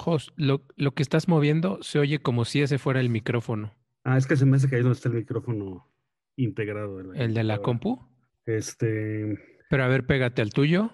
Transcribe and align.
Jos, 0.00 0.32
lo, 0.36 0.62
lo 0.76 0.92
que 0.92 1.02
estás 1.02 1.28
moviendo 1.28 1.78
se 1.82 1.98
oye 1.98 2.20
como 2.20 2.46
si 2.46 2.62
ese 2.62 2.78
fuera 2.78 3.00
el 3.00 3.10
micrófono. 3.10 3.74
Ah, 4.02 4.16
es 4.16 4.26
que 4.26 4.34
se 4.34 4.46
me 4.46 4.56
hace 4.56 4.66
que 4.70 4.76
ahí 4.76 4.82
donde 4.82 4.96
está 4.96 5.10
el 5.10 5.14
micrófono 5.16 5.86
integrado. 6.36 6.96
de 7.02 7.22
¿El 7.22 7.34
de 7.34 7.44
la 7.44 7.58
compu? 7.58 8.00
Este. 8.46 9.38
Pero 9.68 9.84
a 9.84 9.88
ver, 9.88 10.06
pégate 10.06 10.40
al 10.40 10.54
tuyo. 10.54 10.90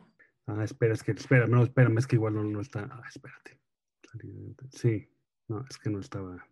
Ah, 0.49 0.65
espera, 0.65 0.93
es 0.95 1.05
que, 1.05 1.13
espera, 1.13 1.47
no, 1.47 1.63
espérame, 1.63 1.99
es 1.99 2.07
que 2.09 2.17
igual 2.17 2.35
no, 2.35 2.43
no 2.43 2.61
está. 2.61 2.89
Ah, 2.91 3.03
espérate. 3.09 3.61
Sí, 4.73 5.09
no, 5.47 5.65
es 5.71 5.79
que 5.79 5.89
no 5.89 6.01
estaba. 6.01 6.45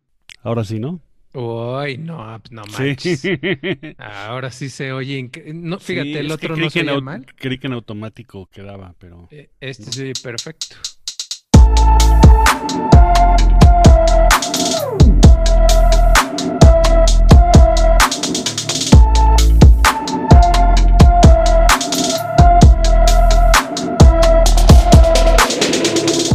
Ahora 0.42 0.62
sí, 0.62 0.78
¿no? 0.78 1.00
Uy, 1.32 1.98
no, 1.98 2.38
pues 2.40 2.52
no 2.52 2.62
manches. 2.78 3.20
Sí. 3.20 3.30
Ahora 3.98 4.52
sí 4.52 4.68
se 4.68 4.92
oye. 4.92 5.18
inc- 5.18 5.52
No, 5.52 5.80
fíjate, 5.80 6.12
Sí, 6.12 6.18
el 6.18 6.30
otro 6.30 6.56
no 6.56 6.70
se 6.70 6.82
oye 6.88 7.00
mal. 7.00 7.26
Creí 7.34 7.58
que 7.58 7.66
en 7.66 7.72
automático 7.72 8.46
quedaba, 8.46 8.94
pero. 9.00 9.26
Eh, 9.32 9.50
Este 9.60 9.90
sí, 9.90 10.12
perfecto. 10.22 10.76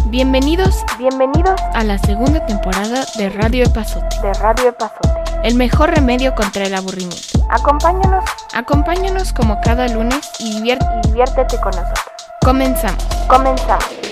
Bienvenidos, 0.09 0.83
bienvenidos 0.97 1.59
a 1.73 1.83
la 1.83 1.97
segunda 1.97 2.45
temporada 2.45 3.05
de 3.17 3.29
Radio 3.29 3.63
Epazote, 3.65 4.17
de 4.21 4.33
Radio 4.33 4.69
Epazote. 4.69 5.09
el 5.43 5.55
mejor 5.55 5.91
remedio 5.91 6.35
contra 6.35 6.65
el 6.65 6.75
aburrimiento. 6.75 7.39
Acompáñanos 7.49 8.25
Acompáñanos 8.53 9.31
como 9.31 9.61
cada 9.61 9.87
lunes 9.87 10.29
y 10.39 10.59
diviértete 10.61 11.57
con 11.61 11.71
nosotros. 11.71 12.05
comenzamos. 12.41 13.03
Comenzamos. 13.27 14.08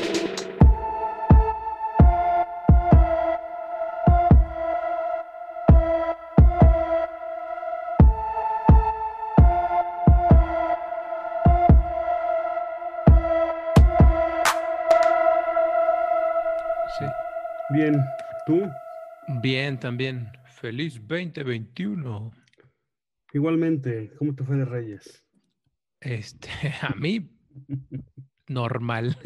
Bien, 19.41 19.80
también. 19.80 20.30
Feliz 20.60 20.99
2021. 21.07 22.32
Igualmente, 23.34 24.12
¿cómo 24.18 24.34
te 24.34 24.44
fue 24.44 24.57
de 24.57 24.66
Reyes? 24.66 25.24
Este, 25.99 26.49
a 26.82 26.96
mí, 26.96 27.29
normal. 28.48 29.18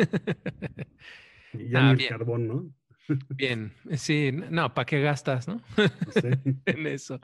Y 1.54 1.70
Ya 1.70 1.80
Ah, 1.80 1.84
ni 1.84 1.92
el 1.92 1.98
bien. 1.98 2.10
carbón, 2.10 2.48
¿no? 2.48 2.74
Bien, 3.30 3.74
sí, 3.96 4.32
no, 4.32 4.74
¿para 4.74 4.86
qué 4.86 5.02
gastas, 5.02 5.48
no? 5.48 5.62
No 6.06 6.12
sé. 6.12 6.30
en 6.66 6.88
eso. 6.88 7.20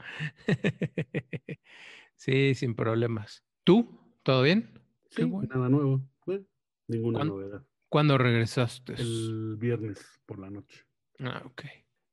sí, 2.15 2.55
sin 2.55 2.75
problemas. 2.75 3.43
¿Tú? 3.63 3.99
¿Todo 4.23 4.41
bien? 4.43 4.69
Sí, 5.09 5.23
bueno. 5.25 5.49
nada 5.53 5.69
nuevo. 5.69 6.01
Bueno, 6.25 6.45
ninguna 6.87 7.19
¿Cuándo? 7.19 7.33
novedad. 7.35 7.65
¿Cuándo 7.89 8.17
regresaste? 8.17 8.93
El 8.93 9.55
viernes 9.57 10.05
por 10.25 10.39
la 10.39 10.49
noche. 10.49 10.83
Ah, 11.19 11.41
ok. 11.45 11.63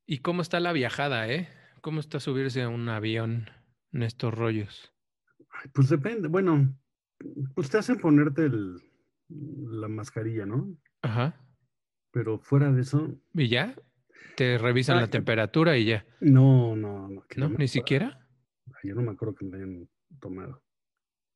¿Y 0.05 0.19
cómo 0.19 0.41
está 0.41 0.59
la 0.59 0.73
viajada, 0.73 1.27
eh? 1.31 1.49
¿Cómo 1.81 1.99
está 1.99 2.19
subirse 2.19 2.61
a 2.61 2.69
un 2.69 2.89
avión 2.89 3.49
en 3.91 4.03
estos 4.03 4.33
rollos? 4.33 4.93
Pues 5.73 5.89
depende. 5.89 6.27
Bueno, 6.27 6.75
pues 7.55 7.69
te 7.69 7.77
hacen 7.77 7.97
ponerte 7.97 8.45
el, 8.45 8.77
la 9.29 9.87
mascarilla, 9.87 10.45
¿no? 10.45 10.75
Ajá. 11.01 11.39
Pero 12.11 12.39
fuera 12.39 12.71
de 12.71 12.81
eso, 12.81 13.15
¿Y 13.33 13.47
ya? 13.49 13.75
¿Te 14.37 14.57
revisan 14.57 14.97
Ah, 14.97 15.01
la 15.01 15.07
temperatura 15.07 15.77
y 15.77 15.85
ya? 15.85 16.05
no, 16.21 16.75
no, 16.75 17.07
no. 17.09 17.23
¿No? 17.37 17.49
¿Ni 17.49 17.67
siquiera? 17.67 18.27
Yo 18.83 18.95
no 18.95 19.01
me 19.01 19.11
acuerdo 19.11 19.35
que 19.35 19.45
me 19.45 19.57
hayan 19.57 19.89
tomado. 20.19 20.61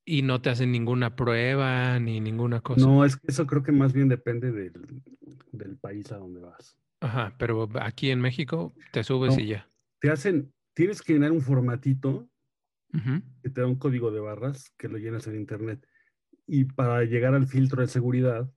Y 0.05 0.21
no 0.23 0.41
te 0.41 0.49
hacen 0.49 0.71
ninguna 0.71 1.15
prueba 1.15 1.99
ni 1.99 2.19
ninguna 2.19 2.61
cosa. 2.61 2.85
No, 2.85 3.05
es 3.05 3.15
que 3.17 3.27
eso 3.27 3.45
creo 3.45 3.61
que 3.63 3.71
más 3.71 3.93
bien 3.93 4.07
depende 4.09 4.51
del, 4.51 5.03
del 5.51 5.77
país 5.77 6.11
a 6.11 6.17
donde 6.17 6.39
vas. 6.41 6.77
Ajá, 7.01 7.33
pero 7.37 7.69
aquí 7.81 8.11
en 8.11 8.19
México 8.19 8.73
te 8.91 9.03
subes 9.03 9.35
No. 9.35 9.41
y 9.41 9.47
ya. 9.47 9.67
Te 9.99 10.09
hacen, 10.09 10.53
tienes 10.73 11.01
que 11.01 11.13
llenar 11.13 11.31
un 11.31 11.41
formatito 11.41 12.29
que 13.43 13.49
te 13.51 13.61
da 13.61 13.67
un 13.67 13.75
código 13.77 14.09
de 14.11 14.19
barras 14.19 14.73
que 14.77 14.87
lo 14.87 14.97
llenas 14.97 15.27
en 15.27 15.35
internet. 15.35 15.85
Y 16.47 16.65
para 16.65 17.03
llegar 17.03 17.35
al 17.35 17.45
filtro 17.47 17.81
de 17.81 17.87
seguridad, 17.87 18.51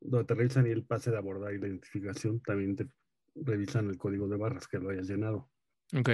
donde 0.00 0.24
te 0.24 0.34
revisan 0.34 0.66
y 0.66 0.70
el 0.70 0.84
pase 0.84 1.10
de 1.10 1.18
abordar 1.18 1.52
y 1.52 1.58
la 1.58 1.68
identificación, 1.68 2.40
también 2.40 2.74
te 2.76 2.88
revisan 3.34 3.88
el 3.90 3.98
código 3.98 4.28
de 4.28 4.38
barras 4.38 4.66
que 4.66 4.78
lo 4.78 4.88
hayas 4.88 5.08
llenado. 5.08 5.50
Ok. 5.94 6.08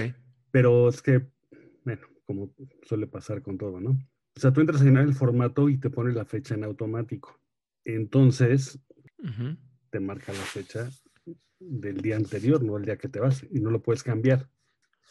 Pero 0.51 0.89
es 0.89 1.01
que, 1.03 1.29
bueno, 1.85 2.07
como 2.25 2.53
suele 2.83 3.07
pasar 3.07 3.43
con 3.43 3.57
todo, 3.57 3.81
¿no? 3.81 3.91
O 3.91 4.41
sea, 4.41 4.53
tú 4.53 4.61
entras 4.61 4.81
a 4.81 4.85
llenar 4.85 5.05
el 5.05 5.15
formato 5.15 5.69
y 5.69 5.79
te 5.79 5.89
pone 5.89 6.13
la 6.13 6.25
fecha 6.25 6.55
en 6.57 6.65
automático. 6.65 7.41
Entonces, 7.85 8.81
te 9.91 10.01
marca 10.01 10.33
la 10.33 10.39
fecha 10.41 10.91
del 11.59 12.01
día 12.01 12.17
anterior, 12.17 12.63
no 12.63 12.77
el 12.77 12.85
día 12.85 12.97
que 12.97 13.09
te 13.09 13.21
vas, 13.21 13.47
y 13.51 13.61
no 13.61 13.71
lo 13.71 13.83
puedes 13.83 14.03
cambiar. 14.03 14.49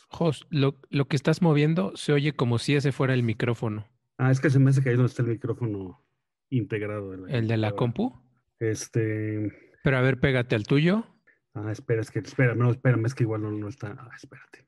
Jos, 0.10 0.46
lo, 0.50 0.80
lo 0.90 1.08
que 1.08 1.16
estás 1.16 1.42
moviendo 1.42 1.96
se 1.96 2.14
oye 2.14 2.34
como 2.34 2.60
si 2.60 2.76
ese 2.76 2.92
fuera 2.92 3.14
el 3.14 3.24
micrófono. 3.24 3.88
Ah, 4.18 4.32
es 4.32 4.40
que 4.40 4.50
se 4.50 4.60
me 4.60 4.70
hace 4.70 4.82
que 4.82 4.90
ahí 4.90 4.96
donde 4.96 5.10
está 5.10 5.24
el 5.24 5.30
micrófono 5.30 6.06
integrado. 6.50 7.12
de 7.12 7.38
¿El 7.38 7.48
de 7.48 7.58
la 7.58 7.74
compu? 7.74 8.22
Este. 8.60 9.52
Pero 9.84 9.98
a 9.98 10.02
ver, 10.02 10.20
pégate 10.20 10.56
al 10.56 10.66
tuyo. 10.66 11.06
Ah, 11.54 11.72
espera, 11.72 12.02
es 12.02 12.12
que, 12.12 12.20
espera, 12.20 12.56
no, 12.56 12.72
espérame, 12.72 13.06
es 13.06 13.16
que 13.16 13.24
igual 13.24 13.42
no, 13.42 13.52
no 13.52 13.68
está. 13.68 13.96
Ah, 13.98 14.12
espérate. 14.16 14.68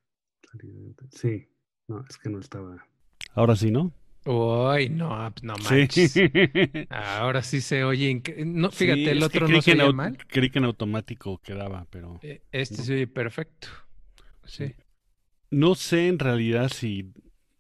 Sí, 1.11 1.49
no, 1.87 2.03
es 2.09 2.17
que 2.17 2.29
no 2.29 2.39
estaba. 2.39 2.87
Ahora 3.33 3.55
sí, 3.55 3.71
¿no? 3.71 3.93
Uy, 4.29 4.89
no, 4.89 5.29
no 5.41 5.55
manches. 5.69 6.11
Sí. 6.11 6.21
Ahora 6.89 7.41
sí 7.41 7.61
se 7.61 7.83
oye. 7.83 8.21
No, 8.45 8.71
fíjate, 8.71 9.03
Sí, 9.03 9.09
el 9.09 9.23
otro 9.23 9.47
no 9.47 9.61
se 9.61 9.71
oye 9.73 9.93
mal. 9.93 10.17
Creí 10.27 10.49
que 10.49 10.59
en 10.59 10.65
automático 10.65 11.37
quedaba, 11.39 11.87
pero. 11.89 12.19
Eh, 12.21 12.41
Este 12.51 12.77
No. 12.77 12.83
se 12.83 12.93
oye 12.93 13.07
perfecto. 13.07 13.69
Sí. 14.45 14.73
No 15.49 15.75
sé 15.75 16.07
en 16.09 16.19
realidad 16.19 16.69
si 16.69 17.13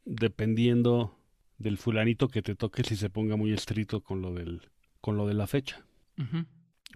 dependiendo 0.03 1.17
del 1.57 1.77
fulanito 1.77 2.27
que 2.27 2.41
te 2.41 2.55
toque, 2.55 2.83
si 2.83 2.95
se 2.95 3.09
ponga 3.09 3.35
muy 3.35 3.53
estricto 3.53 4.01
con 4.01 4.21
lo 4.21 4.33
del, 4.33 4.61
con 5.01 5.17
lo 5.17 5.25
de 5.27 5.33
la 5.33 5.47
fecha. 5.47 5.85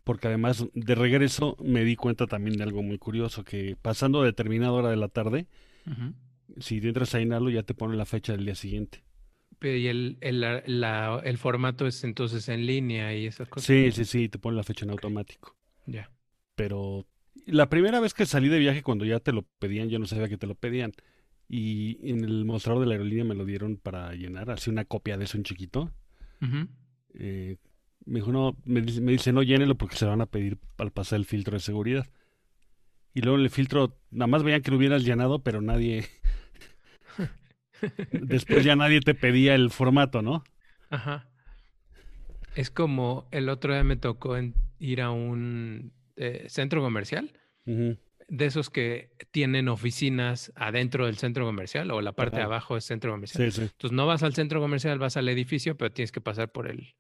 Porque 0.04 0.28
además 0.28 0.66
de 0.74 0.96
regreso 0.96 1.56
me 1.64 1.84
di 1.84 1.96
cuenta 1.96 2.26
también 2.28 2.58
de 2.58 2.64
algo 2.64 2.82
muy 2.84 2.98
curioso, 2.98 3.44
que 3.44 3.78
pasando 3.82 4.24
determinada 4.24 4.72
hora 4.72 4.90
de 4.90 4.98
la 4.98 5.08
tarde, 5.10 5.48
si 6.60 6.82
te 6.82 6.88
entras 6.88 7.14
a 7.16 7.20
llenarlo 7.20 7.50
ya 7.50 7.64
te 7.64 7.74
pone 7.74 7.96
la 7.96 8.06
fecha 8.06 8.34
del 8.34 8.46
día 8.46 8.56
siguiente. 8.56 9.04
Y 9.64 9.88
el, 9.88 10.18
el, 10.22 10.42
la- 10.42 11.22
el 11.24 11.38
formato 11.38 11.86
es 11.88 12.04
entonces 12.04 12.50
en 12.50 12.66
línea 12.66 13.16
y 13.16 13.26
esas 13.28 13.48
cosas. 13.48 13.66
Sí, 13.68 13.92
sí, 13.92 14.06
sí, 14.06 14.30
te 14.30 14.40
pone 14.40 14.58
la 14.58 14.64
fecha 14.64 14.86
en 14.86 14.92
automático. 14.92 15.56
Ya. 15.86 16.10
Pero 16.56 17.06
la 17.46 17.70
primera 17.70 18.00
vez 18.00 18.14
que 18.14 18.26
salí 18.26 18.50
de 18.50 18.60
viaje, 18.60 18.84
cuando 18.84 19.06
ya 19.06 19.20
te 19.20 19.32
lo 19.32 19.44
pedían, 19.60 19.90
yo 19.90 20.00
no 20.00 20.06
sabía 20.06 20.30
que 20.30 20.38
te 20.38 20.48
lo 20.48 20.56
pedían. 20.56 20.94
Y 21.48 21.98
en 22.10 22.24
el 22.24 22.46
mostrador 22.46 22.82
de 22.82 22.88
la 22.88 22.94
aerolínea 22.94 23.26
me 23.26 23.36
lo 23.36 23.46
dieron 23.46 23.78
para 23.78 24.14
llenar, 24.14 24.50
así 24.52 24.70
una 24.70 24.86
copia 24.86 25.18
de 25.18 25.26
eso 25.26 25.38
en 25.38 25.44
chiquito. 25.44 25.92
Eh, 27.14 27.58
me 28.06 28.20
dijo, 28.20 28.32
no, 28.32 28.56
me 28.66 28.82
dice, 28.82 29.02
me 29.02 29.12
dice, 29.12 29.32
no, 29.34 29.44
llénelo 29.44 29.76
porque 29.76 29.96
se 29.96 30.06
lo 30.06 30.12
van 30.12 30.22
a 30.22 30.26
pedir 30.26 30.58
al 30.78 30.92
pasar 30.92 31.18
el 31.20 31.26
filtro 31.26 31.56
de 31.56 31.60
seguridad. 31.60 32.08
Y 33.14 33.22
luego 33.22 33.38
en 33.38 33.44
el 33.44 33.50
filtro, 33.50 33.98
nada 34.10 34.28
más 34.28 34.44
veían 34.44 34.62
que 34.62 34.72
lo 34.72 34.78
hubieras 34.78 35.04
llenado, 35.04 35.40
pero 35.40 35.62
nadie, 35.62 36.06
después 38.12 38.64
ya 38.64 38.76
nadie 38.76 39.00
te 39.02 39.14
pedía 39.16 39.56
el 39.56 39.70
formato, 39.72 40.22
¿no? 40.22 40.44
Ajá. 40.90 41.28
Es 42.56 42.70
como 42.70 43.28
el 43.32 43.50
otro 43.50 43.74
día 43.74 43.84
me 43.84 43.96
tocó 43.96 44.38
en- 44.38 44.54
ir 44.80 45.02
a 45.02 45.12
un 45.12 45.94
eh, 46.18 46.46
centro 46.50 46.82
comercial, 46.82 47.32
de 47.66 48.46
esos 48.46 48.70
que 48.70 49.12
tienen 49.32 49.68
oficinas 49.70 50.52
adentro 50.56 51.06
del 51.06 51.18
centro 51.18 51.46
comercial 51.46 51.90
o 51.92 52.02
la 52.02 52.12
parte 52.14 52.38
de 52.38 52.44
abajo 52.44 52.76
del 52.76 52.82
centro 52.82 53.12
comercial. 53.12 53.52
Sí, 53.52 53.62
sí. 53.62 53.70
Entonces 53.72 53.92
no 53.96 54.06
vas 54.08 54.24
al 54.24 54.34
centro 54.34 54.60
comercial, 54.60 55.00
vas 55.00 55.18
al 55.18 55.30
edificio, 55.30 55.78
pero 55.78 55.92
tienes 55.92 56.12
que 56.12 56.22
pasar 56.22 56.52
por 56.52 56.68
el, 56.70 56.96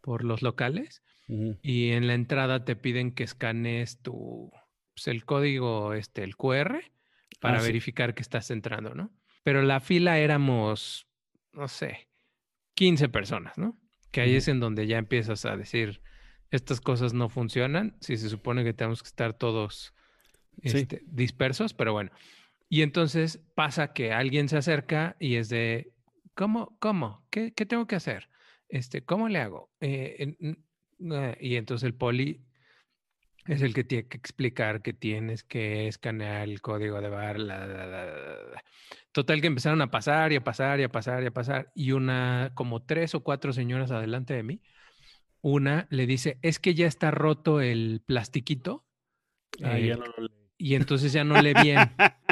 por 0.00 0.24
los 0.24 0.42
locales 0.42 1.02
y 1.62 1.90
en 1.92 2.06
la 2.06 2.14
entrada 2.14 2.64
te 2.64 2.76
piden 2.76 3.12
que 3.12 3.24
escanees 3.24 3.98
tu, 4.02 4.50
pues, 4.94 5.08
el 5.08 5.24
código, 5.24 5.94
este, 5.94 6.22
el 6.22 6.36
QR, 6.36 6.80
para 7.40 7.58
Ah, 7.58 7.60
sí. 7.60 7.66
verificar 7.66 8.14
que 8.14 8.22
estás 8.22 8.50
entrando, 8.50 8.94
¿no? 8.94 9.10
Pero 9.44 9.62
la 9.62 9.78
fila 9.78 10.18
éramos, 10.18 11.06
no 11.52 11.68
sé, 11.68 12.08
15 12.74 13.08
personas, 13.08 13.56
¿no? 13.56 13.78
Que 14.10 14.22
ahí 14.22 14.34
es 14.34 14.48
en 14.48 14.58
donde 14.58 14.86
ya 14.88 14.98
empiezas 14.98 15.44
a 15.44 15.56
decir, 15.56 16.02
estas 16.50 16.80
cosas 16.80 17.14
no 17.14 17.28
funcionan, 17.28 17.96
si 18.00 18.16
se 18.16 18.28
supone 18.28 18.64
que 18.64 18.72
tenemos 18.74 19.02
que 19.02 19.08
estar 19.08 19.34
todos 19.34 19.94
Sí. 20.62 20.78
este, 20.78 21.02
dispersos, 21.06 21.74
pero 21.74 21.92
bueno. 21.92 22.10
Y 22.68 22.82
entonces 22.82 23.40
pasa 23.54 23.92
que 23.92 24.12
alguien 24.12 24.48
se 24.48 24.56
acerca 24.56 25.16
y 25.18 25.34
es 25.36 25.48
de, 25.48 25.92
¿cómo? 26.34 26.76
¿Cómo? 26.78 27.26
¿Qué, 27.30 27.52
qué 27.54 27.66
tengo 27.66 27.86
que 27.86 27.96
hacer? 27.96 28.28
Este, 28.68 29.04
¿Cómo 29.04 29.28
le 29.28 29.40
hago? 29.40 29.72
Eh, 29.80 30.36
eh, 30.40 31.36
y 31.40 31.56
entonces 31.56 31.84
el 31.86 31.94
poli 31.94 32.44
es 33.46 33.62
el 33.62 33.74
que 33.74 33.84
tiene 33.84 34.08
que 34.08 34.16
explicar 34.16 34.82
que 34.82 34.92
tienes 34.94 35.44
que 35.44 35.88
escanear 35.88 36.48
el 36.48 36.60
código 36.62 37.00
de 37.00 37.08
barra. 37.10 37.38
la. 37.38 38.62
Total 39.12 39.40
que 39.40 39.46
empezaron 39.48 39.80
a 39.82 39.90
pasar 39.90 40.32
y 40.32 40.36
a 40.36 40.44
pasar 40.44 40.80
y 40.80 40.84
a 40.84 40.90
pasar 40.90 41.22
y 41.22 41.26
a 41.26 41.30
pasar. 41.32 41.72
Y 41.74 41.92
una, 41.92 42.52
como 42.54 42.82
tres 42.84 43.14
o 43.14 43.22
cuatro 43.22 43.52
señoras 43.52 43.90
adelante 43.90 44.34
de 44.34 44.42
mí, 44.42 44.62
una 45.42 45.86
le 45.90 46.06
dice, 46.06 46.38
es 46.42 46.58
que 46.60 46.74
ya 46.74 46.86
está 46.86 47.10
roto 47.10 47.60
el 47.60 48.02
plastiquito. 48.06 48.84
Ah, 49.62 49.78
eh, 49.78 49.86
ya 49.86 49.96
no 49.96 50.04
lo 50.06 50.22
leí. 50.22 50.50
Y 50.58 50.74
entonces 50.76 51.12
ya 51.12 51.24
no 51.24 51.38
lee 51.38 51.54
bien. 51.54 51.96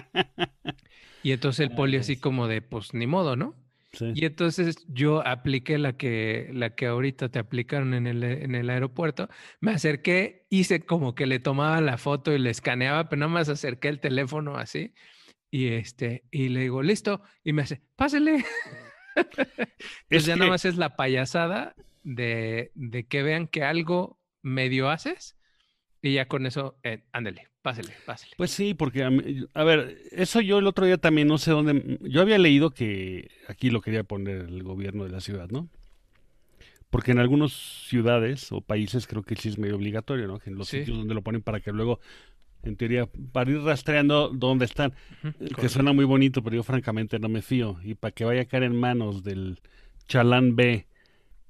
Y 1.23 1.33
entonces 1.33 1.61
el 1.67 1.73
Ah, 1.73 1.75
poli 1.75 1.97
así 1.97 2.19
como 2.21 2.49
de, 2.49 2.63
pues 2.63 2.95
ni 2.95 3.07
modo, 3.07 3.37
¿no? 3.37 3.57
Sí. 3.93 4.13
Y 4.15 4.25
entonces 4.25 4.77
yo 4.89 5.27
apliqué 5.27 5.77
la 5.79 5.97
que, 5.97 6.49
la 6.53 6.75
que 6.75 6.87
ahorita 6.87 7.29
te 7.29 7.39
aplicaron 7.39 7.93
en 7.95 8.07
el, 8.07 8.23
en 8.25 8.55
el 8.55 8.71
aeropuerto. 8.71 9.29
Me 9.61 9.73
acerqué, 9.73 10.47
hice 10.49 10.81
como 10.87 11.15
que 11.15 11.27
le 11.27 11.41
tomaba 11.41 11.81
la 11.83 11.99
foto 11.99 12.33
y 12.33 12.39
le 12.39 12.51
escaneaba, 12.51 13.09
pero 13.09 13.21
nada 13.21 13.33
más 13.33 13.49
acerqué 13.51 13.89
el 13.89 14.01
teléfono 14.01 14.57
así. 14.57 14.95
Y 15.51 15.69
este, 15.69 16.25
y 16.31 16.49
le 16.49 16.61
digo, 16.61 16.83
listo. 16.83 17.23
Y 17.45 17.53
me 17.53 17.63
hace, 17.63 17.83
pásele. 17.97 18.45
Entonces 19.15 19.69
Es 20.09 20.25
ya 20.27 20.35
que- 20.35 20.39
nada 20.41 20.51
más 20.51 20.65
es 20.65 20.77
la 20.77 20.97
payasada 20.97 21.75
de, 22.03 22.73
de 22.75 23.07
que 23.07 23.23
vean 23.23 23.47
que 23.47 23.63
algo 23.63 24.19
medio 24.43 24.89
haces. 24.89 25.39
Y 26.01 26.15
ya 26.15 26.27
con 26.27 26.47
eso, 26.47 26.79
eh, 26.83 27.05
ándale, 27.13 27.49
pásele, 27.63 27.95
pásele. 28.05 28.33
Pues 28.37 28.51
sí, 28.51 28.75
porque 28.75 29.05
a, 29.05 29.11
mí- 29.11 29.47
a 29.55 29.65
ver, 29.65 29.99
eso 30.13 30.41
yo 30.41 30.59
el 30.59 30.67
otro 30.67 30.87
día 30.87 30.99
también 30.99 31.29
no 31.29 31.39
sé 31.39 31.51
dónde, 31.53 31.99
yo 32.03 32.21
había 32.23 32.39
leído 32.39 32.71
que 32.71 33.31
aquí 33.49 33.71
lo 33.71 33.81
quería 33.83 34.05
poner 34.05 34.39
el 34.43 34.63
gobierno 34.63 35.05
de 35.05 35.11
la 35.11 35.21
ciudad, 35.21 35.49
¿no? 35.51 35.69
Porque 36.91 37.13
en 37.13 37.19
algunas 37.19 37.53
ciudades 37.53 38.53
o 38.53 38.61
países 38.61 39.07
creo 39.07 39.23
que 39.23 39.35
sí 39.37 39.49
es 39.49 39.59
medio 39.59 39.77
obligatorio, 39.77 40.27
¿no? 40.29 40.39
Que 40.39 40.51
en 40.51 40.57
los 40.59 40.69
Sí. 40.69 40.81
sitios 40.81 40.99
donde 40.99 41.15
lo 41.15 41.23
ponen 41.23 41.43
para 41.43 41.61
que 41.61 41.73
luego, 41.73 42.01
en 42.65 42.77
teoría, 42.77 43.07
para 43.33 43.51
ir 43.51 43.61
rastreando 43.63 44.31
dónde 44.31 44.67
están, 44.67 44.93
Ujú, 45.25 45.33
que 45.33 45.47
correcto. 45.55 45.69
suena 45.69 45.93
muy 45.95 46.05
bonito, 46.05 46.43
pero 46.43 46.57
yo 46.57 46.63
francamente 46.65 47.19
no 47.19 47.29
me 47.29 47.43
fío. 47.43 47.79
Y 47.85 47.95
para 47.95 48.13
que 48.13 48.25
vaya 48.27 48.43
a 48.43 48.47
caer 48.47 48.65
en 48.65 48.77
manos 48.79 49.23
del 49.25 49.61
chalán 50.09 50.57
B, 50.57 50.87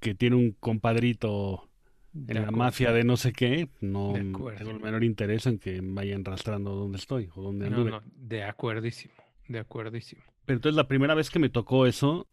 que 0.00 0.14
tiene 0.14 0.36
un 0.36 0.52
compadrito 0.52 1.70
De 2.12 2.34
en 2.34 2.42
la 2.42 2.50
mafia 2.50 2.92
de 2.92 3.04
no 3.04 3.16
sé 3.16 3.32
qué, 3.32 3.68
no 3.80 4.12
tengo 4.12 4.50
el 4.50 4.80
menor 4.80 5.02
interés 5.02 5.46
en 5.46 5.58
que 5.58 5.80
vayan 5.82 6.24
rastrando 6.24 6.74
dónde 6.74 6.98
estoy 6.98 7.28
o 7.34 7.42
dónde 7.42 7.70
No, 7.70 7.76
anduve. 7.76 7.90
no, 7.90 8.02
de 8.14 8.44
acuerdísimo, 8.44 9.14
de 9.48 9.58
acuerdísimo. 9.58 10.22
Pero 10.44 10.56
entonces 10.58 10.76
la 10.76 10.88
primera 10.88 11.14
vez 11.14 11.30
que 11.30 11.38
me 11.38 11.48
tocó 11.48 11.86
eso, 11.86 12.28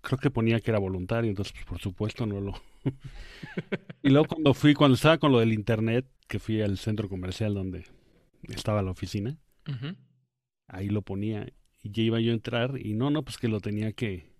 creo 0.00 0.18
que 0.18 0.30
ponía 0.30 0.60
que 0.60 0.70
era 0.70 0.78
voluntario, 0.80 1.30
entonces 1.30 1.52
pues, 1.52 1.64
por 1.66 1.78
supuesto 1.78 2.26
no 2.26 2.40
lo... 2.40 2.54
y 4.02 4.10
luego 4.10 4.26
cuando 4.26 4.54
fui, 4.54 4.74
cuando 4.74 4.96
estaba 4.96 5.18
con 5.18 5.30
lo 5.32 5.38
del 5.38 5.52
internet, 5.52 6.06
que 6.26 6.38
fui 6.40 6.60
al 6.62 6.78
centro 6.78 7.08
comercial 7.08 7.54
donde 7.54 7.84
estaba 8.48 8.82
la 8.82 8.90
oficina, 8.90 9.38
ahí 10.66 10.88
lo 10.88 11.02
ponía 11.02 11.46
y 11.82 11.90
ya 11.92 12.02
iba 12.02 12.20
yo 12.20 12.32
a 12.32 12.34
entrar 12.34 12.78
y 12.78 12.94
no, 12.94 13.10
no, 13.10 13.22
pues 13.22 13.38
que 13.38 13.48
lo 13.48 13.60
tenía 13.60 13.92
que, 13.92 14.32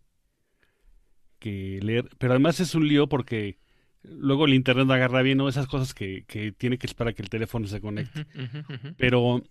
que 1.38 1.78
leer. 1.82 2.08
Pero 2.18 2.32
además 2.32 2.60
es 2.60 2.74
un 2.74 2.88
lío 2.88 3.08
porque 3.08 3.58
luego 4.02 4.46
el 4.46 4.54
internet 4.54 4.90
agarra 4.90 5.22
bien, 5.22 5.38
¿no? 5.38 5.48
Esas 5.48 5.66
cosas 5.66 5.94
que, 5.94 6.24
que 6.26 6.52
tiene 6.52 6.78
que 6.78 6.86
esperar 6.86 7.12
a 7.12 7.14
que 7.14 7.22
el 7.22 7.28
teléfono 7.30 7.66
se 7.66 7.80
conecte. 7.80 8.26
Pero 8.96 9.42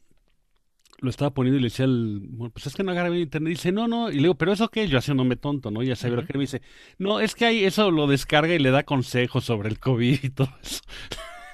lo 1.00 1.10
estaba 1.10 1.34
poniendo 1.34 1.58
y 1.58 1.62
le 1.62 1.68
decía 1.70 1.86
al, 1.86 2.20
bueno, 2.30 2.52
pues 2.54 2.68
es 2.68 2.76
que 2.76 2.84
no 2.84 2.92
agarra 2.92 3.10
bien 3.10 3.24
internet. 3.24 3.50
Y 3.52 3.54
dice, 3.56 3.72
no, 3.72 3.88
no. 3.88 4.10
Y 4.12 4.16
le 4.16 4.22
digo, 4.24 4.36
pero 4.36 4.54
eso 4.54 4.70
qué, 4.70 4.88
yo 4.88 4.98
haciéndome 5.00 5.36
tonto, 5.36 5.72
¿no? 5.72 5.82
Ya 5.82 5.96
sabía 5.96 6.18
lo 6.18 6.26
que 6.26 6.38
me 6.38 6.42
dice, 6.44 6.62
no, 7.00 7.20
es 7.20 7.34
que 7.34 7.46
ahí 7.46 7.64
eso 7.64 7.90
lo 7.92 8.06
descarga 8.08 8.54
y 8.54 8.60
le 8.60 8.70
da 8.72 8.84
consejos 8.84 9.44
sobre 9.46 9.70
el 9.70 9.80
COVID 9.80 10.20
y 10.24 10.30
todo 10.30 10.50
eso. 10.62 10.82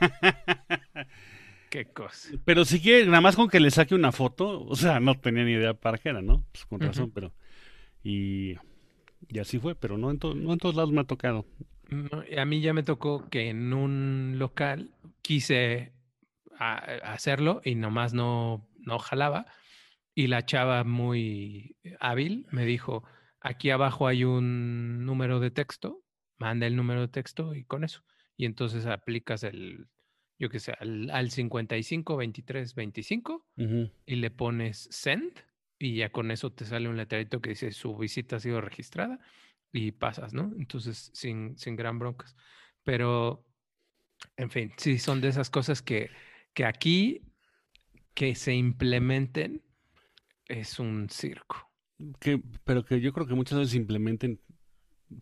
Qué 1.70 1.86
cosa. 1.92 2.30
Pero 2.46 2.64
si 2.66 2.80
quiere, 2.82 3.06
nada 3.06 3.22
más 3.22 3.36
con 3.36 3.50
que 3.50 3.60
le 3.60 3.72
saque 3.72 3.94
una 3.94 4.12
foto, 4.12 4.62
o 4.66 4.76
sea, 4.76 5.00
no 5.00 5.16
tenía 5.20 5.44
ni 5.44 5.52
idea 5.52 5.74
para 5.74 5.98
qué 5.98 6.10
era, 6.10 6.22
¿no? 6.22 6.46
Pues 6.52 6.66
con 6.66 6.80
razón, 6.80 7.12
pero... 7.12 7.34
Y, 8.04 8.54
y 9.28 9.40
así 9.40 9.60
fue, 9.60 9.76
pero 9.76 9.98
no 9.98 10.10
en, 10.12 10.20
to- 10.20 10.34
no 10.36 10.54
en 10.54 10.60
todos 10.60 10.76
lados 10.76 10.92
me 10.94 11.02
ha 11.02 11.04
tocado. 11.04 11.46
No, 11.90 12.24
a 12.38 12.46
mí 12.46 12.62
ya 12.62 12.74
me 12.74 12.84
tocó 12.84 13.30
que 13.30 13.50
en 13.50 13.74
un 13.74 14.36
local 14.38 14.92
quise 15.22 15.94
a- 16.60 16.76
hacerlo 17.14 17.62
y 17.64 17.76
nomás 17.76 18.14
no, 18.14 18.68
no 18.80 19.00
jalaba. 19.00 19.46
Y 20.14 20.28
la 20.28 20.46
chava 20.46 20.84
muy 20.84 21.78
hábil 22.00 22.48
me 22.52 22.66
dijo, 22.66 23.04
aquí 23.40 23.70
abajo 23.70 24.08
hay 24.08 24.24
un 24.24 25.06
número 25.06 25.40
de 25.40 25.52
texto, 25.52 26.04
manda 26.38 26.66
el 26.68 26.76
número 26.76 27.02
de 27.02 27.08
texto 27.08 27.54
y 27.56 27.64
con 27.64 27.84
eso. 27.84 28.04
Y 28.36 28.46
entonces 28.46 28.86
aplicas 28.88 29.44
el, 29.44 29.88
yo 30.40 30.50
qué 30.50 30.60
sé, 30.60 30.74
al, 30.80 31.10
al 31.12 31.30
55 31.32 32.18
23 32.18 32.74
25 32.76 33.46
Ujú. 33.58 33.92
y 34.06 34.16
le 34.16 34.32
pones 34.32 34.88
send 34.92 35.32
y 35.80 35.98
ya 35.98 36.10
con 36.10 36.32
eso 36.32 36.52
te 36.52 36.66
sale 36.66 36.90
un 36.90 36.98
letrerito 36.98 37.40
que 37.40 37.52
dice 37.52 37.72
su 37.72 37.96
visita 37.96 38.38
ha 38.38 38.40
sido 38.40 38.60
registrada 38.62 39.20
y 39.78 39.92
pasas, 39.92 40.34
¿no? 40.34 40.52
Entonces, 40.58 41.12
sin, 41.14 41.58
sin 41.58 41.76
gran 41.76 42.00
broncas. 42.00 42.36
Pero, 42.84 43.46
en 44.36 44.50
fin, 44.50 44.72
sí, 44.78 44.98
son 44.98 45.22
de 45.22 45.28
esas 45.28 45.50
cosas 45.50 45.82
que, 45.82 46.10
que 46.54 46.66
aquí, 46.66 47.22
que 48.14 48.36
se 48.36 48.56
implementen, 48.56 49.64
es 50.48 50.80
un 50.80 51.10
circo. 51.10 51.70
Que, 52.20 52.42
pero 52.64 52.84
que 52.86 53.00
yo 53.02 53.14
creo 53.14 53.28
que 53.28 53.36
muchas 53.36 53.60
veces 53.60 53.72
se 53.72 53.78
implementen, 53.78 54.40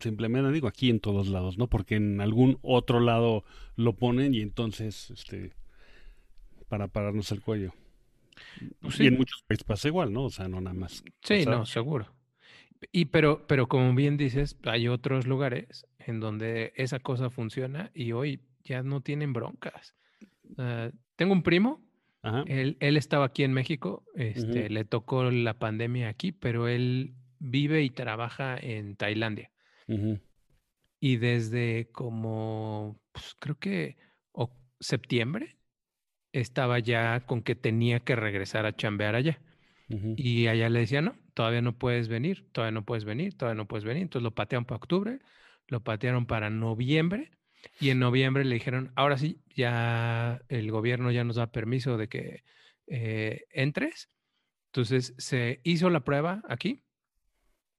se 0.00 0.08
implementan, 0.08 0.52
digo, 0.52 0.68
aquí 0.68 0.90
en 0.90 1.00
todos 1.00 1.28
lados, 1.28 1.58
¿no? 1.58 1.68
Porque 1.68 1.96
en 1.96 2.20
algún 2.20 2.58
otro 2.62 3.00
lado 3.00 3.44
lo 3.74 3.96
ponen 3.96 4.34
y 4.34 4.40
entonces, 4.40 5.10
este, 5.10 5.52
para 6.68 6.88
pararnos 6.88 7.30
el 7.32 7.42
cuello. 7.42 7.74
Pues 8.80 9.00
Y 9.00 9.06
en 9.06 9.16
muchos 9.16 9.42
países 9.42 9.64
pasa 9.64 9.88
igual, 9.88 10.12
¿no? 10.12 10.24
O 10.24 10.30
sea, 10.30 10.48
no 10.48 10.60
nada 10.60 10.74
más. 10.74 11.02
Sí, 11.22 11.44
no, 11.44 11.66
seguro. 11.66 12.15
Y 12.92 13.06
pero, 13.06 13.46
pero 13.46 13.68
como 13.68 13.94
bien 13.94 14.16
dices, 14.16 14.58
hay 14.64 14.88
otros 14.88 15.26
lugares 15.26 15.86
en 15.98 16.20
donde 16.20 16.72
esa 16.76 16.98
cosa 16.98 17.30
funciona 17.30 17.90
y 17.94 18.12
hoy 18.12 18.40
ya 18.64 18.82
no 18.82 19.00
tienen 19.00 19.32
broncas. 19.32 19.94
Ah, 20.58 20.90
tengo 21.16 21.32
un 21.32 21.42
primo. 21.42 21.84
Él, 22.48 22.76
él 22.80 22.96
estaba 22.96 23.26
aquí 23.26 23.44
en 23.44 23.52
México, 23.52 24.04
este, 24.16 24.68
le 24.68 24.84
tocó 24.84 25.30
la 25.30 25.60
pandemia 25.60 26.08
aquí, 26.08 26.32
pero 26.32 26.66
él 26.66 27.14
vive 27.38 27.84
y 27.84 27.90
trabaja 27.90 28.58
en 28.60 28.96
Tailandia. 28.96 29.52
Y 30.98 31.18
desde 31.18 31.88
como, 31.92 33.00
pues, 33.12 33.36
creo 33.38 33.60
que 33.60 33.96
septiembre, 34.80 35.56
estaba 36.32 36.78
ya 36.78 37.20
con 37.20 37.42
que 37.42 37.54
tenía 37.54 38.00
que 38.00 38.16
regresar 38.16 38.66
a 38.66 38.74
chambear 38.76 39.14
allá. 39.14 39.40
Y 39.88 40.48
allá 40.48 40.68
le 40.68 40.80
decía, 40.80 41.00
no, 41.00 41.16
todavía 41.34 41.62
no 41.62 41.78
puedes 41.78 42.08
venir, 42.08 42.48
todavía 42.52 42.72
no 42.72 42.84
puedes 42.84 43.04
venir, 43.04 43.36
todavía 43.36 43.56
no 43.56 43.68
puedes 43.68 43.84
venir. 43.84 44.02
Entonces 44.02 44.24
lo 44.24 44.34
patearon 44.34 44.64
para 44.64 44.78
octubre, 44.78 45.20
lo 45.68 45.82
patearon 45.82 46.26
para 46.26 46.50
noviembre 46.50 47.30
y 47.80 47.90
en 47.90 47.98
noviembre 47.98 48.44
le 48.44 48.54
dijeron, 48.54 48.92
ahora 48.96 49.18
sí, 49.18 49.42
ya 49.54 50.40
el 50.48 50.70
gobierno 50.70 51.10
ya 51.10 51.24
nos 51.24 51.36
da 51.36 51.52
permiso 51.52 51.96
de 51.96 52.08
que 52.08 52.42
eh, 52.86 53.44
entres. 53.50 54.10
Entonces 54.66 55.14
se 55.18 55.60
hizo 55.62 55.90
la 55.90 56.00
prueba 56.00 56.42
aquí. 56.48 56.82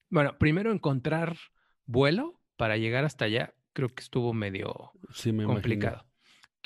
Bueno, 0.09 0.37
primero 0.37 0.71
encontrar 0.71 1.37
vuelo 1.85 2.39
para 2.55 2.77
llegar 2.77 3.05
hasta 3.05 3.25
allá, 3.25 3.53
creo 3.73 3.89
que 3.89 4.01
estuvo 4.01 4.33
medio 4.33 4.91
Sí, 5.13 5.31
me 5.31 5.43
complicado. 5.43 6.06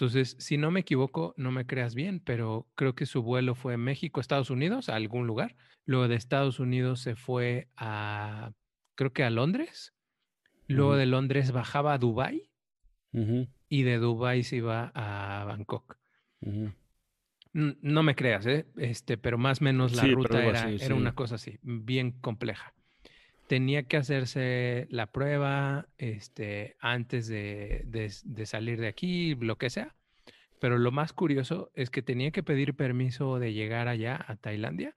Entonces, 0.01 0.35
si 0.39 0.57
no 0.57 0.71
me 0.71 0.79
equivoco, 0.79 1.35
no 1.37 1.51
me 1.51 1.67
creas 1.67 1.93
bien, 1.93 2.21
pero 2.21 2.67
creo 2.73 2.95
que 2.95 3.05
su 3.05 3.21
vuelo 3.21 3.53
fue 3.53 3.77
México, 3.77 4.19
Estados 4.19 4.49
Unidos, 4.49 4.89
a 4.89 4.95
algún 4.95 5.27
lugar. 5.27 5.55
Luego 5.85 6.07
de 6.07 6.15
Estados 6.15 6.59
Unidos 6.59 7.01
se 7.01 7.15
fue 7.15 7.67
a, 7.77 8.51
creo 8.95 9.13
que 9.13 9.23
a 9.23 9.29
Londres. 9.29 9.93
Luego 10.67 10.95
de 10.95 11.05
Londres 11.05 11.51
bajaba 11.51 11.93
a 11.93 11.99
Dubái 11.99 12.49
y 13.69 13.83
de 13.83 13.99
Dubái 13.99 14.41
se 14.41 14.55
iba 14.55 14.91
a 14.95 15.45
Bangkok. 15.45 15.99
No 17.53 18.01
me 18.01 18.15
creas, 18.15 18.47
¿eh? 18.47 18.65
Este, 18.77 19.19
pero 19.19 19.37
más 19.37 19.61
o 19.61 19.65
menos 19.65 19.95
la 19.95 20.01
Sí, 20.01 20.15
ruta 20.15 20.43
era, 20.43 20.63
así, 20.63 20.83
era 20.83 20.95
una 20.95 21.13
cosa 21.13 21.35
así, 21.35 21.59
bien 21.61 22.09
compleja. 22.09 22.73
Tenía 23.51 23.83
que 23.83 23.97
hacerse 23.97 24.87
la 24.91 25.11
prueba 25.11 25.89
este, 25.97 26.77
antes 26.79 27.27
de, 27.27 27.81
de- 27.85 28.09
de 28.23 28.45
salir 28.45 28.79
de 28.79 28.87
aquí, 28.87 29.35
lo 29.35 29.57
que 29.57 29.69
sea. 29.69 29.93
Pero 30.61 30.77
lo 30.77 30.91
más 30.93 31.11
curioso 31.11 31.69
es 31.75 31.89
que 31.89 32.01
tenía 32.01 32.31
que 32.31 32.43
pedir 32.43 32.75
permiso 32.75 33.39
de 33.39 33.51
llegar 33.51 33.89
allá 33.89 34.23
a 34.25 34.37
Tailandia. 34.37 34.93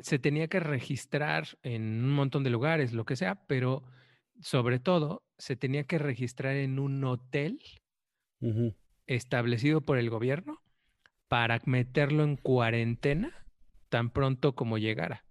Se 0.00 0.18
tenía 0.18 0.48
que 0.48 0.58
registrar 0.58 1.46
en 1.62 1.82
un 2.02 2.10
montón 2.10 2.42
de 2.42 2.50
lugares, 2.50 2.92
lo 2.92 3.04
que 3.04 3.14
sea, 3.14 3.46
pero 3.46 3.84
sobre 4.40 4.80
todo 4.80 5.22
se 5.38 5.54
tenía 5.54 5.84
que 5.84 5.98
registrar 5.98 6.56
en 6.56 6.80
un 6.80 7.04
hotel 7.04 7.60
establecido 9.06 9.80
por 9.80 9.96
el 9.96 10.10
gobierno 10.10 10.60
para 11.28 11.60
meterlo 11.66 12.24
en 12.24 12.36
cuarentena 12.36 13.46
tan 13.90 14.10
pronto 14.10 14.56
como 14.56 14.76
llegara. 14.76 15.24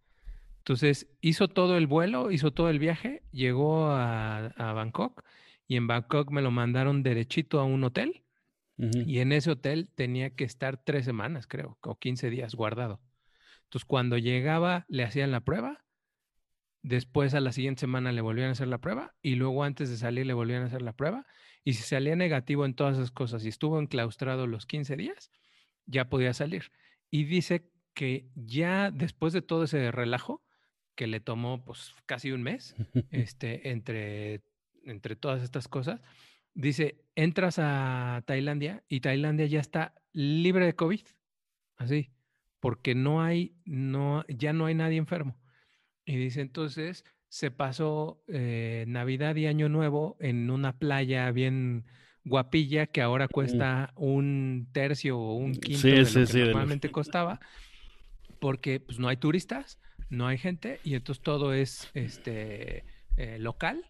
Entonces 0.69 1.07
hizo 1.19 1.47
todo 1.47 1.77
el 1.77 1.87
vuelo, 1.87 2.29
hizo 2.29 2.51
todo 2.51 2.69
el 2.69 2.77
viaje, 2.77 3.23
llegó 3.31 3.87
a, 3.87 4.45
a 4.49 4.73
Bangkok 4.73 5.23
y 5.67 5.77
en 5.77 5.87
Bangkok 5.87 6.29
me 6.29 6.43
lo 6.43 6.51
mandaron 6.51 7.01
derechito 7.01 7.59
a 7.59 7.63
un 7.63 7.83
hotel. 7.83 8.23
Y 8.77 9.17
en 9.17 9.31
ese 9.31 9.49
hotel 9.49 9.89
tenía 9.95 10.29
que 10.35 10.43
estar 10.43 10.77
tres 10.77 11.05
semanas, 11.05 11.47
creo, 11.47 11.79
o 11.81 11.97
15 11.97 12.29
días 12.29 12.53
guardado. 12.53 13.01
Entonces, 13.63 13.83
cuando 13.85 14.19
llegaba, 14.19 14.85
le 14.89 15.03
hacían 15.03 15.31
la 15.31 15.39
prueba. 15.39 15.83
Después, 16.83 17.33
a 17.33 17.39
la 17.39 17.51
siguiente 17.51 17.79
semana, 17.79 18.11
le 18.11 18.21
volvían 18.21 18.49
a 18.49 18.51
hacer 18.51 18.67
la 18.67 18.77
prueba. 18.77 19.15
Y 19.23 19.35
luego, 19.35 19.63
antes 19.63 19.89
de 19.89 19.97
salir, 19.97 20.27
le 20.27 20.33
volvían 20.33 20.61
a 20.61 20.67
hacer 20.67 20.83
la 20.83 20.93
prueba. 20.93 21.25
Y 21.63 21.73
si 21.73 21.81
salía 21.81 22.15
negativo 22.15 22.63
en 22.65 22.75
todas 22.75 22.95
esas 22.95 23.09
cosas 23.09 23.43
y 23.43 23.47
estuvo 23.47 23.79
enclaustrado 23.79 24.45
los 24.45 24.67
15 24.67 24.95
días, 24.97 25.31
ya 25.87 26.09
podía 26.09 26.35
salir. 26.35 26.71
Y 27.09 27.23
dice 27.23 27.71
que 27.95 28.29
ya 28.35 28.91
después 28.91 29.33
de 29.33 29.41
todo 29.41 29.63
ese 29.63 29.91
relajo, 29.91 30.43
que 30.99 31.07
le 31.07 31.21
tomó 31.21 31.63
pues 31.63 31.95
casi 32.05 32.33
un 32.33 32.43
mes, 32.43 32.75
este, 33.09 33.69
entre, 33.71 34.41
entre 34.83 35.15
todas 35.15 35.41
estas 35.43 35.69
cosas, 35.69 36.01
dice, 36.53 37.05
entras 37.15 37.55
a 37.57 38.21
Tailandia 38.25 38.83
y 38.89 38.99
Tailandia 38.99 39.45
ya 39.45 39.61
está 39.61 39.93
libre 40.11 40.65
de 40.65 40.75
COVID, 40.75 40.99
así, 41.77 42.11
porque 42.59 42.95
no 42.95 43.21
hay, 43.21 43.55
no, 43.63 44.25
ya 44.27 44.51
no 44.51 44.65
hay 44.65 44.75
nadie 44.75 44.97
enfermo. 44.97 45.39
Y 46.03 46.17
dice, 46.17 46.41
entonces 46.41 47.05
se 47.29 47.49
pasó 47.49 48.21
eh, 48.27 48.83
Navidad 48.89 49.37
y 49.37 49.45
Año 49.45 49.69
Nuevo 49.69 50.17
en 50.19 50.49
una 50.49 50.79
playa 50.79 51.31
bien 51.31 51.85
guapilla 52.25 52.87
que 52.87 53.01
ahora 53.01 53.29
cuesta 53.29 53.93
un 53.95 54.67
tercio 54.73 55.17
o 55.17 55.35
un 55.35 55.53
quinto 55.61 55.77
Sí, 55.79 56.03
de 56.03 56.11
sí, 56.11 56.19
lo 56.19 56.25
que 56.25 56.33
sí, 56.33 56.39
de 56.39 56.45
lo- 56.47 56.51
normalmente 56.51 56.91
costaba, 56.91 57.39
porque 58.39 58.81
pues 58.81 58.99
no 58.99 59.07
hay 59.07 59.15
turistas, 59.17 59.79
no 60.09 60.27
hay 60.27 60.37
gente 60.37 60.79
y 60.83 60.95
entonces 60.95 61.23
todo 61.23 61.53
es 61.53 61.91
este 61.93 62.83
eh, 63.17 63.37
local 63.39 63.85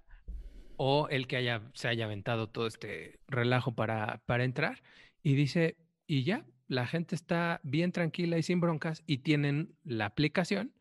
o 0.78 1.08
el 1.10 1.28
que 1.28 1.38
haya 1.38 1.62
se 1.74 1.88
haya 1.88 2.06
aventado 2.06 2.48
todo 2.48 2.68
este 2.68 3.20
relajo 3.28 3.74
para, 3.74 4.22
para 4.26 4.44
entrar 4.44 4.82
y 5.24 5.36
dice 5.36 5.78
y 6.08 6.24
ya 6.24 6.46
la 6.68 6.86
gente 6.86 7.16
está 7.16 7.60
bien 7.64 7.92
tranquila 7.92 8.38
y 8.38 8.44
sin 8.44 8.62
broncas 8.62 9.04
y 9.08 9.20
tienen 9.20 9.76
la 9.84 10.06
aplicación 10.06 10.74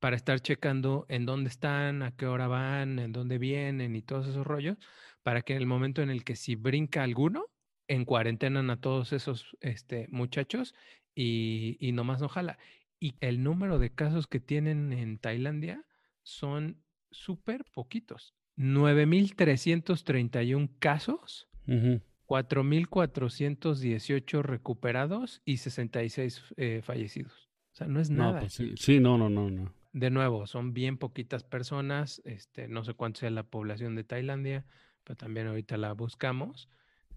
para 0.00 0.16
estar 0.16 0.40
checando 0.40 1.06
en 1.08 1.26
dónde 1.26 1.50
están, 1.50 2.02
a 2.02 2.16
qué 2.16 2.26
hora 2.26 2.46
van, 2.46 2.98
en 2.98 3.12
dónde 3.12 3.38
vienen 3.38 3.96
y 3.96 4.02
todos 4.02 4.26
esos 4.28 4.46
rollos, 4.46 4.78
para 5.22 5.42
que 5.42 5.54
en 5.54 5.58
el 5.58 5.66
momento 5.66 6.02
en 6.02 6.10
el 6.10 6.24
que 6.24 6.36
si 6.36 6.54
brinca 6.54 7.02
alguno, 7.02 7.46
en 7.88 8.04
cuarentenan 8.04 8.70
a 8.70 8.80
todos 8.80 9.12
esos 9.12 9.56
este, 9.60 10.06
muchachos 10.10 10.74
y, 11.14 11.76
y 11.80 11.92
nomás 11.92 12.20
no 12.20 12.28
jala. 12.28 12.58
Y 13.00 13.14
el 13.20 13.42
número 13.42 13.78
de 13.78 13.90
casos 13.94 14.26
que 14.26 14.40
tienen 14.40 14.92
en 14.92 15.18
Tailandia 15.18 15.84
son 16.22 16.82
súper 17.10 17.64
poquitos. 17.72 18.34
9.331 18.56 20.68
casos, 20.80 21.48
Ujú. 21.66 22.02
4.418 22.26 24.42
recuperados 24.42 25.40
y 25.44 25.58
66 25.58 26.42
eh, 26.56 26.80
fallecidos. 26.82 27.48
O 27.72 27.76
sea, 27.76 27.86
no 27.86 28.00
es 28.00 28.10
No, 28.10 28.24
nada. 28.24 28.40
pues 28.40 28.52
sí, 28.54 28.72
sí, 28.76 28.98
no, 29.00 29.16
no, 29.16 29.30
no, 29.30 29.48
no. 29.50 29.72
De 29.92 30.10
nuevo, 30.10 30.46
son 30.46 30.74
bien 30.74 30.98
poquitas 30.98 31.44
personas, 31.44 32.20
este, 32.24 32.68
no 32.68 32.84
sé 32.84 32.92
cuánto 32.94 33.20
sea 33.20 33.30
la 33.30 33.44
población 33.44 33.94
de 33.94 34.04
Tailandia, 34.04 34.66
pero 35.04 35.16
también 35.16 35.46
ahorita 35.46 35.76
la 35.78 35.92
buscamos, 35.94 36.68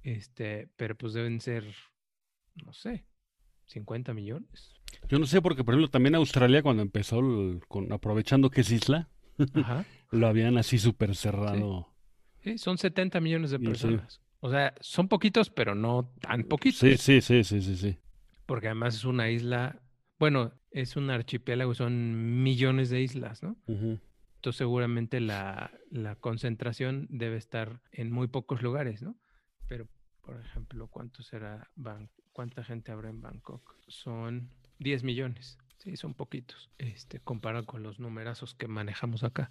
este, 0.04 0.70
pero 0.78 0.96
pues 0.98 1.14
deben 1.14 1.42
ser, 1.42 1.66
no 2.64 2.72
sé, 2.74 3.06
50 3.72 4.14
millones. 4.14 4.74
Yo 5.10 5.18
no 5.20 5.26
sé, 5.26 5.42
porque 5.42 5.64
por 5.64 5.74
ejemplo 5.74 5.90
también 5.90 6.16
Australia 6.16 6.62
cuando 6.62 6.82
empezó, 6.84 7.20
el- 7.20 7.62
con, 7.68 7.92
aprovechando 7.92 8.50
que 8.50 8.62
es 8.62 8.72
isla, 8.72 9.10
Ajá. 9.54 9.86
lo 10.12 10.28
habían 10.28 10.58
así 10.58 10.78
súper 10.78 11.16
cerrado. 11.16 11.88
Sí, 12.44 12.58
son 12.58 12.78
70 12.78 13.20
millones 13.22 13.52
de 13.52 13.58
sí. 13.58 13.64
personas. 13.66 14.22
O 14.40 14.50
sea, 14.50 14.74
son 14.82 15.08
poquitos, 15.08 15.50
pero 15.50 15.76
no 15.76 16.12
tan 16.20 16.44
poquitos. 16.44 16.80
Sí, 16.80 16.98
sí, 16.98 17.22
sí, 17.22 17.44
sí, 17.44 17.62
sí, 17.62 17.78
sí. 17.78 17.98
Porque 18.48 18.68
además 18.68 18.96
es 18.96 19.06
una 19.06 19.30
isla, 19.30 19.80
bueno, 20.20 20.52
es 20.72 20.96
un 20.96 21.10
archipiélago, 21.12 21.74
son 21.76 22.42
millones 22.44 22.90
de 22.90 23.02
islas, 23.02 23.44
¿no? 23.44 23.56
Entonces 23.68 24.58
seguramente 24.58 25.20
la, 25.22 25.72
la 25.92 26.16
concentración 26.16 27.06
debe 27.12 27.38
estar 27.38 27.82
en 27.92 28.12
muy 28.12 28.28
pocos 28.28 28.64
lugares, 28.64 29.04
¿no? 29.04 29.16
Pero, 29.68 29.88
por 30.22 30.40
ejemplo, 30.42 30.88
¿cuánto 30.88 31.22
será 31.22 31.70
Ban- 31.76 32.10
¿Cuánta 32.34 32.64
gente 32.64 32.92
habrá 32.92 33.10
en 33.10 33.22
Bangkok? 33.22 33.76
Son 33.88 34.50
10 34.80 35.04
millones. 35.04 35.58
Sí, 35.78 35.98
son 35.98 36.14
poquitos, 36.14 36.70
este, 36.78 37.20
comparado 37.20 37.66
con 37.66 37.82
los 37.82 38.00
numerazos 38.00 38.54
que 38.54 38.68
manejamos 38.68 39.24
acá. 39.24 39.50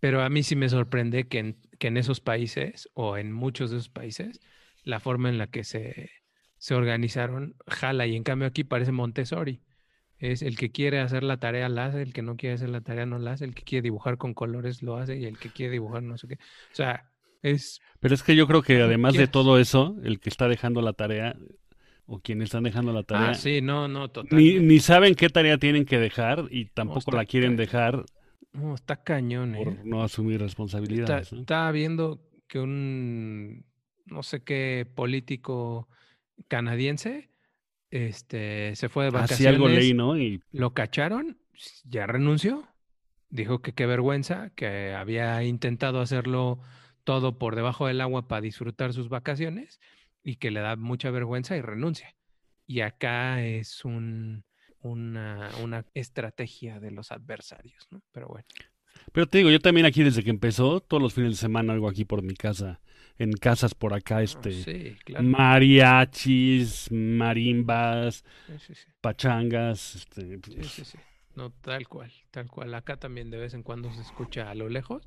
Pero 0.00 0.22
a 0.22 0.28
mí 0.28 0.42
sí 0.42 0.56
me 0.56 0.68
sorprende 0.68 1.28
que 1.28 1.38
en, 1.38 1.56
que 1.78 1.88
en 1.88 1.96
esos 1.96 2.20
países, 2.20 2.88
o 2.94 3.16
en 3.16 3.32
muchos 3.32 3.70
de 3.70 3.76
esos 3.76 3.88
países, 3.88 4.40
la 4.82 4.98
forma 4.98 5.28
en 5.28 5.38
la 5.38 5.46
que 5.46 5.62
se, 5.62 6.10
se 6.58 6.74
organizaron 6.74 7.54
jala. 7.68 8.06
Y 8.06 8.16
en 8.16 8.24
cambio 8.24 8.48
aquí 8.48 8.64
parece 8.64 8.92
Montessori. 8.92 9.60
Es 10.18 10.42
el 10.42 10.58
que 10.58 10.70
quiere 10.70 11.00
hacer 11.00 11.22
la 11.22 11.38
tarea 11.38 11.68
la 11.68 11.86
hace, 11.86 12.02
el 12.02 12.12
que 12.12 12.22
no 12.22 12.36
quiere 12.36 12.54
hacer 12.54 12.68
la 12.68 12.82
tarea 12.82 13.06
no 13.06 13.18
la 13.18 13.32
hace, 13.32 13.44
el 13.44 13.54
que 13.54 13.62
quiere 13.62 13.82
dibujar 13.82 14.18
con 14.18 14.34
colores 14.34 14.82
lo 14.82 14.96
hace 14.96 15.16
y 15.16 15.24
el 15.24 15.38
que 15.38 15.50
quiere 15.50 15.72
dibujar 15.72 16.02
no 16.02 16.18
sé 16.18 16.28
qué. 16.28 16.34
O 16.34 16.74
sea, 16.74 17.10
es 17.42 17.80
Pero 18.00 18.14
es 18.14 18.22
que 18.22 18.36
yo 18.36 18.46
creo 18.46 18.62
que 18.62 18.82
además 18.82 19.14
de 19.14 19.28
todo 19.28 19.58
eso, 19.58 19.96
el 20.02 20.20
que 20.20 20.28
está 20.28 20.48
dejando 20.48 20.82
la 20.82 20.92
tarea, 20.92 21.36
o 22.12 22.18
quienes 22.20 22.46
están 22.46 22.64
dejando 22.64 22.92
la 22.92 23.02
tarea, 23.04 23.30
Ah, 23.30 23.34
sí, 23.34 23.60
no, 23.60 23.86
no, 23.86 24.06
ni, 24.06 24.08
totalmente. 24.08 24.60
ni 24.62 24.78
saben 24.80 25.14
qué 25.14 25.28
tarea 25.28 25.58
tienen 25.58 25.84
que 25.84 25.98
dejar 25.98 26.46
y 26.50 26.64
tampoco 26.66 26.98
está 26.98 27.16
la 27.16 27.24
quieren 27.24 27.56
dejar 27.56 28.04
No, 28.52 28.74
está 28.74 28.96
cañón, 29.02 29.54
¿eh? 29.54 29.62
por 29.64 29.86
no 29.86 30.02
asumir 30.02 30.34
Está- 30.34 30.44
responsabilidades. 30.46 31.32
Estaba 31.32 31.70
viendo 31.70 32.20
que 32.48 32.58
un 32.58 33.64
no 34.06 34.24
sé 34.24 34.42
qué 34.42 34.88
político 34.92 35.88
canadiense 36.48 37.30
este 37.90 38.74
se 38.76 38.88
fue 38.88 39.04
de 39.04 39.08
Así 39.10 39.16
vacaciones. 39.18 39.54
algo 39.54 39.68
leí, 39.68 39.94
¿no? 39.94 40.16
Y 40.18 40.42
Lo 40.52 40.74
cacharon, 40.74 41.38
ya 41.84 42.06
renunció. 42.06 42.66
Dijo 43.28 43.62
que 43.62 43.72
qué 43.72 43.86
vergüenza, 43.86 44.50
que 44.56 44.92
había 44.94 45.42
intentado 45.44 46.00
hacerlo 46.00 46.60
todo 47.04 47.38
por 47.38 47.54
debajo 47.54 47.86
del 47.86 48.00
agua 48.00 48.26
para 48.28 48.40
disfrutar 48.40 48.92
sus 48.92 49.08
vacaciones 49.08 49.78
y 50.22 50.36
que 50.36 50.50
le 50.50 50.60
da 50.60 50.76
mucha 50.76 51.10
vergüenza 51.10 51.56
y 51.56 51.60
renuncia. 51.60 52.14
Y 52.66 52.80
acá 52.80 53.44
es 53.44 53.84
un, 53.84 54.44
una, 54.82 55.50
una 55.62 55.84
estrategia 55.94 56.80
de 56.80 56.90
los 56.90 57.12
adversarios, 57.12 57.86
¿no? 57.90 58.02
Pero 58.12 58.28
bueno. 58.28 58.46
Pero 59.12 59.26
te 59.26 59.38
digo, 59.38 59.50
yo 59.50 59.60
también 59.60 59.86
aquí 59.86 60.02
desde 60.02 60.22
que 60.22 60.30
empezó, 60.30 60.80
todos 60.80 61.02
los 61.02 61.14
fines 61.14 61.32
de 61.32 61.36
semana 61.36 61.72
algo 61.72 61.88
aquí 61.88 62.04
por 62.04 62.22
mi 62.22 62.34
casa, 62.34 62.80
en 63.18 63.32
casas 63.32 63.74
por 63.74 63.94
acá, 63.94 64.16
no, 64.16 64.20
este, 64.22 64.52
sí, 64.52 64.96
claro. 65.04 65.24
mariachis, 65.24 66.90
marimbas, 66.90 68.24
Sí, 68.46 68.74
sí, 68.74 68.88
pachangas, 69.00 69.96
este, 69.96 70.38
Sí, 70.44 70.62
sí, 70.64 70.84
sí. 70.84 70.98
No, 71.40 71.50
tal 71.50 71.88
cual, 71.88 72.12
tal 72.30 72.50
cual. 72.50 72.74
Acá 72.74 72.98
también 72.98 73.30
de 73.30 73.38
vez 73.38 73.54
en 73.54 73.62
cuando 73.62 73.90
se 73.90 74.02
escucha 74.02 74.50
a 74.50 74.54
lo 74.54 74.68
lejos 74.68 75.02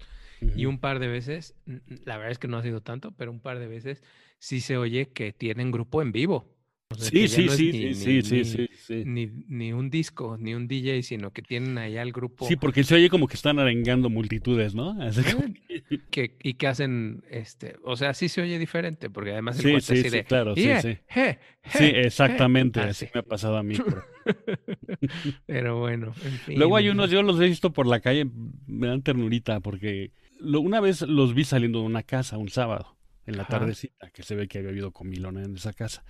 y 0.55 0.65
un 0.65 0.79
par 0.79 0.97
de 0.97 1.07
veces, 1.07 1.53
la 1.65 2.17
verdad 2.17 2.31
es 2.31 2.39
que 2.39 2.47
no 2.47 2.57
ha 2.57 2.63
sido 2.63 2.81
tanto, 2.81 3.11
pero 3.11 3.29
un 3.29 3.39
par 3.39 3.59
de 3.59 3.67
veces 3.67 4.01
sí 4.39 4.59
se 4.59 4.77
oye 4.77 5.09
que 5.09 5.31
tienen 5.31 5.69
grupo 5.69 6.01
en 6.01 6.11
vivo. 6.11 6.47
O 6.93 6.95
sea, 6.95 7.09
Sí, 7.09 7.27
sí, 7.27 7.45
no 7.45 7.51
sí, 7.51 7.65
ni- 7.65 7.71
sí, 7.71 7.85
ni- 7.87 7.93
sí, 7.93 8.21
sí, 8.21 8.35
ni- 8.37 8.45
sí, 8.45 8.67
sí. 8.75 9.03
Ni, 9.05 9.73
un 9.73 9.89
disco, 9.89 10.37
ni 10.39 10.53
un 10.53 10.67
DJ, 10.67 11.01
sino 11.03 11.31
que 11.31 11.41
tienen 11.41 11.77
allá 11.77 12.01
el 12.01 12.11
grupo. 12.11 12.47
Sí, 12.47 12.55
porque 12.55 12.83
se 12.83 12.95
oye 12.95 13.09
como 13.09 13.27
que 13.27 13.35
están 13.35 13.59
arengando 13.59 14.09
multitudes, 14.09 14.75
¿no? 14.75 14.95
Eh, 15.69 15.99
que, 16.11 16.37
y 16.41 16.53
que 16.53 16.67
hacen, 16.67 17.23
este, 17.29 17.75
o 17.83 17.95
sea, 17.95 18.13
sí 18.13 18.29
se 18.29 18.41
oye 18.41 18.57
diferente, 18.59 19.09
porque 19.09 19.31
además 19.31 19.57
el 19.57 19.63
Sí, 19.63 19.71
cuate 19.71 19.85
sí, 19.85 19.93
así 19.93 20.03
sí, 20.03 20.09
de, 20.09 20.23
claro, 20.23 20.55
sí, 20.55 20.61
"Yeah, 20.63 20.81
sí. 20.81 20.97
Sí, 21.13 21.79
je, 21.79 22.01
exactamente, 22.01 22.79
je". 22.79 22.85
así 22.89 23.05
Así. 23.05 23.11
me 23.13 23.19
ha 23.19 23.23
pasado 23.23 23.57
a 23.57 23.63
mí. 23.63 23.75
pero- 23.75 24.03
Pero 25.45 25.79
bueno, 25.79 26.13
en 26.23 26.31
fin. 26.39 26.57
Luego 26.57 26.77
hay 26.77 26.89
unos, 26.89 27.09
yo 27.11 27.21
los 27.23 27.39
he 27.39 27.45
visto 27.45 27.73
por 27.73 27.87
la 27.87 27.99
calle, 27.99 28.27
me 28.67 28.87
dan 28.87 29.01
ternurita, 29.01 29.59
porque 29.59 30.11
lo- 30.39 30.61
una 30.61 30.79
vez 30.79 31.01
los 31.01 31.33
vi 31.33 31.43
saliendo 31.43 31.79
de 31.79 31.85
una 31.85 32.03
casa 32.03 32.37
un 32.37 32.49
sábado, 32.49 32.95
en 33.25 33.37
la 33.37 33.43
Ajá. 33.43 33.51
tardecita, 33.59 34.09
que 34.11 34.23
se 34.23 34.35
ve 34.35 34.47
que 34.47 34.57
había 34.59 34.71
habido 34.71 34.91
comilona 34.91 35.43
en 35.43 35.55
esa 35.55 35.73
casa. 35.73 36.03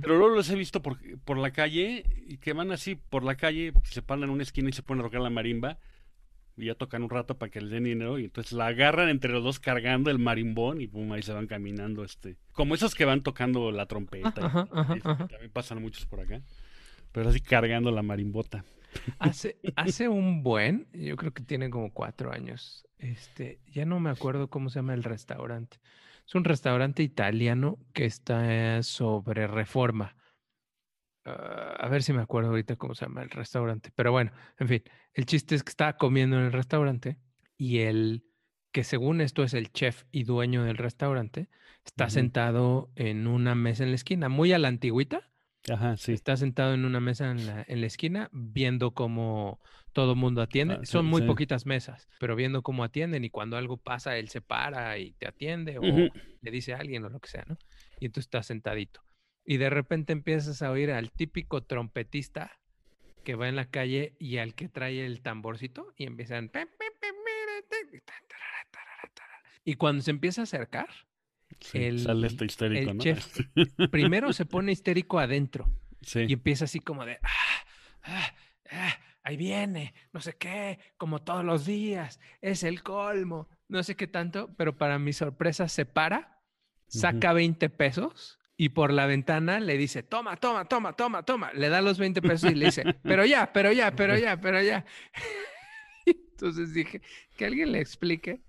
Pero 0.00 0.16
luego 0.18 0.34
los 0.34 0.48
he 0.50 0.54
visto 0.56 0.80
por, 0.82 0.98
por 1.24 1.38
la 1.38 1.50
calle, 1.52 2.04
y 2.26 2.38
que 2.38 2.52
van 2.52 2.70
así 2.70 2.94
por 2.94 3.24
la 3.24 3.34
calle, 3.36 3.72
se 3.84 4.02
paran 4.02 4.24
en 4.24 4.30
una 4.30 4.42
esquina 4.42 4.68
y 4.68 4.72
se 4.72 4.82
ponen 4.82 5.00
a 5.04 5.08
tocar 5.08 5.20
la 5.20 5.30
marimba, 5.30 5.78
y 6.56 6.66
ya 6.66 6.74
tocan 6.74 7.02
un 7.02 7.10
rato 7.10 7.38
para 7.38 7.50
que 7.50 7.60
les 7.60 7.70
den 7.70 7.84
dinero, 7.84 8.18
y 8.18 8.24
entonces 8.26 8.52
la 8.52 8.66
agarran 8.66 9.08
entre 9.08 9.32
los 9.32 9.42
dos 9.42 9.58
cargando 9.58 10.10
el 10.10 10.18
marimbón, 10.18 10.80
y 10.80 10.86
pum, 10.86 11.10
ahí 11.12 11.22
se 11.22 11.32
van 11.32 11.46
caminando, 11.46 12.04
este, 12.04 12.36
como 12.52 12.74
esos 12.74 12.94
que 12.94 13.04
van 13.04 13.22
tocando 13.22 13.72
la 13.72 13.86
trompeta, 13.86 14.40
y- 14.40 14.44
Ajá, 14.44 14.68
ajá, 14.70 14.96
y 14.96 15.00
ajá. 15.02 15.26
también 15.28 15.50
pasan 15.50 15.80
muchos 15.82 16.06
por 16.06 16.20
acá, 16.20 16.42
pero 17.10 17.28
así 17.28 17.40
cargando 17.40 17.90
la 17.90 18.02
marimbota. 18.02 18.64
Hace, 19.18 19.56
hace 19.76 20.08
un 20.08 20.42
buen, 20.42 20.86
yo 20.92 21.16
creo 21.16 21.32
que 21.32 21.42
tiene 21.42 21.70
como 21.70 21.92
cuatro 21.92 22.32
años. 22.32 22.86
Este, 22.98 23.58
ya 23.72 23.84
no 23.84 23.98
me 23.98 24.10
acuerdo 24.10 24.48
cómo 24.48 24.68
se 24.68 24.78
llama 24.78 24.94
el 24.94 25.02
restaurante. 25.02 25.78
Es 26.32 26.36
un 26.36 26.44
restaurante 26.44 27.02
italiano 27.02 27.78
que 27.92 28.06
está 28.06 28.82
sobre 28.82 29.46
Reforma. 29.46 30.16
Ah, 31.26 31.76
a 31.78 31.88
ver 31.90 32.02
si 32.02 32.14
me 32.14 32.22
acuerdo 32.22 32.48
ahorita 32.48 32.76
cómo 32.76 32.94
se 32.94 33.04
llama 33.04 33.22
el 33.22 33.28
restaurante. 33.28 33.92
Pero 33.94 34.12
bueno, 34.12 34.32
en 34.58 34.66
fin, 34.66 34.82
el 35.12 35.26
chiste 35.26 35.54
es 35.54 35.62
que 35.62 35.68
estaba 35.68 35.98
comiendo 35.98 36.38
en 36.38 36.44
el 36.44 36.52
restaurante 36.52 37.18
y 37.58 37.80
el, 37.80 38.24
que 38.72 38.82
según 38.82 39.20
esto 39.20 39.42
es 39.42 39.52
el 39.52 39.72
chef 39.74 40.04
y 40.10 40.24
dueño 40.24 40.64
del 40.64 40.78
restaurante, 40.78 41.50
está 41.84 42.08
sentado 42.08 42.90
en 42.96 43.26
una 43.26 43.54
mesa 43.54 43.84
en 43.84 43.90
la 43.90 43.96
esquina, 43.96 44.30
muy 44.30 44.54
a 44.54 44.58
la 44.58 44.68
antigüita. 44.68 45.30
Ajá, 45.70 45.96
sí. 45.96 46.12
Está 46.12 46.36
sentado 46.36 46.74
en 46.74 46.84
una 46.84 47.00
mesa 47.00 47.30
en 47.30 47.46
la, 47.46 47.64
en 47.68 47.80
la 47.80 47.86
esquina 47.86 48.28
viendo 48.32 48.92
cómo 48.92 49.60
todo 49.92 50.16
mundo 50.16 50.42
atiende. 50.42 50.74
Ah, 50.74 50.80
sí, 50.82 50.92
Son 50.92 51.06
muy 51.06 51.22
sí. 51.22 51.26
poquitas 51.26 51.66
mesas, 51.66 52.08
pero 52.18 52.34
viendo 52.34 52.62
cómo 52.62 52.82
atienden 52.82 53.24
y 53.24 53.30
cuando 53.30 53.56
algo 53.56 53.76
pasa, 53.76 54.16
él 54.16 54.28
se 54.28 54.40
para 54.40 54.98
y 54.98 55.12
te 55.12 55.28
atiende 55.28 55.78
o 55.78 55.82
le 55.82 56.50
dice 56.50 56.74
a 56.74 56.78
alguien 56.78 57.04
o 57.04 57.08
lo 57.08 57.20
que 57.20 57.28
sea, 57.28 57.44
¿no? 57.46 57.56
Y 58.00 58.06
entonces 58.06 58.26
está 58.26 58.42
sentadito. 58.42 59.02
Y 59.44 59.56
de 59.58 59.70
repente 59.70 60.12
empiezas 60.12 60.62
a 60.62 60.70
oír 60.70 60.90
al 60.90 61.10
típico 61.10 61.62
trompetista 61.62 62.58
que 63.24 63.34
va 63.34 63.48
en 63.48 63.56
la 63.56 63.70
calle 63.70 64.14
y 64.18 64.38
al 64.38 64.54
que 64.54 64.68
trae 64.68 65.04
el 65.06 65.22
tamborcito 65.22 65.92
y 65.96 66.06
empiezan... 66.06 66.50
Y 69.64 69.74
cuando 69.74 70.02
se 70.02 70.10
empieza 70.10 70.40
a 70.40 70.44
acercar, 70.44 70.88
Sí, 71.60 71.78
el- 71.84 72.00
sale 72.00 72.26
este 72.26 72.44
histérico, 72.44 72.90
el 72.90 72.96
¿no? 72.96 73.02
chef 73.02 73.38
primero 73.90 74.32
se 74.32 74.44
pone 74.46 74.72
histérico 74.72 75.18
adentro 75.18 75.70
Sí. 76.02 76.24
y 76.28 76.32
empieza 76.32 76.64
así 76.64 76.80
como 76.80 77.04
de, 77.06 77.18
"Ah, 77.22 77.64
ah, 78.04 78.34
ah, 78.72 78.98
ahí 79.22 79.36
viene, 79.36 79.94
no 80.12 80.20
sé 80.20 80.34
qué, 80.36 80.78
como 80.96 81.22
todos 81.22 81.44
los 81.44 81.64
días, 81.64 82.18
es 82.40 82.64
el 82.64 82.82
colmo, 82.82 83.48
no 83.68 83.82
sé 83.84 83.94
qué 83.94 84.06
tanto, 84.08 84.52
pero 84.56 84.76
para 84.76 84.98
mi 84.98 85.12
sorpresa 85.12 85.68
se 85.68 85.86
para, 85.86 86.40
saca 86.88 87.32
20 87.32 87.70
pesos 87.70 88.38
y 88.56 88.70
por 88.70 88.92
la 88.92 89.06
ventana 89.06 89.60
le 89.60 89.76
dice, 89.78 90.02
toma, 90.02 90.36
toma, 90.36 90.64
toma, 90.66 90.94
toma, 90.94 91.22
toma, 91.24 91.52
le 91.52 91.68
da 91.68 91.80
los 91.80 91.98
20 91.98 92.20
pesos 92.20 92.50
y 92.50 92.54
le 92.56 92.66
dice, 92.66 92.82
pero 93.04 93.24
ya, 93.24 93.52
pero 93.52 93.70
ya, 93.72 93.94
pero 93.94 94.18
ya, 94.18 94.40
pero 94.40 94.60
ya. 94.60 94.84
Entonces 96.06 96.74
dije, 96.74 97.00
que 97.36 97.44
alguien 97.46 97.70
le 97.72 97.80
explique 97.80 98.42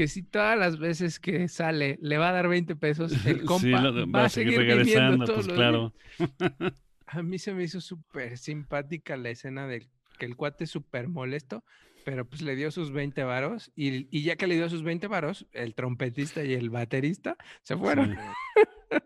que 0.00 0.08
si 0.08 0.22
todas 0.22 0.58
las 0.58 0.78
veces 0.78 1.20
que 1.20 1.46
sale 1.48 1.98
le 2.00 2.16
va 2.16 2.30
a 2.30 2.32
dar 2.32 2.48
20 2.48 2.74
pesos, 2.76 3.12
el 3.26 3.40
Sí, 3.40 3.44
compa 3.44 3.82
lo- 3.82 4.10
va 4.10 4.24
a 4.24 4.28
seguir 4.30 4.56
regresando, 4.58 5.26
todos 5.26 5.46
pues 5.46 5.46
los 5.48 5.56
claro. 5.56 5.92
días. 6.18 6.72
A 7.06 7.22
mí 7.22 7.38
se 7.38 7.52
me 7.52 7.64
hizo 7.64 7.82
súper 7.82 8.38
simpática 8.38 9.16
la 9.18 9.28
escena 9.30 9.66
del 9.66 9.88
que 10.18 10.24
el 10.24 10.36
cuate 10.36 10.64
es 10.64 10.70
súper 10.70 11.08
molesto, 11.08 11.64
pero 12.04 12.24
pues 12.24 12.40
le 12.40 12.56
dio 12.56 12.70
sus 12.70 12.92
20 12.92 13.22
varos 13.24 13.72
y, 13.76 14.06
y 14.16 14.22
ya 14.22 14.36
que 14.36 14.46
le 14.46 14.54
dio 14.54 14.70
sus 14.70 14.82
20 14.82 15.06
varos, 15.08 15.46
el 15.52 15.74
trompetista 15.74 16.42
y 16.44 16.54
el 16.54 16.70
baterista 16.70 17.36
se 17.62 17.76
fueron. 17.76 18.16
Sí. 18.16 18.98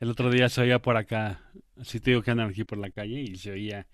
El 0.00 0.10
otro 0.10 0.30
día 0.30 0.48
se 0.48 0.60
oía 0.60 0.80
por 0.80 0.96
acá, 0.96 1.40
así 1.80 2.00
te 2.00 2.10
digo 2.10 2.22
que 2.22 2.30
andan 2.32 2.50
aquí 2.50 2.64
por 2.64 2.78
la 2.78 2.90
calle 2.90 3.20
y 3.20 3.36
se 3.36 3.52
oía. 3.52 3.86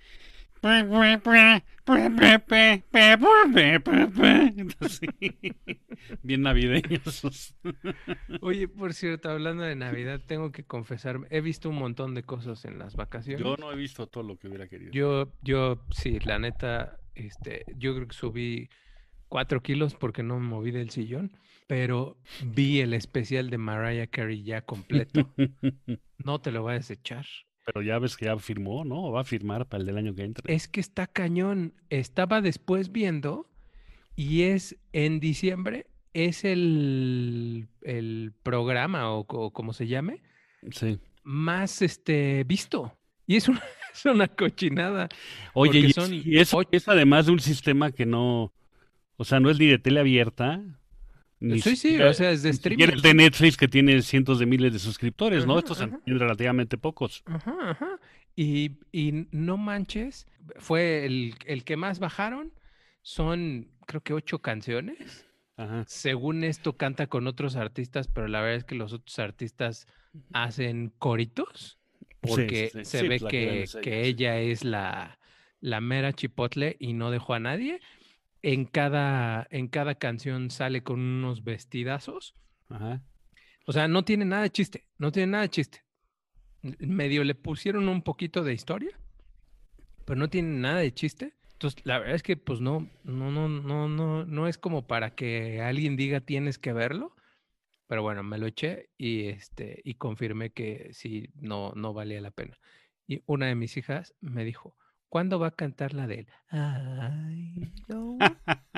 Bien 6.23 6.43
navideños. 6.43 7.57
Oye, 8.41 8.69
por 8.69 8.95
cierto, 8.95 9.31
hablando 9.31 9.65
de 9.65 9.75
Navidad, 9.75 10.21
tengo 10.25 10.53
que 10.53 10.65
confesarme, 10.65 11.27
he 11.31 11.41
visto 11.41 11.69
un 11.69 11.77
montón 11.77 12.15
de 12.15 12.23
cosas 12.23 12.65
en 12.65 12.79
las 12.79 12.95
vacaciones. 12.95 13.45
Yo 13.45 13.57
no 13.57 13.73
he 13.73 13.77
visto 13.77 14.07
todo 14.07 14.23
lo 14.23 14.39
que 14.39 14.47
hubiera 14.47 14.69
querido. 14.69 14.93
Yo, 14.93 15.33
yo, 15.43 15.85
sí, 15.91 16.21
la 16.21 16.39
neta, 16.39 16.97
este, 17.17 17.65
yo 17.77 17.95
creo 17.97 18.07
que 18.07 18.15
subí 18.15 18.71
cuatro 19.27 19.63
kilos 19.63 19.95
porque 19.97 20.23
no 20.23 20.39
me 20.39 20.47
moví 20.47 20.71
del 20.71 20.91
sillón, 20.91 21.37
pero 21.67 22.19
vi 22.45 22.81
el 22.81 22.95
especial 22.95 23.51
de 23.51 23.59
Mariah 23.59 24.07
Carey 24.07 24.45
ya 24.45 24.63
completo. 24.63 25.29
No 26.25 26.41
te 26.41 26.53
lo 26.53 26.63
voy 26.63 26.75
a 26.75 26.77
desechar. 26.77 27.27
Pero 27.65 27.83
ya 27.83 27.99
ves 27.99 28.17
que 28.17 28.25
ya 28.27 28.37
firmó, 28.39 28.85
¿no? 28.85 29.05
O 29.05 29.13
va 29.13 29.21
a 29.21 29.25
firmar 29.25 29.67
para 29.67 29.81
el 29.81 29.87
del 29.87 29.97
año 29.99 30.15
que 30.15 30.25
entra. 30.25 30.45
Es 30.53 30.67
que 30.69 30.81
está 30.81 31.07
cañón. 31.07 31.75
Estaba 31.91 32.41
después 32.41 32.91
viendo 32.93 33.49
y 34.17 34.43
es 34.43 34.77
en 34.93 35.21
diciembre, 35.21 35.87
es 36.13 36.45
el, 36.45 37.69
el 37.83 38.33
programa 38.43 39.11
o, 39.13 39.25
co- 39.27 39.51
como 39.53 39.73
se 39.73 39.87
llame, 39.87 40.23
Sí. 40.71 40.99
más 41.23 41.83
este 41.83 42.45
visto. 42.45 42.97
Y 43.27 43.37
es 43.37 43.49
una, 43.49 43.63
es 43.95 44.05
una 44.05 44.27
cochinada. 44.29 45.09
Oye, 45.55 45.79
y, 45.81 45.87
es- 45.87 45.95
son 45.95 46.13
y 46.13 46.39
eso 46.39 46.59
ocho- 46.59 46.69
es 46.73 46.89
además 46.89 47.27
de 47.27 47.33
un 47.33 47.41
sistema 47.41 47.93
que 47.93 48.07
no, 48.07 48.53
o 49.17 49.25
sea, 49.25 49.39
no 49.41 49.51
es 49.51 49.59
ni 49.59 49.67
de 49.67 49.79
tele 49.79 50.01
abierta, 50.01 50.61
ni 51.43 51.61
Sí, 51.61 51.77
sí, 51.77 51.77
siquiera- 51.77 52.11
o 52.11 52.15
sea, 52.15 52.31
es 52.31 52.43
de 52.43 52.51
ni 52.51 52.55
streaming. 52.55 52.87
siquiera 52.87 52.93
el 52.95 53.03
de 53.03 53.15
Netflix 53.15 53.57
que 53.57 53.69
tiene 53.69 54.01
cientos 54.03 54.39
de 54.39 54.47
miles 54.47 54.73
de 54.73 54.79
suscriptores, 54.79 55.47
¿no? 55.47 55.59
Ajá, 55.59 55.61
Estos 55.61 55.81
ajá. 55.81 56.01
tienen 56.05 56.21
relativamente 56.21 56.79
pocos. 56.79 57.23
Ajá, 57.27 57.55
ajá. 57.71 58.01
Y, 58.37 58.79
y 58.93 59.27
no 59.31 59.57
manches, 59.59 60.27
fue 60.57 61.05
el, 61.05 61.35
el 61.47 61.65
que 61.65 61.77
más 61.77 61.99
bajaron. 61.99 62.53
Son, 63.03 63.69
creo 63.87 64.01
que 64.03 64.15
ocho 64.15 64.41
canciones. 64.41 65.27
Ajá. 65.57 65.85
Según 65.87 66.45
esto, 66.45 66.77
canta 66.77 67.07
con 67.09 67.27
otros 67.27 67.57
artistas, 67.57 68.09
pero 68.09 68.29
la 68.29 68.41
verdad 68.41 68.57
es 68.57 68.65
que 68.65 68.75
los 68.75 68.93
otros 68.93 69.19
artistas 69.19 69.87
hacen 70.33 70.93
coritos, 70.99 71.79
porque 72.21 72.71
sí, 72.73 72.79
sí. 72.81 72.85
se 72.85 73.01
Sí, 73.01 73.09
ve 73.09 73.19
pues 73.21 73.31
que 73.31 73.65
que, 73.83 74.03
ella 74.07 74.39
es 74.41 74.65
la, 74.65 75.19
la 75.61 75.81
mera 75.81 76.13
chipotle 76.13 76.77
y 76.79 76.93
no 76.95 77.11
dejó 77.11 77.35
a 77.35 77.41
nadie. 77.41 77.81
En 78.43 78.65
cada, 78.65 79.47
en 79.51 79.69
cada 79.69 79.95
canción 79.95 80.51
sale 80.51 80.83
con 80.83 81.01
unos 81.01 81.45
vestidazos. 81.45 82.35
Ajá. 82.69 83.03
O 83.67 83.73
sea, 83.73 83.89
no 83.89 84.05
tiene 84.05 84.25
nada 84.25 84.43
de 84.43 84.51
chiste, 84.51 84.89
no 84.99 85.13
tiene 85.13 85.33
nada 85.33 85.43
de 85.43 85.51
chiste. 85.51 85.85
Medio 86.63 87.25
le 87.25 87.35
pusieron 87.35 87.89
un 87.89 88.03
poquito 88.03 88.43
de 88.43 88.55
historia, 88.55 88.99
pero 90.05 90.19
no 90.19 90.29
tiene 90.29 90.59
nada 90.59 90.79
de 90.79 90.93
chiste. 90.93 91.35
Entonces, 91.53 91.81
la 91.85 91.99
verdad 91.99 92.17
es 92.17 92.23
que 92.23 92.37
pues 92.37 92.61
no, 92.61 92.89
no, 93.05 93.31
no, 93.31 93.49
no, 93.49 93.89
no, 93.89 94.25
no 94.25 94.49
es 94.49 94.59
como 94.59 94.87
para 94.87 95.15
que 95.15 95.61
alguien 95.61 95.97
diga 95.97 96.21
tienes 96.21 96.59
que 96.59 96.73
verlo. 96.73 97.15
Pero 97.87 98.03
bueno, 98.03 98.23
me 98.23 98.39
lo 98.39 98.47
eché 98.47 98.89
y 98.97 99.27
este, 99.27 99.81
y 99.85 99.95
confirmé 99.95 100.51
que 100.51 100.91
sí, 100.93 101.29
no, 101.35 101.73
no 101.77 101.93
valía 101.93 102.21
la 102.21 102.31
pena. 102.31 102.59
Y 103.07 103.23
una 103.27 103.47
de 103.47 103.55
mis 103.55 103.77
hijas 103.77 104.15
me 104.21 104.45
dijo, 104.45 104.77
¿cuándo 105.13 105.39
va 105.39 105.49
a 105.49 105.51
cantar 105.51 105.93
la 105.93 106.07
de 106.07 106.21
él? 106.21 106.27
Ay, 106.49 107.71
no. 107.87 108.17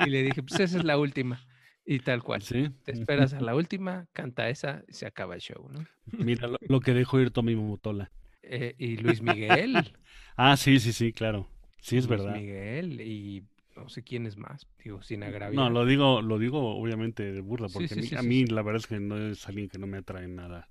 Y 0.05 0.09
le 0.09 0.21
dije, 0.21 0.43
pues 0.43 0.59
esa 0.59 0.79
es 0.79 0.83
la 0.83 0.97
última. 0.97 1.41
Y 1.85 1.99
tal 1.99 2.23
cual. 2.23 2.41
Sí. 2.41 2.71
Te 2.83 2.91
esperas 2.91 3.33
a 3.33 3.39
la 3.39 3.55
última, 3.55 4.07
canta 4.11 4.49
esa 4.49 4.83
y 4.89 4.93
se 4.93 5.05
acaba 5.05 5.35
el 5.35 5.39
show, 5.39 5.69
¿no? 5.71 5.85
Mira 6.11 6.49
lo, 6.49 6.57
lo 6.59 6.81
que 6.81 6.93
dejó 6.93 7.21
ir 7.21 7.31
Tommy 7.31 7.55
Motola. 7.55 8.11
Eh, 8.43 8.75
y 8.77 8.97
Luis 8.97 9.21
Miguel. 9.21 9.75
Ah, 10.37 10.57
sí, 10.57 10.81
sí, 10.81 10.91
sí, 10.91 11.13
claro. 11.13 11.47
Sí, 11.79 11.95
es 11.95 12.09
Luis 12.09 12.19
verdad. 12.19 12.35
Miguel 12.35 12.99
y 12.99 13.45
no 13.77 13.87
sé 13.87 14.03
quién 14.03 14.25
es 14.25 14.35
más, 14.35 14.67
digo, 14.83 15.01
sin 15.01 15.23
agraviar. 15.23 15.55
No, 15.55 15.69
lo 15.69 15.85
digo, 15.85 16.21
lo 16.21 16.37
digo 16.37 16.75
obviamente 16.75 17.31
de 17.31 17.39
burla, 17.39 17.69
porque 17.71 17.87
sí, 17.87 18.13
a 18.13 18.21
mí, 18.21 18.27
a 18.27 18.29
mí 18.43 18.45
la 18.45 18.61
verdad 18.61 18.81
es 18.81 18.87
que 18.87 18.99
no 18.99 19.17
es 19.17 19.47
alguien 19.47 19.69
que 19.69 19.77
no 19.77 19.87
me 19.87 19.99
atrae 19.99 20.27
nada. 20.27 20.67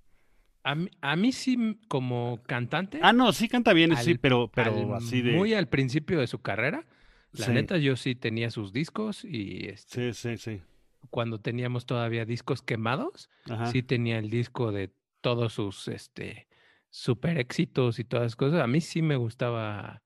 A 0.64 0.74
mí, 0.74 0.88
a 1.02 1.14
mí 1.14 1.30
sí, 1.32 1.78
como 1.88 2.40
cantante, 2.46 2.98
Ah, 3.02 3.12
no, 3.12 3.32
sí 3.32 3.48
canta 3.48 3.72
bien, 3.72 3.94
sí, 3.96 4.16
pero, 4.16 4.48
pero 4.48 4.72
al- 4.72 4.94
así 4.94 5.20
de. 5.22 5.32
muy 5.36 5.54
al 5.54 5.68
principio 5.68 6.18
de 6.18 6.26
su 6.26 6.40
carrera, 6.40 6.86
la 7.32 7.46
sí, 7.46 7.52
neta 7.52 7.76
yo 7.76 7.96
sí 7.96 8.14
tenía 8.14 8.50
sus 8.50 8.72
discos 8.72 9.24
y 9.24 9.66
este, 9.68 10.12
sí, 10.14 10.36
sí, 10.36 10.38
sí. 10.38 10.62
cuando 11.10 11.38
teníamos 11.38 11.84
todavía 11.84 12.24
discos 12.24 12.62
quemados, 12.62 13.28
Ajá. 13.48 13.66
sí 13.66 13.82
tenía 13.82 14.18
el 14.18 14.30
disco 14.30 14.72
de 14.72 14.90
todos 15.20 15.52
sus 15.52 15.86
este 15.88 16.48
super 16.90 17.38
éxitos 17.38 17.98
y 17.98 18.04
todas 18.04 18.24
las 18.24 18.36
cosas. 18.36 18.60
A 18.62 18.66
mí 18.66 18.80
sí 18.80 19.02
me 19.02 19.16
gustaba 19.16 20.02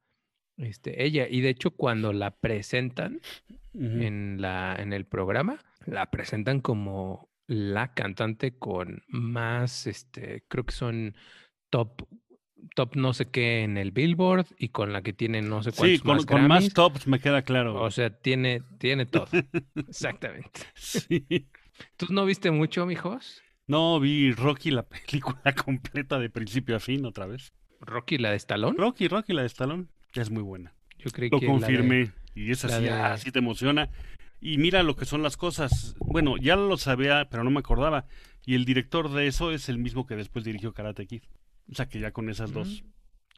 este 0.56 1.04
ella 1.04 1.28
y 1.28 1.40
de 1.40 1.50
hecho 1.50 1.70
cuando 1.70 2.12
la 2.12 2.32
presentan 2.32 3.20
en 3.74 4.40
la 4.40 4.74
en 4.76 4.92
el 4.92 5.04
programa 5.04 5.60
la 5.86 6.10
presentan 6.10 6.60
como 6.60 7.27
la 7.48 7.92
cantante 7.94 8.56
con 8.56 9.02
más 9.08 9.87
este 9.88 10.44
creo 10.48 10.64
que 10.64 10.74
son 10.74 11.16
top 11.70 12.06
top 12.74 12.94
no 12.96 13.12
sé 13.14 13.30
qué 13.30 13.62
en 13.62 13.76
el 13.78 13.90
Billboard 13.90 14.46
y 14.58 14.68
con 14.68 14.92
la 14.92 15.00
que 15.02 15.12
tiene 15.12 15.40
no 15.42 15.62
sé 15.62 15.70
Sí, 15.72 15.98
cuántos 15.98 16.26
con, 16.26 16.42
más 16.42 16.42
con 16.42 16.48
más 16.48 16.72
tops 16.74 17.06
me 17.06 17.18
queda 17.20 17.42
claro. 17.42 17.80
O 17.82 17.90
sea, 17.90 18.11
tiene 18.11 18.62
tiene 18.78 19.06
todo. 19.06 19.26
Exactamente. 19.88 20.61
Sí. 20.74 21.48
¿Tú 21.96 22.06
no 22.11 22.24
viste 22.26 22.50
mucho, 22.50 22.84
mijos? 22.87 23.42
No, 23.66 24.00
vi 24.00 24.32
Rocky, 24.32 24.70
la 24.70 24.82
película 24.88 25.54
completa 25.54 26.18
de 26.18 26.28
principio 26.30 26.76
a 26.76 26.80
fin 26.80 27.04
otra 27.06 27.26
vez. 27.26 27.52
Rocky 27.80 28.18
la 28.18 28.30
de 28.30 28.37
Stallone. 28.37 28.76
Rocky, 28.76 29.08
Rocky, 29.08 29.32
la 29.32 29.42
de 29.42 29.46
Stallone, 29.46 29.87
es 30.14 30.30
muy 30.30 30.42
buena. 30.42 30.74
Yo 30.98 31.11
creí 31.12 31.30
Lo 31.30 31.38
que 31.38 31.46
la 31.46 31.52
de- 31.52 31.58
confirmé 31.61 32.12
y 32.34 32.50
es 32.50 32.64
así, 32.64 32.82
de- 32.84 32.90
así 32.90 33.30
te 33.30 33.38
emociona. 33.38 33.88
Y 34.40 34.59
mira 34.59 34.83
lo 34.83 34.94
que 34.96 35.05
son 35.05 35.22
las 35.22 35.37
cosas. 35.37 35.96
Bueno, 35.98 36.37
ya 36.37 36.57
lo 36.57 36.77
sabía, 36.77 37.29
pero 37.31 37.42
no 37.44 37.51
me 37.51 37.59
acordaba. 37.61 38.07
Y 38.46 38.55
el 38.55 38.64
director 38.64 39.11
de 39.11 39.27
eso 39.27 39.51
es 39.53 39.68
el 39.68 39.79
mismo 39.79 40.07
que 40.07 40.16
después 40.16 40.44
dirigió 40.44 40.72
Karate 40.72 41.07
Kid. 41.07 41.22
O 41.70 41.74
sea 41.74 41.87
que 41.88 41.98
ya 42.01 42.12
con 42.12 42.31
esas 42.31 42.53
dos, 42.53 42.83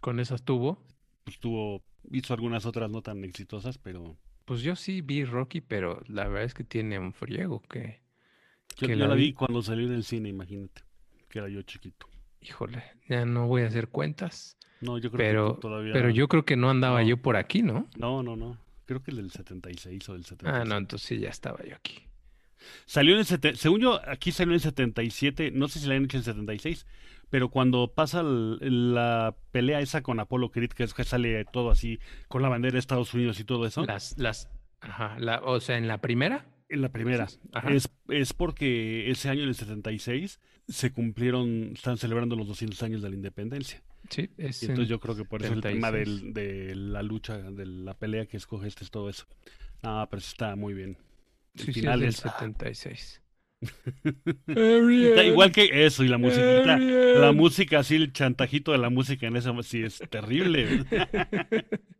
Con 0.00 0.20
esas 0.20 0.42
tuvo. 0.44 0.78
pues 1.24 1.38
tuvo, 1.40 1.82
hizo 2.12 2.32
algunas 2.34 2.64
otras 2.66 2.90
no 2.90 3.02
tan 3.02 3.24
exitosas, 3.24 3.78
pero 3.78 4.16
Pues 4.44 4.62
yo 4.62 4.76
sí 4.76 5.00
vi 5.00 5.24
Rocky, 5.24 5.60
pero 5.60 6.02
la 6.06 6.28
verdad 6.28 6.44
es 6.44 6.54
que 6.54 6.64
tiene 6.64 6.98
un 6.98 7.12
friego 7.12 7.60
que, 7.62 8.00
yo, 8.76 8.86
Que 8.88 8.96
yo 8.96 9.06
la 9.08 9.14
vi. 9.14 9.26
vi 9.26 9.32
cuando 9.32 9.62
salió 9.62 9.88
del 9.88 10.04
cine, 10.04 10.28
imagínate, 10.28 10.82
que 11.28 11.38
era 11.40 11.48
yo 11.48 11.62
chiquito. 11.62 12.06
híjole, 12.40 12.82
ya 13.08 13.24
no 13.24 13.46
voy 13.48 13.62
a 13.62 13.66
hacer 13.66 13.88
cuentas, 13.88 14.56
No, 14.80 14.96
yo 14.98 15.10
creo 15.10 15.18
pero, 15.18 15.54
que 15.56 15.60
todavía... 15.60 15.92
pero 15.92 16.10
yo 16.10 16.28
creo 16.28 16.44
que 16.44 16.56
no 16.56 16.70
andaba 16.70 17.02
No. 17.02 17.08
yo 17.08 17.16
por 17.16 17.36
aquí, 17.36 17.62
¿no? 17.62 17.88
No, 17.98 18.22
no, 18.22 18.36
no. 18.36 18.56
Creo 18.90 19.02
que 19.04 19.12
el 19.12 19.18
del 19.18 19.30
76 19.30 20.08
o 20.08 20.14
del 20.14 20.24
77. 20.24 20.50
Ah, 20.62 20.64
no, 20.68 20.76
entonces 20.76 21.06
sí, 21.06 21.18
ya 21.20 21.28
estaba 21.28 21.64
yo 21.64 21.76
aquí. 21.76 22.08
Salió 22.86 23.12
en 23.14 23.20
el 23.20 23.24
sete- 23.24 23.54
según 23.54 23.80
yo, 23.80 24.00
aquí 24.04 24.32
salió 24.32 24.50
en 24.50 24.54
el 24.56 24.60
77, 24.60 25.52
no 25.52 25.68
sé 25.68 25.78
si 25.78 25.86
la 25.86 25.94
han 25.94 26.06
hecho 26.06 26.16
en 26.16 26.22
el 26.22 26.24
76, 26.24 26.86
pero 27.30 27.50
cuando 27.50 27.92
pasa 27.94 28.18
el- 28.22 28.92
la 28.94 29.36
pelea 29.52 29.78
esa 29.80 30.02
con 30.02 30.18
Apollo 30.18 30.50
Creed, 30.50 30.70
que 30.72 30.82
es 30.82 30.92
que 30.92 31.04
sale 31.04 31.44
todo 31.44 31.70
así, 31.70 32.00
con 32.26 32.42
la 32.42 32.48
bandera 32.48 32.72
de 32.72 32.80
Estados 32.80 33.14
Unidos 33.14 33.38
y 33.38 33.44
todo 33.44 33.64
eso, 33.64 33.84
Las, 33.86 34.18
las, 34.18 34.48
ajá, 34.80 35.16
la, 35.20 35.38
o 35.44 35.60
sea, 35.60 35.78
en 35.78 35.86
la 35.86 35.98
primera. 36.00 36.46
en 36.68 36.82
la 36.82 36.88
primera, 36.88 37.28
Ajá. 37.52 37.70
es, 37.72 37.88
es 38.08 38.32
porque 38.32 39.08
ese 39.08 39.28
año, 39.28 39.44
en 39.44 39.50
el 39.50 39.54
76, 39.54 40.40
se 40.66 40.92
cumplieron, 40.92 41.74
están 41.74 41.96
celebrando 41.96 42.34
los 42.34 42.48
200 42.48 42.82
años 42.82 43.02
de 43.02 43.10
la 43.10 43.14
independencia. 43.14 43.82
Sí, 44.10 44.28
es 44.38 44.62
Y 44.62 44.66
en- 44.66 44.70
entonces 44.72 44.88
yo 44.90 45.00
creo 45.00 45.14
que 45.16 45.24
por 45.24 45.42
eso 45.42 45.52
el 45.52 45.60
tema 45.60 45.88
76. 45.90 46.22
del- 46.22 46.34
de 46.34 46.74
la 46.74 47.02
lucha, 47.02 47.38
de 47.38 47.64
la 47.66 47.94
pelea 47.94 48.26
que 48.26 48.36
escoge 48.36 48.66
este 48.68 48.84
es 48.84 48.90
todo 48.90 49.08
eso. 49.08 49.26
Ah, 49.82 50.06
pero 50.10 50.18
está 50.18 50.56
muy 50.56 50.74
bien. 50.74 50.98
El 51.54 51.60
sí, 51.60 51.64
sí, 51.66 51.70
es 51.70 51.74
final 51.76 52.00
del 52.00 52.08
es- 52.10 52.16
76. 52.16 53.22
Está 54.46 55.22
igual 55.24 55.52
que 55.52 55.84
eso 55.86 56.02
y 56.04 56.08
la 56.08 56.18
musiquita, 56.18 56.64
la 56.66 56.74
Ariel. 56.74 57.34
música 57.36 57.78
así, 57.80 57.96
el 57.96 58.12
chantajito 58.12 58.72
de 58.72 58.78
la 58.78 58.90
música 58.90 59.26
en 59.26 59.36
esa 59.36 59.52
sí 59.62 59.82
es 59.82 60.02
terrible. 60.10 60.84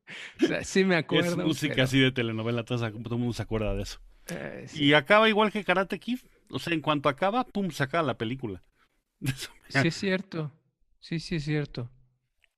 O 0.42 0.46
sea, 0.46 0.64
sí 0.64 0.83
me 0.85 0.96
acuerdo. 0.96 1.29
es 1.31 1.37
música 1.37 1.75
pero, 1.75 1.85
así 1.85 2.01
de 2.01 2.11
telenovela, 2.11 2.64
todo, 2.64 2.85
el 2.85 2.92
mundo 2.94 3.33
se 3.33 3.42
acuerda 3.42 3.75
de 3.77 3.83
eso. 3.85 4.01
eh, 4.29 4.64
sí. 4.66 4.87
Y 4.87 4.92
acaba 4.94 5.29
igual 5.29 5.53
que 5.53 5.62
Karate 5.62 6.01
Kid, 6.01 6.18
o 6.49 6.59
sea, 6.59 6.73
en 6.75 6.81
cuanto 6.81 7.09
acaba, 7.09 7.44
pum, 7.44 7.70
saca 7.70 8.03
la 8.03 8.18
película. 8.18 8.61
Sí 9.68 9.87
es 9.87 9.94
cierto. 9.94 10.51
Sí, 10.99 11.20
sí 11.20 11.37
es 11.37 11.44
cierto. 11.44 11.88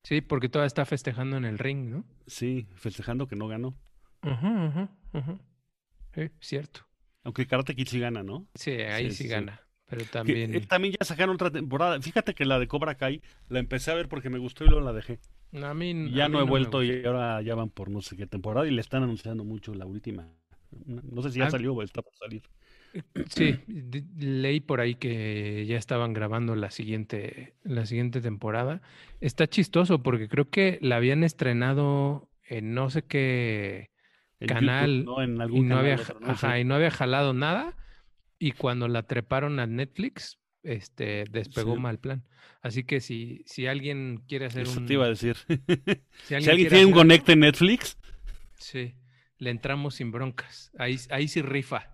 Sí, 0.05 0.21
porque 0.21 0.49
todavía 0.49 0.67
está 0.67 0.85
festejando 0.85 1.37
en 1.37 1.45
el 1.45 1.59
ring, 1.59 1.89
¿no? 1.91 2.05
Sí, 2.27 2.67
festejando 2.75 3.27
que 3.27 3.37
no 3.37 3.47
ganó. 3.49 3.75
Ajá, 4.23 4.67
ajá, 4.67 4.91
ajá. 5.13 5.39
Sí, 6.15 6.31
cierto. 6.41 6.81
Aunque 7.25 7.47
Karate 7.47 7.75
Kid 7.77 7.87
sí 7.89 8.01
gana, 8.01 8.23
¿no? 8.23 8.47
Sí, 8.55 8.73
ahí 8.73 9.11
Sí, 9.11 9.17
sí, 9.17 9.23
sí. 9.25 9.29
gana. 9.29 9.61
Pero 9.87 10.03
Que, 10.05 10.09
también. 10.11 10.55
eh, 10.55 10.61
también 10.67 10.95
ya 10.99 11.05
sacaron 11.05 11.35
otra 11.35 11.51
temporada. 11.51 12.01
Fíjate 12.01 12.35
que 12.35 12.45
la 12.45 12.59
de 12.59 12.67
Cobra 12.67 12.97
Kai 12.97 13.23
la 13.49 13.59
empecé 13.59 13.91
a 13.91 13.95
ver 13.95 14.09
porque 14.09 14.31
me 14.31 14.39
gustó 14.39 14.65
y 14.65 14.69
luego 14.69 14.85
la 14.85 14.93
dejé. 14.93 15.21
A 15.63 15.75
mí, 15.75 15.91
Y 15.91 16.15
a 16.15 16.17
ya 16.17 16.29
mí 16.29 16.33
no 16.35 16.41
he 16.41 16.45
vuelto 16.45 16.83
y 16.83 17.05
ahora 17.05 17.41
ya 17.43 17.55
van 17.55 17.69
por 17.69 17.91
no 17.91 18.01
sé 18.01 18.17
qué 18.17 18.27
temporada 18.27 18.67
y 18.67 18.71
le 18.71 18.81
están 18.81 19.03
anunciando 19.03 19.45
mucho 19.45 19.75
la 19.75 19.85
última. 19.87 20.29
No 20.87 21.23
sé 21.23 21.31
si 21.31 21.39
ya 21.41 21.47
Ah. 21.47 21.51
salió 21.51 21.75
o 21.75 21.83
está 21.83 22.01
por 22.03 22.15
salir. 22.17 22.43
Sí, 23.31 23.57
leí 24.19 24.61
por 24.61 24.81
ahí 24.81 24.95
que 24.95 25.65
ya 25.67 25.77
estaban 25.77 26.13
grabando 26.13 26.55
la 26.57 26.71
siguiente, 26.71 27.55
la 27.63 27.87
siguiente 27.87 28.21
temporada. 28.21 28.83
Está 29.21 29.47
chistoso 29.49 30.03
porque 30.03 30.29
creo 30.29 30.51
que 30.51 30.79
la 30.83 30.97
habían 30.97 31.25
estrenado 31.25 32.29
en 32.49 32.75
no 32.75 32.91
sé 32.91 33.03
qué 33.03 33.91
canal 34.47 35.05
YouTube, 35.05 35.07
¿no? 35.07 35.23
En 35.23 35.31
y 35.33 35.37
no 35.37 35.69
canal, 35.69 35.79
había, 35.79 35.95
otro, 35.95 36.05
ja- 36.07 36.15
no 36.21 36.27
sé. 36.27 36.47
ajá, 36.47 36.59
y 36.61 36.65
no 36.65 36.75
había 36.75 36.91
jalado 36.91 37.33
nada. 37.33 37.77
Y 38.39 38.53
cuando 38.53 38.89
la 38.89 39.05
treparon 39.05 39.61
a 39.61 39.67
Netflix, 39.67 40.39
este, 40.65 41.25
despegó 41.31 41.75
Sí. 41.77 41.81
mal 41.81 41.99
plan. 41.99 42.25
Así 42.61 42.85
que 42.85 43.01
si, 43.01 43.43
si 43.47 43.67
alguien 43.67 44.23
quiere 44.29 44.47
hacer 44.47 44.63
Eso 44.63 44.81
un, 44.81 44.87
te 44.87 44.93
iba 44.95 45.05
a 45.05 45.09
decir. 45.09 45.37
si 46.25 46.27
si 46.27 46.35
alguien 46.35 46.57
tiene 46.69 46.85
un 46.87 46.93
hacer- 46.93 46.95
conecte 46.95 47.37
Netflix, 47.37 47.97
Sí, 48.59 48.95
le 49.39 49.51
entramos 49.51 49.97
sin 49.97 50.13
broncas. 50.13 50.71
Ahí, 50.79 50.97
ahí 51.11 51.27
sí 51.29 51.43
rifa 51.43 51.89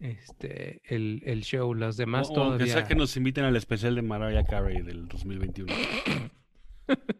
este, 0.00 0.80
el, 0.84 1.22
el 1.26 1.42
show. 1.42 1.74
Los 1.74 1.96
demás 1.96 2.28
o- 2.30 2.32
o 2.34 2.36
aunque 2.42 2.64
todavía. 2.64 2.72
sea 2.74 2.86
que 2.86 2.94
nos 2.94 3.16
inviten 3.16 3.44
al 3.44 3.56
especial 3.56 3.94
de 3.94 4.02
Mariah 4.02 4.44
Carey 4.44 4.82
del 4.82 5.08
2021. 5.08 5.72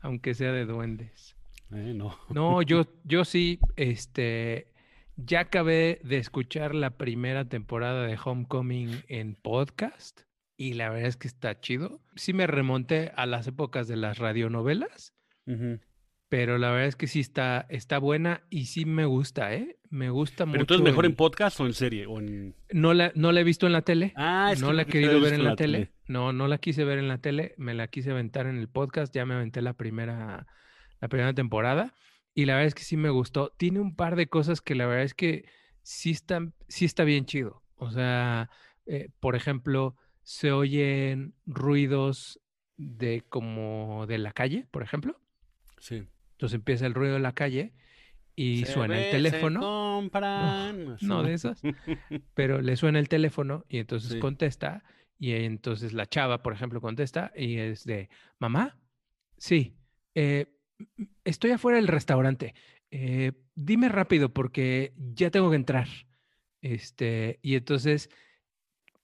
Aunque 0.00 0.34
sea 0.34 0.52
de 0.52 0.64
duendes. 0.66 1.36
Eh, 1.72 1.92
no. 1.94 2.16
No, 2.30 2.62
yo, 2.62 2.86
yo 3.04 3.24
sí, 3.24 3.60
este, 3.76 4.72
ya 5.16 5.40
acabé 5.40 6.00
de 6.04 6.18
escuchar 6.18 6.74
la 6.74 6.90
primera 6.96 7.48
temporada 7.48 8.06
de 8.06 8.18
Homecoming 8.22 9.02
en 9.08 9.34
podcast 9.36 10.22
y 10.56 10.74
la 10.74 10.90
verdad 10.90 11.08
es 11.08 11.16
que 11.16 11.28
está 11.28 11.60
chido. 11.60 12.00
Sí 12.16 12.32
me 12.32 12.46
remonté 12.46 13.12
a 13.16 13.26
las 13.26 13.46
épocas 13.46 13.88
de 13.88 13.96
las 13.96 14.18
radionovelas, 14.18 15.14
Ujú. 15.46 15.78
Pero 16.32 16.56
la 16.56 16.70
verdad 16.70 16.86
es 16.86 16.96
que 16.96 17.08
sí 17.08 17.20
está, 17.20 17.66
está 17.68 17.98
buena 17.98 18.40
y 18.48 18.64
sí 18.64 18.86
me 18.86 19.04
gusta, 19.04 19.52
¿eh? 19.52 19.76
Me 19.90 20.08
gusta 20.08 20.46
mucho. 20.46 20.52
Pero 20.52 20.62
entonces 20.62 20.82
mejor 20.82 21.04
en 21.04 21.14
podcast 21.14 21.60
o 21.60 21.66
en 21.66 21.74
serie 21.74 22.06
o 22.06 22.20
en 22.20 22.54
No 22.70 22.94
la, 22.94 23.12
no 23.14 23.32
la 23.32 23.40
he 23.40 23.44
visto 23.44 23.66
en 23.66 23.74
la 23.74 23.82
tele. 23.82 24.14
Ah, 24.16 24.48
es 24.50 24.62
no 24.62 24.68
que 24.68 24.72
la 24.72 24.82
he 24.82 24.86
querido 24.86 25.20
ver 25.20 25.34
en 25.34 25.44
la 25.44 25.56
tele. 25.56 25.92
No, 26.08 26.32
no 26.32 26.48
la 26.48 26.56
quise 26.56 26.84
ver 26.84 26.96
en 26.96 27.06
la 27.06 27.18
tele. 27.18 27.54
Me 27.58 27.74
la 27.74 27.86
quise 27.88 28.12
aventar 28.12 28.46
en 28.46 28.56
el 28.56 28.66
podcast. 28.66 29.14
Ya 29.14 29.26
me 29.26 29.34
aventé 29.34 29.60
la 29.60 29.74
primera, 29.74 30.46
la 31.02 31.08
primera 31.08 31.34
temporada. 31.34 31.92
Y 32.32 32.46
la 32.46 32.54
verdad 32.54 32.68
es 32.68 32.74
que 32.74 32.84
sí 32.84 32.96
me 32.96 33.10
gustó. 33.10 33.52
Tiene 33.58 33.80
un 33.80 33.94
par 33.94 34.16
de 34.16 34.28
cosas 34.28 34.62
que 34.62 34.74
la 34.74 34.86
verdad 34.86 35.04
es 35.04 35.12
que 35.12 35.44
sí 35.82 36.12
están, 36.12 36.54
sí 36.66 36.86
está 36.86 37.04
bien 37.04 37.26
chido. 37.26 37.62
O 37.74 37.90
sea, 37.90 38.48
eh, 38.86 39.10
por 39.20 39.36
ejemplo, 39.36 39.96
se 40.22 40.50
oyen 40.50 41.34
ruidos 41.44 42.40
de 42.78 43.22
como 43.28 44.06
de 44.06 44.16
la 44.16 44.32
calle, 44.32 44.66
por 44.70 44.82
ejemplo. 44.82 45.20
Sí. 45.78 46.06
Entonces 46.42 46.56
empieza 46.56 46.86
el 46.86 46.94
ruido 46.94 47.14
de 47.14 47.20
la 47.20 47.34
calle 47.34 47.72
y 48.34 48.64
Se 48.64 48.72
suena 48.72 48.94
ve, 48.94 49.00
el 49.02 49.04
se 49.04 49.10
teléfono. 49.12 49.60
compran. 49.60 50.90
Así. 50.90 51.06
No, 51.06 51.22
de 51.22 51.34
esas. 51.34 51.62
Pero 52.34 52.60
le 52.62 52.74
suena 52.76 52.98
el 52.98 53.08
teléfono 53.08 53.64
y 53.68 53.78
entonces 53.78 54.10
Sí. 54.10 54.18
contesta. 54.18 54.82
Y 55.20 55.34
entonces 55.34 55.92
la 55.92 56.06
chava, 56.06 56.42
por 56.42 56.52
ejemplo, 56.52 56.80
contesta 56.80 57.30
y 57.36 57.58
es 57.58 57.84
de, 57.84 58.08
mamá, 58.40 58.76
sí, 59.38 59.76
eh, 60.16 60.46
estoy 61.22 61.52
afuera 61.52 61.76
del 61.76 61.86
restaurante. 61.86 62.54
eh, 62.90 63.30
dime 63.54 63.88
rápido 63.88 64.34
porque 64.34 64.92
ya 64.96 65.30
tengo 65.30 65.48
que 65.50 65.56
entrar. 65.56 65.86
Este, 66.60 67.38
y 67.40 67.54
entonces 67.54 68.10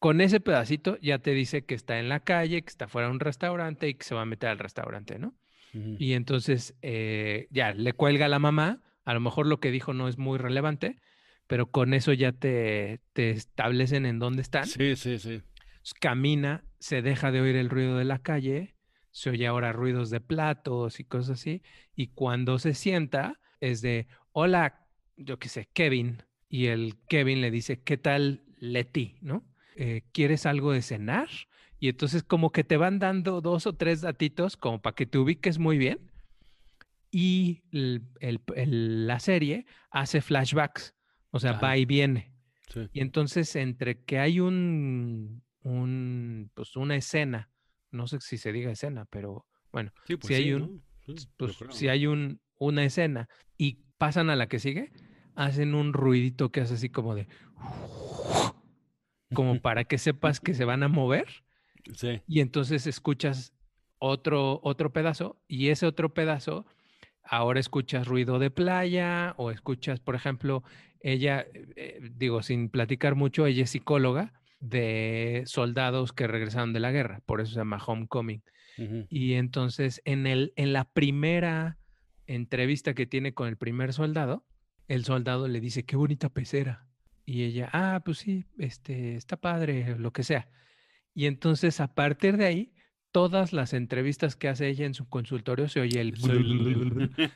con 0.00 0.20
ese 0.20 0.40
pedacito 0.40 0.98
ya 1.00 1.20
te 1.20 1.30
dice 1.34 1.64
que 1.64 1.76
está 1.76 2.00
en 2.00 2.08
la 2.08 2.18
calle, 2.18 2.62
que 2.62 2.68
está 2.68 2.88
fuera 2.88 3.06
de 3.06 3.14
un 3.14 3.20
restaurante 3.20 3.88
y 3.88 3.94
que 3.94 4.04
se 4.04 4.16
va 4.16 4.22
a 4.22 4.26
meter 4.26 4.48
al 4.50 4.58
restaurante, 4.58 5.20
¿no? 5.20 5.36
Y 5.98 6.12
entonces 6.14 6.74
eh, 6.82 7.46
ya 7.50 7.72
le 7.72 7.92
cuelga 7.92 8.26
a 8.26 8.28
la 8.28 8.38
mamá. 8.38 8.82
A 9.04 9.14
lo 9.14 9.20
mejor 9.20 9.46
lo 9.46 9.60
que 9.60 9.70
dijo 9.70 9.94
no 9.94 10.08
es 10.08 10.18
muy 10.18 10.38
relevante, 10.38 11.00
pero 11.46 11.70
con 11.70 11.94
eso 11.94 12.12
ya 12.12 12.32
te, 12.32 13.00
te 13.12 13.30
establecen 13.30 14.06
en 14.06 14.18
dónde 14.18 14.42
están. 14.42 14.66
Sí, 14.66 14.96
sí, 14.96 15.18
sí. 15.18 15.42
Camina, 16.00 16.64
se 16.78 17.02
deja 17.02 17.30
de 17.30 17.40
oír 17.40 17.56
el 17.56 17.70
ruido 17.70 17.96
de 17.96 18.04
la 18.04 18.18
calle, 18.18 18.74
se 19.10 19.30
oye 19.30 19.46
ahora 19.46 19.72
ruidos 19.72 20.10
de 20.10 20.20
platos 20.20 21.00
y 21.00 21.04
cosas 21.04 21.40
así. 21.40 21.62
Y 21.94 22.08
cuando 22.08 22.58
se 22.58 22.74
sienta, 22.74 23.40
es 23.60 23.80
de, 23.80 24.06
hola, 24.32 24.86
yo 25.16 25.38
qué 25.38 25.48
sé, 25.48 25.68
Kevin. 25.72 26.22
Y 26.48 26.66
el 26.66 26.96
Kevin 27.08 27.40
le 27.40 27.50
dice, 27.50 27.82
¿qué 27.82 27.96
tal 27.96 28.44
Leti? 28.58 29.18
¿No? 29.20 29.44
Eh, 29.76 30.02
¿Quieres 30.12 30.46
algo 30.46 30.72
de 30.72 30.82
cenar? 30.82 31.28
Y 31.80 31.88
entonces 31.88 32.22
como 32.24 32.50
que 32.50 32.64
te 32.64 32.76
van 32.76 32.98
dando 32.98 33.40
dos 33.40 33.66
o 33.66 33.72
tres 33.74 34.00
datitos 34.00 34.56
como 34.56 34.80
para 34.82 34.94
que 34.96 35.06
te 35.06 35.18
ubiques 35.18 35.58
muy 35.58 35.78
bien. 35.78 36.10
Y 37.10 37.62
el- 37.72 38.02
el- 38.20 38.40
el- 38.56 39.06
la 39.06 39.18
serie 39.20 39.64
hace 39.90 40.20
flashbacks, 40.20 40.94
o 41.30 41.38
sea, 41.38 41.52
Ajá. 41.52 41.60
va 41.60 41.76
y 41.76 41.84
viene. 41.84 42.32
sí. 42.68 42.80
Y 42.92 43.00
entonces, 43.00 43.56
entre 43.56 44.02
que 44.04 44.18
hay 44.18 44.40
un, 44.40 45.42
un, 45.62 46.50
pues 46.54 46.76
una 46.76 46.96
escena, 46.96 47.50
no 47.90 48.06
sé 48.06 48.18
si 48.20 48.36
se 48.36 48.52
diga 48.52 48.70
escena, 48.70 49.06
pero 49.06 49.46
bueno, 49.72 49.92
Sí, 50.06 50.16
pues 50.16 50.28
si 50.28 50.34
hay 50.34 50.52
un- 50.52 50.82
pues 51.38 51.56
creo, 51.56 51.72
si 51.72 51.88
hay 51.88 52.06
un, 52.06 52.40
una 52.58 52.84
escena 52.84 53.26
y 53.56 53.78
pasan 53.96 54.28
a 54.28 54.36
la 54.36 54.48
que 54.48 54.58
sigue, 54.58 54.92
hacen 55.34 55.74
un 55.74 55.94
ruidito 55.94 56.50
que 56.52 56.60
hace 56.60 56.74
así 56.74 56.90
como 56.90 57.14
de, 57.14 57.26
como 59.34 59.60
para 59.62 59.84
que 59.84 59.96
sepas 59.98 60.40
que 60.40 60.52
se 60.52 60.64
van 60.66 60.82
a 60.82 60.88
mover 60.88 61.26
Sí. 61.94 62.20
y 62.26 62.40
entonces 62.40 62.86
escuchas 62.86 63.52
otro, 63.98 64.60
otro 64.62 64.92
pedazo 64.92 65.40
y 65.48 65.68
ese 65.68 65.86
otro 65.86 66.14
pedazo, 66.14 66.66
ahora 67.22 67.60
escuchas 67.60 68.06
ruido 68.06 68.38
de 68.38 68.50
playa 68.50 69.34
o 69.36 69.50
escuchas, 69.50 70.00
por 70.00 70.14
ejemplo, 70.14 70.62
ella, 71.00 71.46
eh, 71.76 72.00
digo, 72.12 72.42
sin 72.42 72.68
platicar 72.68 73.14
mucho, 73.14 73.46
ella 73.46 73.64
es 73.64 73.70
psicóloga 73.70 74.32
de 74.60 75.42
soldados 75.46 76.12
que 76.12 76.26
regresaron 76.26 76.72
de 76.72 76.80
la 76.80 76.90
guerra, 76.90 77.20
por 77.26 77.40
eso 77.40 77.52
se 77.52 77.58
llama 77.58 77.82
Homecoming. 77.84 78.42
Y 79.10 79.32
entonces 79.32 80.00
en, 80.04 80.28
el, 80.28 80.52
en 80.54 80.72
la 80.72 80.84
primera 80.84 81.78
entrevista 82.28 82.94
que 82.94 83.06
tiene 83.06 83.34
con 83.34 83.48
el 83.48 83.56
primer 83.56 83.92
soldado, 83.92 84.44
el 84.86 85.04
soldado 85.04 85.48
le 85.48 85.60
dice, 85.60 85.84
qué 85.84 85.96
bonita 85.96 86.28
pecera. 86.28 86.86
Y 87.26 87.42
ella, 87.42 87.68
ah, 87.72 88.00
pues 88.04 88.18
sí, 88.18 88.44
este, 88.56 89.16
está 89.16 89.36
padre, 89.36 89.98
lo 89.98 90.12
que 90.12 90.22
sea. 90.22 90.48
Y 91.18 91.26
entonces 91.26 91.80
a 91.80 91.94
partir 91.94 92.36
de 92.36 92.46
ahí, 92.46 92.72
todas 93.12 93.52
las 93.52 93.72
entrevistas 93.72 94.36
que 94.36 94.48
hace 94.48 94.68
ella 94.68 94.86
en 94.86 94.94
su 94.94 95.08
consultorio 95.08 95.68
se 95.68 95.80
oye 95.80 96.00
el 96.00 96.12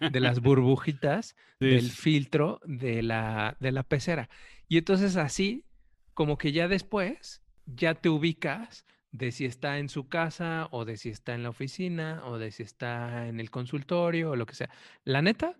de 0.08 0.20
las 0.20 0.40
burbujitas 0.42 1.36
Sí, 1.60 1.66
del 1.68 1.90
filtro 1.90 2.60
de 2.64 3.02
la, 3.02 3.56
de 3.60 3.72
la 3.72 3.82
pecera. 3.82 4.28
Y 4.68 4.78
entonces 4.78 5.16
así, 5.16 5.66
como 6.14 6.38
que 6.38 6.52
ya 6.52 6.68
después, 6.68 7.42
ya 7.66 7.94
te 7.94 8.08
ubicas 8.08 8.86
de 9.10 9.32
si 9.32 9.44
está 9.44 9.78
en 9.78 9.88
su 9.88 10.08
casa 10.08 10.68
o 10.70 10.84
de 10.84 10.96
si 10.96 11.10
está 11.10 11.34
en 11.34 11.42
la 11.42 11.50
oficina 11.50 12.22
o 12.24 12.38
de 12.38 12.50
si 12.52 12.62
está 12.62 13.28
en 13.28 13.40
el 13.40 13.50
consultorio 13.50 14.30
o 14.32 14.36
lo 14.36 14.46
que 14.46 14.54
sea. 14.54 14.70
La 15.04 15.22
neta, 15.22 15.56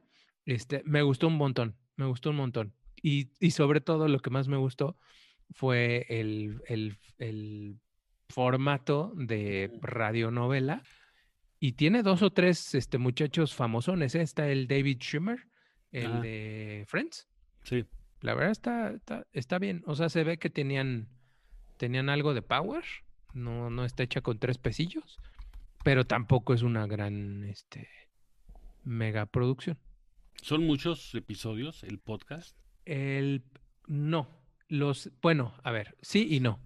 este, 0.46 0.82
me 0.84 1.02
gustó 1.02 1.28
un 1.28 1.36
montón, 1.36 1.76
me 1.96 2.06
gustó 2.06 2.30
un 2.30 2.36
montón. 2.36 2.74
Y, 3.02 3.30
y 3.40 3.50
sobre 3.52 3.80
todo 3.80 4.08
lo 4.08 4.20
que 4.20 4.30
más 4.30 4.48
me 4.48 4.56
gustó 4.56 4.96
fue 5.50 6.06
el, 6.08 6.62
el- 6.68 6.98
el 7.18 7.78
formato 8.32 9.12
de 9.14 9.70
radionovela. 9.82 10.82
Y 11.60 11.72
tiene 11.72 12.02
dos 12.02 12.22
o 12.22 12.30
tres 12.30 12.74
este, 12.74 12.98
muchachos 12.98 13.54
famosones. 13.54 14.14
¿eh? 14.14 14.22
Está 14.22 14.48
el 14.48 14.66
David 14.66 14.98
Schwimmer, 15.00 15.46
el 15.92 16.12
Ah. 16.12 16.20
de 16.20 16.84
Friends. 16.88 17.28
Sí. 17.62 17.84
La 18.20 18.34
verdad 18.34 18.50
está, 18.50 18.90
está, 18.92 19.26
está 19.32 19.58
bien. 19.58 19.82
O 19.86 19.94
sea, 19.94 20.08
se 20.08 20.24
ve 20.24 20.38
que 20.38 20.50
tenían, 20.50 21.08
tenían 21.76 22.08
algo 22.08 22.34
de 22.34 22.42
power. 22.42 22.84
No, 23.34 23.70
no 23.70 23.84
está 23.84 24.02
hecha 24.02 24.20
con 24.22 24.38
tres 24.38 24.58
pesillos. 24.58 25.18
Pero 25.84 26.04
tampoco 26.04 26.54
es 26.54 26.62
una 26.62 26.86
gran 26.86 27.44
este, 27.44 27.88
mega 28.84 29.26
producción. 29.26 29.78
Son 30.40 30.64
muchos 30.66 31.14
episodios 31.14 31.84
el 31.84 31.98
podcast. 31.98 32.56
El 32.84 33.44
no. 33.86 34.28
Los, 34.68 35.10
bueno, 35.20 35.54
a 35.62 35.70
ver, 35.70 35.96
sí 36.02 36.26
y 36.30 36.40
no. 36.40 36.58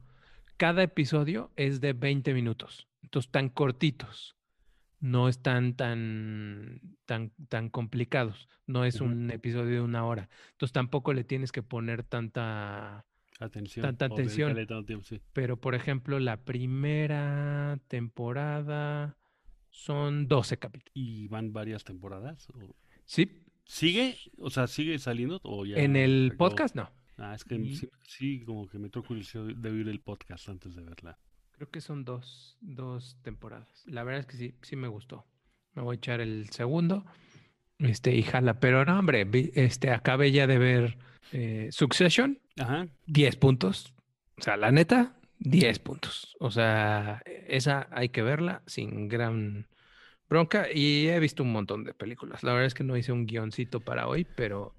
Cada 0.57 0.83
episodio 0.83 1.51
es 1.57 1.81
de 1.81 1.93
20 1.93 2.33
minutos. 2.35 2.89
Entonces, 3.03 3.31
tan 3.31 3.49
cortitos. 3.49 4.37
No 4.99 5.29
están 5.29 5.75
tan, 5.75 6.81
tan, 7.05 7.31
tan 7.49 7.69
complicados. 7.69 8.49
No 8.67 8.85
es 8.85 9.01
un 9.01 9.31
episodio 9.31 9.75
de 9.75 9.81
una 9.83 10.05
hora. 10.07 10.29
Entonces, 10.53 10.73
tampoco 10.73 11.13
le 11.13 11.23
tienes 11.25 11.53
que 11.53 11.63
poner 11.63 12.03
tanta. 12.03 13.05
Atención. 13.39 13.83
Tanta 13.85 14.07
atención. 14.07 14.57
tiempo, 14.87 15.05
sí. 15.05 15.21
Pero, 15.35 15.61
por 15.61 15.75
ejemplo, 15.75 16.19
la 16.19 16.39
primera 16.45 17.79
temporada 17.89 19.19
son 19.69 20.27
12 20.27 20.59
capítulos. 20.59 20.91
¿Y 20.95 21.29
van 21.29 21.53
varias 21.53 21.85
temporadas? 21.85 22.49
¿O- 22.51 22.75
Sí, 23.05 23.43
¿Sigue? 23.67 24.17
O 24.39 24.49
sea, 24.49 24.67
¿sigue 24.69 24.99
saliendo? 24.99 25.41
¿O 25.43 25.67
ya 25.67 25.77
en 25.77 25.97
el 25.97 26.29
acabó? 26.33 26.39
podcast 26.51 26.75
no. 26.75 26.91
Ah, 27.19 27.35
es 27.35 27.45
que 27.45 27.55
Y- 27.57 27.77
sí, 27.77 27.89
sí, 28.07 28.45
como 28.45 28.67
que 28.69 28.79
me 28.79 28.87
entró 28.87 29.03
curiosidad 29.03 29.45
de 29.45 29.71
oír 29.71 29.89
el 29.89 30.01
podcast 30.01 30.49
antes 30.49 30.75
de 30.75 30.83
verla. 30.83 31.19
Creo 31.53 31.71
que 31.71 31.81
son 31.81 32.05
dos, 32.05 32.59
dos 32.61 33.17
temporadas. 33.23 33.83
La 33.87 34.05
verdad 34.05 34.21
es 34.21 34.27
que 34.27 34.37
sí, 34.37 34.55
sí 34.63 34.77
me 34.77 34.89
gustó. 34.89 35.25
Me 35.75 35.83
voy 35.83 35.95
a 35.95 35.99
echar 35.99 36.21
el 36.21 36.49
segundo. 36.51 37.05
Este, 37.79 38.15
y 38.15 38.23
jala. 38.23 38.61
Pero 38.61 38.85
no, 38.85 38.99
hombre, 38.99 39.27
este, 39.55 39.91
acabé 39.91 40.33
ya 40.33 40.47
de 40.47 40.59
ver 40.59 40.99
eh, 41.33 41.69
Succession, 41.73 42.39
Ajá. 42.59 42.87
10 43.07 43.37
puntos. 43.37 43.95
O 44.39 44.43
sea, 44.43 44.57
la 44.59 44.71
neta, 44.71 45.19
10 45.39 45.79
puntos. 45.79 46.37
O 46.41 46.51
sea, 46.51 47.23
esa 47.49 47.89
hay 47.91 48.11
que 48.11 48.23
verla 48.23 48.63
sin 48.67 49.09
gran 49.09 49.67
bronca. 50.29 50.67
Y 50.73 51.09
he 51.09 51.19
visto 51.21 51.43
un 51.43 51.53
montón 51.53 51.85
de 51.85 51.95
películas. 51.95 52.43
La 52.43 52.53
verdad 52.53 52.67
es 52.67 52.75
que 52.75 52.85
no 52.85 52.97
hice 52.99 53.13
un 53.13 53.25
guioncito 53.27 53.81
para 53.81 54.09
hoy, 54.09 54.27
pero, 54.37 54.75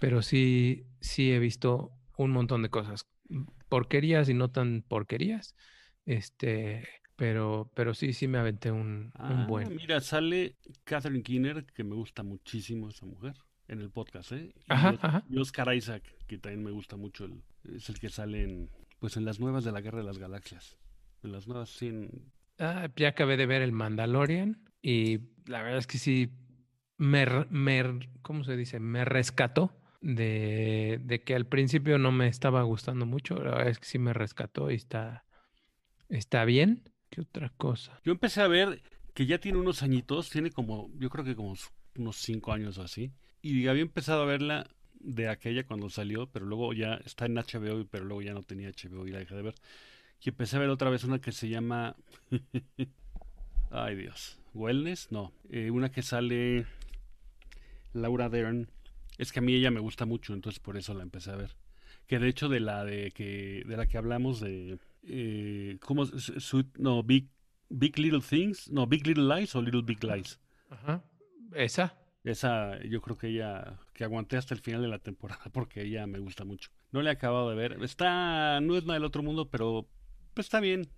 pero 0.00 0.22
sí, 0.22 0.86
sí 1.00 1.30
he 1.32 1.38
visto 1.38 1.90
un 2.16 2.30
montón 2.30 2.62
de 2.62 2.70
cosas. 2.70 3.06
Porquerías 3.68 4.28
y 4.28 4.34
no 4.34 4.50
tan 4.50 4.82
porquerías. 4.86 5.54
Este, 6.06 6.88
pero, 7.16 7.70
pero 7.74 7.94
sí, 7.94 8.12
sí 8.12 8.28
me 8.28 8.38
aventé 8.38 8.70
un, 8.70 8.80
un 8.80 9.12
Ah, 9.14 9.46
buen. 9.48 9.74
mira, 9.76 10.00
sale 10.00 10.56
Catherine 10.84 11.22
Keener, 11.22 11.66
que 11.66 11.84
me 11.84 11.94
gusta 11.94 12.22
muchísimo 12.22 12.88
esa 12.88 13.04
mujer, 13.06 13.34
en 13.66 13.80
el 13.80 13.90
podcast, 13.90 14.32
¿eh? 14.32 14.52
Y, 14.56 14.62
Ajá, 14.68 14.94
ajá. 15.02 15.24
y 15.28 15.38
Oscar 15.38 15.74
Isaac, 15.74 16.02
que 16.26 16.38
también 16.38 16.64
me 16.64 16.70
gusta 16.70 16.96
mucho, 16.96 17.26
el- 17.26 17.42
es 17.74 17.88
el 17.90 17.98
que 17.98 18.08
sale 18.08 18.42
en, 18.44 18.70
pues 19.00 19.16
en 19.16 19.24
las 19.26 19.38
nuevas 19.40 19.64
de 19.64 19.72
la 19.72 19.80
Guerra 19.82 19.98
de 19.98 20.04
las 20.04 20.18
Galaxias. 20.18 20.78
En 21.22 21.32
las 21.32 21.46
nuevas, 21.46 21.68
sí, 21.70 21.88
en- 21.88 22.32
Ah, 22.60 22.88
ya 22.96 23.08
acabé 23.08 23.36
de 23.36 23.46
ver 23.46 23.62
el 23.62 23.72
Mandalorian 23.72 24.64
y 24.82 25.18
la 25.46 25.62
verdad 25.62 25.78
es 25.78 25.86
que 25.86 25.98
sí 25.98 26.30
me, 26.98 27.26
me 27.48 28.00
¿cómo 28.22 28.44
se 28.44 28.56
dice? 28.56 28.80
Me 28.80 29.04
rescató 29.04 29.72
de, 30.00 31.00
de 31.02 31.22
que 31.22 31.34
al 31.34 31.46
principio 31.46 31.98
no 31.98 32.12
me 32.12 32.28
estaba 32.28 32.62
gustando 32.62 33.06
mucho. 33.06 33.36
La 33.36 33.62
es 33.62 33.78
que 33.78 33.86
sí 33.86 33.98
me 33.98 34.12
rescató 34.12 34.70
y 34.70 34.74
está, 34.74 35.24
está 36.08 36.44
bien. 36.44 36.82
¿Qué 37.08 37.22
otra 37.22 37.50
cosa? 37.56 37.98
Yo 38.04 38.12
empecé 38.12 38.42
a 38.42 38.48
ver 38.48 38.82
que 39.14 39.26
ya 39.26 39.38
tiene 39.38 39.58
unos 39.58 39.82
añitos, 39.82 40.28
tiene 40.28 40.50
como, 40.50 40.90
yo 40.98 41.08
creo 41.08 41.24
que 41.24 41.34
como 41.34 41.54
unos 41.96 42.16
cinco 42.16 42.52
años 42.52 42.76
o 42.78 42.82
así, 42.82 43.12
y 43.40 43.66
había 43.66 43.82
empezado 43.82 44.22
a 44.22 44.26
verla 44.26 44.68
de 45.00 45.28
aquella 45.28 45.64
cuando 45.64 45.88
salió, 45.88 46.28
pero 46.30 46.44
luego 46.44 46.72
ya 46.72 46.94
está 47.04 47.26
en 47.26 47.36
HBO, 47.36 47.86
pero 47.90 48.04
luego 48.04 48.22
ya 48.22 48.34
no 48.34 48.42
tenía 48.42 48.70
HBO 48.70 49.06
y 49.06 49.10
la 49.10 49.20
dejé 49.20 49.34
de 49.34 49.42
ver. 49.42 49.54
Y 50.20 50.28
empecé 50.28 50.56
a 50.56 50.60
ver 50.60 50.68
otra 50.68 50.90
vez 50.90 51.04
una 51.04 51.20
que 51.20 51.32
se 51.32 51.48
llama, 51.48 51.96
ay 53.70 53.96
Dios, 53.96 54.38
Wellness, 54.52 55.10
no, 55.10 55.32
eh, 55.48 55.70
una 55.70 55.90
que 55.90 56.02
sale 56.02 56.66
Laura 57.92 58.28
Dern. 58.28 58.68
Es 59.18 59.32
que 59.32 59.40
a 59.40 59.42
mí 59.42 59.54
ella 59.54 59.70
me 59.70 59.80
gusta 59.80 60.06
mucho, 60.06 60.32
entonces 60.34 60.60
por 60.60 60.76
eso 60.76 60.94
la 60.94 61.02
empecé 61.02 61.30
a 61.30 61.36
ver. 61.36 61.56
Que 62.06 62.18
de 62.18 62.28
hecho 62.28 62.48
de 62.48 62.60
la 62.60 62.84
de 62.84 63.10
que 63.10 63.62
de 63.66 63.76
la 63.76 63.86
que 63.86 63.98
hablamos 63.98 64.40
de 64.40 64.78
eh, 65.02 65.78
cómo 65.80 66.06
su- 66.06 66.64
no 66.78 67.02
Big 67.02 67.28
Big 67.68 67.98
Little 67.98 68.20
Things, 68.20 68.70
no 68.70 68.86
Big 68.86 69.06
Little 69.06 69.34
Lies 69.34 69.54
o 69.54 69.60
Little 69.62 69.82
Big 69.82 70.02
Lies. 70.04 70.38
Ajá. 70.70 71.02
Esa. 71.54 71.94
Esa 72.24 72.82
yo 72.84 73.00
creo 73.00 73.16
que 73.16 73.28
ella 73.28 73.78
que 73.94 74.04
aguanté 74.04 74.36
hasta 74.36 74.54
el 74.54 74.60
final 74.60 74.82
de 74.82 74.88
la 74.88 74.98
temporada 74.98 75.44
porque 75.52 75.82
ella 75.82 76.06
me 76.06 76.18
gusta 76.18 76.44
mucho. 76.44 76.70
No 76.92 77.02
la 77.02 77.10
he 77.10 77.12
acabado 77.14 77.50
de 77.50 77.56
ver. 77.56 77.82
Está 77.82 78.60
no 78.60 78.76
es 78.76 78.84
nada 78.84 78.94
del 78.94 79.04
otro 79.04 79.22
mundo, 79.22 79.48
pero 79.50 79.86
pues 80.34 80.46
está 80.46 80.60
bien. 80.60 80.88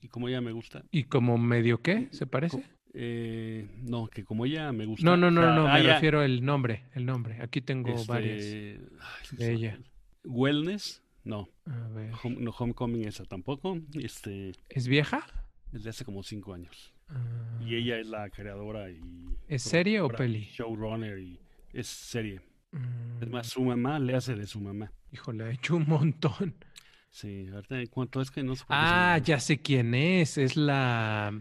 Y 0.00 0.08
como 0.08 0.28
ella 0.28 0.40
me 0.40 0.52
gusta. 0.52 0.84
¿Y 0.90 1.04
como 1.04 1.38
medio 1.38 1.82
qué? 1.82 2.08
¿Se 2.12 2.26
parece? 2.26 2.64
Eh, 2.94 3.68
no, 3.82 4.06
que 4.08 4.24
como 4.24 4.46
ella 4.46 4.72
me 4.72 4.86
gusta. 4.86 5.04
No, 5.04 5.16
no, 5.16 5.28
o 5.28 5.30
no, 5.30 5.42
sea, 5.42 5.54
no, 5.54 5.64
me 5.68 5.82
refiero 5.82 6.22
el 6.22 6.44
nombre, 6.44 6.84
el 6.94 7.06
nombre. 7.06 7.40
Aquí 7.42 7.60
tengo 7.60 7.90
este, 7.94 8.06
varias 8.12 8.44
ay, 8.44 9.36
de 9.38 9.52
ella. 9.52 9.78
Wellness, 10.24 11.02
no. 11.24 11.48
A 11.66 11.88
ver. 11.88 12.12
Home- 12.22 12.38
no, 12.40 12.50
Homecoming 12.50 13.06
esa 13.06 13.24
tampoco. 13.24 13.78
Este 13.94 14.52
¿Es 14.68 14.88
vieja? 14.88 15.26
es 15.72 15.84
de 15.84 15.90
hace 15.90 16.04
como 16.04 16.22
cinco 16.22 16.54
años. 16.54 16.94
Ah, 17.08 17.58
Y 17.64 17.74
ella 17.74 17.98
es 17.98 18.06
la 18.06 18.28
creadora 18.30 18.90
y 18.90 19.00
¿Es 19.48 19.62
serie 19.62 20.00
o 20.00 20.08
peli? 20.08 20.48
Showrunner 20.52 21.18
y 21.18 21.38
es 21.72 21.86
serie. 21.86 22.40
Es 23.20 23.28
mm, 23.28 23.30
más, 23.30 23.46
su 23.46 23.62
mamá 23.62 23.98
le 23.98 24.14
hace 24.14 24.34
de 24.34 24.46
su 24.46 24.60
mamá. 24.60 24.92
Híjole, 25.12 25.44
ha 25.44 25.50
hecho 25.50 25.76
un 25.76 25.86
montón. 25.86 26.54
Sí, 27.10 27.46
ahorita 27.52 27.80
en 27.80 27.86
cuanto 27.86 28.20
es 28.20 28.30
que 28.30 28.42
no 28.42 28.52
Ah, 28.68 29.18
ya 29.24 29.40
sé 29.40 29.58
quién 29.60 29.94
es. 29.94 30.36
Es 30.36 30.56
la, 30.56 31.32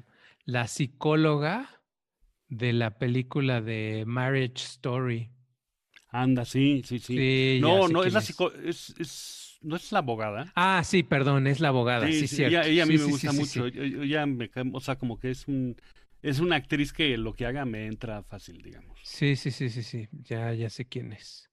la 0.47 0.65
psicóloga 0.67 1.81
de 2.47 2.71
la 2.71 2.97
película 2.97 3.61
de 3.61 4.05
Marriage 4.07 4.63
Story. 4.63 5.29
Anda, 6.09 6.45
sí, 6.45 6.81
sí, 6.85 6.99
sí. 6.99 7.59
No, 7.61 7.89
no, 7.89 8.05
es 8.05 8.13
la 8.13 8.21
psico 8.21 8.53
es, 8.53 8.95
es, 8.97 9.59
no 9.61 9.75
es 9.75 9.91
la 9.91 9.99
abogada. 9.99 10.53
Ah, 10.55 10.81
sí, 10.85 11.03
perdón, 11.03 11.47
es 11.47 11.59
la 11.59 11.67
abogada. 11.67 12.07
Sí, 12.07 12.13
Sí, 12.21 12.27
sí, 12.27 12.35
cierto. 12.37 12.59
ella, 12.61 12.65
ella 12.65 12.83
a 12.83 12.85
mí 12.85 12.97
Sí, 12.97 13.03
me 13.03 13.11
gusta 13.11 13.33
mucho. 13.33 13.65
Ella 13.67 14.25
me 14.25 14.49
o 14.73 14.79
sea, 14.79 14.95
como 14.95 15.19
que 15.19 15.31
es 15.31 15.47
un 15.49 15.75
es 16.21 16.39
una 16.39 16.55
actriz 16.55 16.93
que 16.93 17.17
lo 17.17 17.33
que 17.33 17.45
haga 17.45 17.65
me 17.65 17.85
entra 17.85 18.23
fácil, 18.23 18.61
digamos. 18.61 18.97
Sí, 19.03 19.35
sí, 19.35 19.51
sí, 19.51 19.69
sí, 19.69 19.83
sí. 19.83 20.07
Ya, 20.23 20.53
ya 20.53 20.69
sé 20.69 20.85
quién 20.85 21.11
es. 21.11 21.49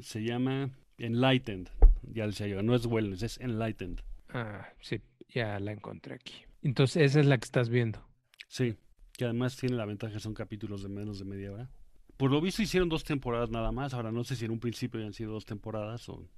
Se 0.00 0.22
llama 0.24 0.70
Enlightened. 0.98 1.68
Ya 2.12 2.26
decía 2.26 2.48
yo, 2.48 2.60
no 2.62 2.74
es 2.74 2.86
Wellness, 2.86 3.22
es 3.22 3.38
Enlightened. 3.38 4.00
Ah, 4.30 4.68
sí, 4.80 5.00
ya 5.28 5.60
la 5.60 5.70
encontré 5.70 6.14
aquí. 6.16 6.34
Entonces, 6.62 7.02
esa 7.04 7.20
es 7.20 7.26
la 7.26 7.38
que 7.38 7.44
estás 7.44 7.68
viendo. 7.68 8.04
Sí, 8.52 8.76
que 9.14 9.24
además 9.24 9.56
tiene 9.56 9.76
la 9.76 9.86
ventaja 9.86 10.12
que 10.12 10.20
son 10.20 10.34
capítulos 10.34 10.82
de 10.82 10.90
menos 10.90 11.18
de 11.18 11.24
media 11.24 11.52
hora. 11.52 11.70
Por 12.18 12.30
lo 12.30 12.38
visto 12.42 12.60
hicieron 12.60 12.90
dos 12.90 13.02
temporadas 13.02 13.48
nada 13.48 13.72
más. 13.72 13.94
Ahora 13.94 14.12
no 14.12 14.24
sé 14.24 14.36
si 14.36 14.44
en 14.44 14.50
un 14.50 14.60
principio 14.60 15.00
ya 15.00 15.06
han 15.06 15.14
sido 15.14 15.32
dos 15.32 15.46
temporadas 15.46 16.06
o, 16.10 16.28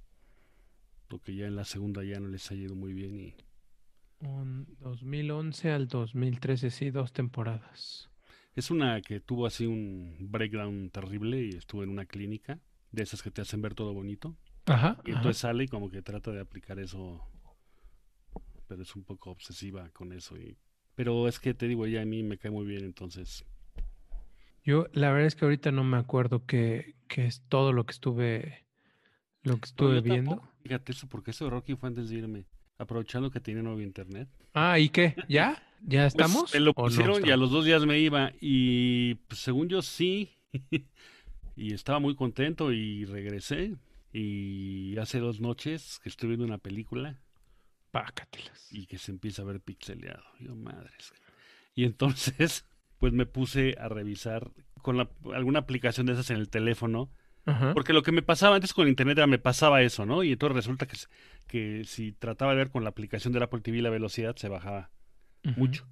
o 1.09 1.19
que 1.19 1.35
ya 1.35 1.45
en 1.45 1.57
la 1.57 1.65
segunda 1.65 2.05
ya 2.05 2.21
no 2.21 2.29
les 2.29 2.49
ha 2.49 2.55
ido 2.55 2.73
muy 2.73 2.93
bien. 2.93 3.19
Y 3.19 3.35
Un 4.19 4.65
2011 4.79 5.71
al 5.71 5.87
2013, 5.89 6.69
sí, 6.71 6.89
dos 6.89 7.11
temporadas. 7.11 8.09
es 8.53 8.71
una 8.71 9.01
que 9.01 9.19
tuvo 9.19 9.45
así 9.45 9.65
un 9.65 10.15
breakdown 10.31 10.89
terrible 10.91 11.43
y 11.43 11.49
estuvo 11.49 11.83
en 11.83 11.89
una 11.89 12.05
clínica 12.05 12.59
de 12.91 13.03
esas 13.03 13.21
que 13.21 13.29
te 13.31 13.41
hacen 13.41 13.61
ver 13.61 13.73
todo 13.75 13.93
bonito. 13.93 14.37
Ajá. 14.67 15.01
Y 15.03 15.11
ajá. 15.11 15.19
entonces 15.19 15.37
sale 15.41 15.65
y 15.65 15.67
como 15.67 15.89
que 15.89 16.01
trata 16.01 16.31
de 16.31 16.39
aplicar 16.39 16.79
eso, 16.79 17.21
pero 18.67 18.81
es 18.83 18.95
un 18.95 19.03
poco 19.03 19.31
obsesiva 19.31 19.89
con 19.89 20.13
eso. 20.13 20.37
Y... 20.37 20.57
Pero 20.95 21.27
es 21.27 21.39
que 21.39 21.53
te 21.53 21.67
digo, 21.67 21.85
ella 21.85 22.01
a 22.01 22.05
mí 22.05 22.23
me 22.23 22.37
cae 22.37 22.51
muy 22.51 22.65
bien, 22.65 22.83
entonces 22.85 23.45
Yo, 24.63 24.87
la 24.93 25.11
verdad 25.11 25.27
es 25.27 25.35
que 25.35 25.45
ahorita 25.45 25.71
no 25.71 25.83
me 25.83 25.97
acuerdo 25.97 26.45
qué, 26.45 26.95
qué 27.07 27.25
es 27.25 27.43
todo 27.47 27.71
lo 27.73 27.85
que 27.85 27.91
estuve, 27.91 28.65
lo 29.43 29.59
que 29.59 29.65
estuve 29.67 30.01
viendo. 30.01 30.37
tampoco. 30.37 30.51
Fíjate 30.63 30.91
eso, 30.93 31.07
porque 31.07 31.31
eso 31.31 31.45
de 31.45 31.51
Rocky 31.51 31.75
fue 31.75 31.89
antes 31.89 32.09
de 32.09 32.17
irme. 32.17 32.45
Aprovechando 32.77 33.31
que 33.31 33.39
tiene 33.39 33.63
nuevo 33.63 33.81
internet. 33.81 34.29
Ah, 34.53 34.79
¿y 34.79 34.89
qué? 34.89 35.15
¿Ya? 35.27 35.61
¿Ya 35.81 36.07
Pues, 36.11 36.13
estamos? 36.13 36.53
me 36.53 36.59
lo 36.59 36.73
¿O 36.73 36.89
no 36.89 37.13
pusieron 37.13 37.25
y 37.25 37.31
a 37.31 37.37
los 37.37 37.51
dos 37.51 37.65
días 37.65 37.85
me 37.85 37.99
iba. 37.99 38.31
Y 38.39 39.15
pues, 39.27 39.39
según 39.41 39.69
yo 39.69 39.81
sí. 39.81 40.37
y 41.55 41.73
estaba 41.73 41.99
muy 41.99 42.15
contento 42.15 42.71
y 42.71 43.05
regresé. 43.05 43.75
Y 44.13 44.97
hace 44.97 45.19
dos 45.19 45.41
noches 45.41 45.99
que 46.01 46.09
estoy 46.09 46.29
viendo 46.29 46.45
una 46.45 46.57
película 46.57 47.21
Pácatelas. 48.03 48.67
y 48.71 48.85
que 48.87 48.97
se 48.97 49.11
empieza 49.11 49.41
a 49.41 49.45
ver 49.45 49.61
pixeleado. 49.61 50.23
Yo, 50.39 50.55
madres. 50.55 51.13
Y 51.75 51.85
entonces, 51.85 52.65
pues 52.99 53.13
me 53.13 53.25
puse 53.25 53.75
a 53.79 53.87
revisar 53.89 54.51
con 54.81 54.97
la- 54.97 55.09
alguna 55.33 55.59
aplicación 55.59 56.05
de 56.05 56.13
esas 56.13 56.29
en 56.29 56.37
el 56.37 56.49
teléfono 56.49 57.09
Ajá. 57.47 57.75
Porque 57.75 57.93
lo 57.93 58.01
que 58.01 58.11
me 58.11 58.23
pasaba 58.23 58.55
antes 58.55 58.73
con 58.73 58.87
internet 58.87 59.19
era 59.19 59.27
me 59.27 59.37
pasaba 59.37 59.83
eso, 59.83 60.03
¿no? 60.07 60.23
Y 60.23 60.31
entonces 60.31 60.55
resulta 60.55 60.87
que, 60.87 60.97
que 61.45 61.83
si 61.85 62.11
trataba 62.11 62.53
de 62.53 62.57
ver 62.57 62.71
con 62.71 62.83
la 62.83 62.89
aplicación 62.89 63.33
del 63.33 63.43
Apple 63.43 63.61
TV 63.61 63.83
la 63.83 63.91
velocidad 63.91 64.35
se 64.35 64.49
bajaba 64.49 64.89
mucho. 65.55 65.87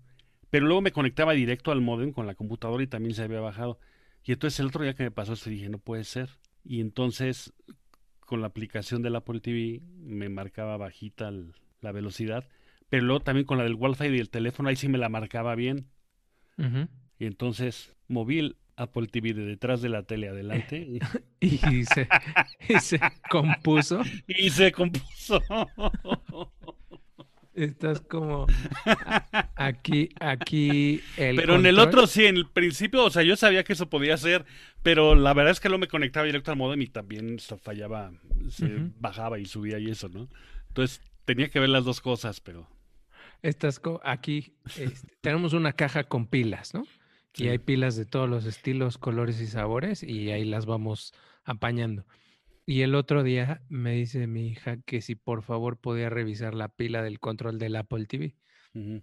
Pero 0.50 0.66
luego 0.66 0.82
me 0.82 0.92
conectaba 0.92 1.34
directo 1.34 1.72
al 1.72 1.80
modem 1.82 2.12
con 2.12 2.26
la 2.26 2.34
computadora 2.34 2.82
y 2.84 2.88
también 2.88 3.14
se 3.14 3.22
había 3.22 3.40
bajado. 3.40 3.78
Y 4.24 4.32
entonces 4.32 4.60
el 4.62 4.66
otro 4.66 4.82
día 4.84 4.96
que 4.96 5.04
me 5.04 5.12
pasó 5.12 5.34
esto 5.34 5.52
dije, 5.52 5.70
no 5.70 5.78
puede 5.78 6.06
ser. 6.06 6.32
Y 6.66 6.82
entonces 6.82 7.54
con 8.22 8.42
la 8.42 8.48
aplicación 8.48 9.04
del 9.04 9.16
Apple 9.16 9.40
TV 9.40 9.80
me 10.00 10.30
marcaba 10.30 10.76
bajita 10.78 11.28
el- 11.30 11.54
la 11.84 11.92
velocidad. 11.92 12.48
Pero 12.90 13.04
luego 13.04 13.22
también 13.22 13.46
con 13.46 13.58
la 13.58 13.64
del 13.64 13.76
Wi-Fi 13.76 14.08
y 14.08 14.20
el 14.20 14.30
teléfono 14.30 14.70
ahí 14.70 14.76
sí 14.76 14.88
me 14.88 14.98
la 14.98 15.10
marcaba 15.10 15.56
bien. 15.56 15.88
Y 17.18 17.26
entonces 17.26 17.96
moví 18.08 18.40
el 18.40 18.58
Apple 18.76 19.08
TV 19.08 19.34
de 19.34 19.46
detrás 19.46 19.82
de 19.82 19.90
la 19.90 20.04
tele 20.04 20.30
adelante 20.30 20.78
y, 20.78 21.00
Y 21.40 21.86
se, 21.86 22.08
y 22.70 22.80
se 22.80 23.00
compuso. 23.30 24.02
y 24.28 24.50
se 24.50 24.72
compuso. 24.72 25.42
Estás 27.54 28.02
como 28.02 28.48
aquí, 29.56 30.10
aquí 30.20 31.02
el 31.18 31.36
Pero 31.36 31.56
en 31.56 31.66
el 31.68 31.78
otro 31.78 32.08
sí, 32.08 32.26
en 32.26 32.38
el 32.38 32.50
principio, 32.50 33.06
o 33.06 33.10
sea, 33.12 33.22
yo 33.22 33.36
sabía 33.36 33.64
que 33.64 33.74
eso 33.74 33.90
podía 33.90 34.18
ser, 34.18 34.46
pero 34.82 35.14
la 35.14 35.34
verdad 35.34 35.52
es 35.52 35.60
que 35.60 35.70
no 35.70 35.78
me 35.78 35.88
conectaba 35.88 36.26
directo 36.26 36.50
al 36.50 36.58
modem 36.58 36.82
y 36.82 36.88
también 36.88 37.38
fallaba, 37.62 38.12
se 38.50 38.90
bajaba 39.00 39.38
y 39.38 39.46
subía 39.46 39.78
y 39.78 39.92
eso, 39.92 40.10
¿no? 40.10 40.30
Entonces 40.70 41.02
tenía 41.26 41.50
que 41.50 41.60
ver 41.60 41.70
las 41.70 41.86
dos 41.86 42.02
cosas, 42.02 42.40
pero 42.42 42.68
Estás 43.42 43.80
co- 43.80 44.00
aquí, 44.04 44.56
este, 44.78 45.08
tenemos 45.22 45.54
una 45.54 45.74
caja 45.74 46.04
con 46.06 46.28
pilas, 46.28 46.74
¿no? 46.74 46.84
Sí. 47.34 47.46
Y 47.46 47.48
hay 47.48 47.58
pilas 47.58 47.96
de 47.96 48.06
todos 48.06 48.30
los 48.30 48.46
estilos, 48.46 48.98
colores 48.98 49.42
y 49.42 49.48
sabores 49.48 50.04
y 50.04 50.32
ahí 50.32 50.46
las 50.46 50.66
vamos 50.66 51.14
apañando. 51.44 52.06
Y 52.66 52.82
el 52.82 52.96
otro 52.96 53.24
día 53.24 53.64
me 53.70 53.94
dice 53.94 54.28
mi 54.28 54.48
hija 54.48 54.78
que 54.86 55.02
si 55.02 55.16
por 55.16 55.42
favor 55.42 55.80
podía 55.80 56.10
revisar 56.10 56.54
la 56.54 56.70
pila 56.70 57.02
del 57.02 57.20
control 57.20 57.60
del 57.60 57.76
Apple 57.76 58.06
TV. 58.06 58.36
ujú, 58.76 59.02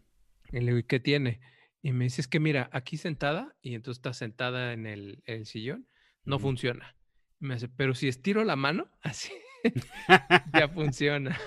Y 0.53 0.61
le 0.61 0.67
digo, 0.67 0.79
¿y 0.79 0.85
qué 0.85 1.01
tiene? 1.01 1.41
Y 1.83 1.93
me 1.93 2.05
dice, 2.05 2.21
es 2.21 2.29
que 2.29 2.41
mira, 2.41 2.69
aquí 2.73 2.97
sentada, 2.97 3.57
y 3.63 3.75
entonces 3.75 3.99
está 3.99 4.13
sentada 4.15 4.73
en 4.73 4.87
el, 4.87 5.23
el 5.27 5.47
sillón, 5.47 5.89
no 6.25 6.37
Ujú. 6.37 6.43
funciona. 6.43 6.97
Y 7.41 7.47
me 7.47 7.55
dice, 7.55 7.69
pero 7.69 7.95
si 7.95 8.09
estiro 8.09 8.45
la 8.45 8.57
mano, 8.57 8.91
así, 9.03 9.33
ya 10.55 10.69
funciona. 10.75 11.39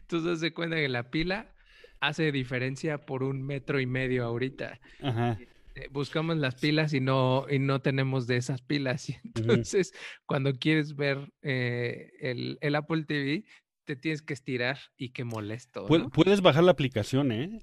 Entonces 0.00 0.40
se 0.40 0.52
cuenta 0.52 0.76
que 0.76 0.88
la 0.88 1.10
pila 1.10 1.52
hace 2.00 2.30
diferencia 2.32 2.98
por 3.06 3.22
un 3.22 3.42
metro 3.42 3.80
y 3.80 3.86
medio 3.86 4.24
ahorita. 4.24 4.80
ajá, 5.02 5.38
Eh, 5.74 5.88
Buscamos 5.90 6.36
las 6.36 6.56
pilas 6.56 6.92
y 6.94 7.00
no, 7.00 7.46
y 7.48 7.58
no 7.58 7.80
tenemos 7.80 8.26
de 8.26 8.36
esas 8.36 8.62
pilas. 8.62 9.08
Y 9.10 9.16
entonces, 9.34 9.92
cuando 10.26 10.52
quieres 10.54 10.96
ver 10.96 11.32
eh, 11.42 12.10
el, 12.20 12.58
el 12.60 12.74
Apple 12.74 13.04
TV, 13.04 13.44
te 13.84 13.96
tienes 13.96 14.20
que 14.22 14.34
estirar 14.34 14.78
y 14.96 15.10
qué 15.10 15.24
molesto. 15.24 15.86
Puedes 16.12 16.40
bajar 16.42 16.64
la 16.64 16.72
aplicación, 16.72 17.32
¿eh? 17.32 17.60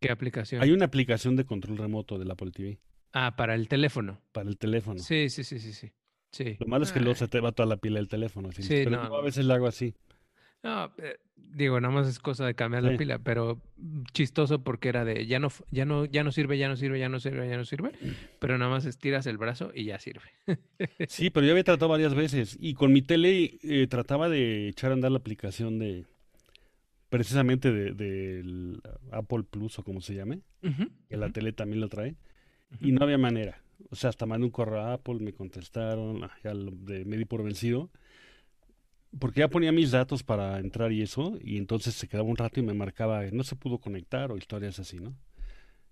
¿Qué 0.00 0.10
aplicación? 0.10 0.60
Hay 0.62 0.70
una 0.72 0.86
aplicación 0.86 1.36
de 1.36 1.44
control 1.44 1.78
remoto 1.78 2.18
del 2.18 2.30
Apple 2.30 2.50
TV 2.50 2.80
Ah, 3.12 3.36
para 3.36 3.54
el 3.54 3.68
teléfono. 3.68 4.20
para 4.32 4.48
el 4.48 4.58
teléfono. 4.58 4.98
Sí, 4.98 5.28
sí, 5.30 5.44
sí, 5.44 5.58
sí, 5.60 5.72
sí. 5.72 5.92
Sí. 6.32 6.56
Lo 6.58 6.66
malo 6.66 6.84
es 6.84 6.92
que 6.92 7.00
luego 7.00 7.14
se 7.14 7.28
te 7.28 7.40
va 7.40 7.52
toda 7.52 7.68
la 7.68 7.76
pila 7.76 8.00
del 8.00 8.08
teléfono. 8.08 8.48
así, 8.48 8.62
Sí, 8.62 8.82
pero 8.84 8.90
no, 8.90 9.14
a 9.14 9.22
veces 9.22 9.44
lo 9.44 9.54
hago 9.54 9.68
así. 9.68 9.94
No, 10.62 10.92
eh, 10.98 11.18
digo, 11.36 11.80
nada 11.80 11.92
más 11.92 12.06
es 12.08 12.18
cosa 12.18 12.46
de 12.46 12.54
cambiar 12.54 12.84
la 12.84 12.96
pila, 12.96 13.18
pero 13.18 13.60
chistoso 14.12 14.62
porque 14.62 14.88
era 14.88 15.04
de 15.04 15.26
ya 15.26 15.38
no, 15.40 15.48
ya 15.70 15.84
no, 15.84 16.04
ya 16.04 16.22
no 16.22 16.30
sirve, 16.30 16.56
ya 16.56 16.68
no 16.68 16.76
sirve, 16.76 16.98
ya 16.98 17.08
no 17.08 17.18
sirve, 17.18 17.48
ya 17.48 17.56
no 17.56 17.64
sirve, 17.64 17.92
pero 18.38 18.58
nada 18.58 18.70
más 18.70 18.84
estiras 18.84 19.26
el 19.26 19.38
brazo 19.38 19.72
y 19.74 19.84
ya 19.84 19.98
sirve. 19.98 20.22
Sí, 21.08 21.30
pero 21.30 21.46
yo 21.46 21.52
había 21.52 21.64
tratado 21.64 21.88
varias 21.88 22.14
veces 22.14 22.56
y 22.60 22.74
con 22.74 22.92
mi 22.92 23.02
tele 23.02 23.58
eh, 23.62 23.86
trataba 23.88 24.28
de 24.28 24.68
echar 24.68 24.90
a 24.90 24.94
andar 24.94 25.10
la 25.10 25.18
aplicación 25.18 25.78
de 25.78 26.06
precisamente 27.08 27.72
de, 27.72 27.92
del 27.92 28.80
Apple 29.10 29.42
Plus 29.42 29.78
o 29.78 29.82
como 29.82 30.00
se 30.00 30.14
llame, 30.14 30.40
que 31.08 31.16
la 31.16 31.30
tele 31.30 31.52
también 31.52 31.80
lo 31.80 31.88
trae 31.88 32.14
y 32.80 32.92
no 32.92 33.04
había 33.04 33.18
manera. 33.18 33.61
O 33.90 33.96
sea, 33.96 34.10
hasta 34.10 34.26
mandé 34.26 34.46
un 34.46 34.50
correo 34.50 34.80
a 34.80 34.94
Apple, 34.94 35.16
me 35.20 35.32
contestaron, 35.32 36.24
ah, 36.24 36.36
ya 36.42 36.52
de, 36.54 37.04
me 37.04 37.16
di 37.16 37.24
por 37.24 37.42
vencido, 37.42 37.90
porque 39.18 39.40
ya 39.40 39.48
ponía 39.48 39.72
mis 39.72 39.90
datos 39.90 40.22
para 40.22 40.58
entrar 40.58 40.92
y 40.92 41.02
eso, 41.02 41.38
y 41.42 41.58
entonces 41.58 41.94
se 41.94 42.08
quedaba 42.08 42.28
un 42.28 42.36
rato 42.36 42.60
y 42.60 42.62
me 42.62 42.74
marcaba, 42.74 43.22
no 43.32 43.44
se 43.44 43.56
pudo 43.56 43.78
conectar 43.78 44.32
o 44.32 44.36
historias 44.36 44.78
así, 44.78 44.98
¿no? 44.98 45.14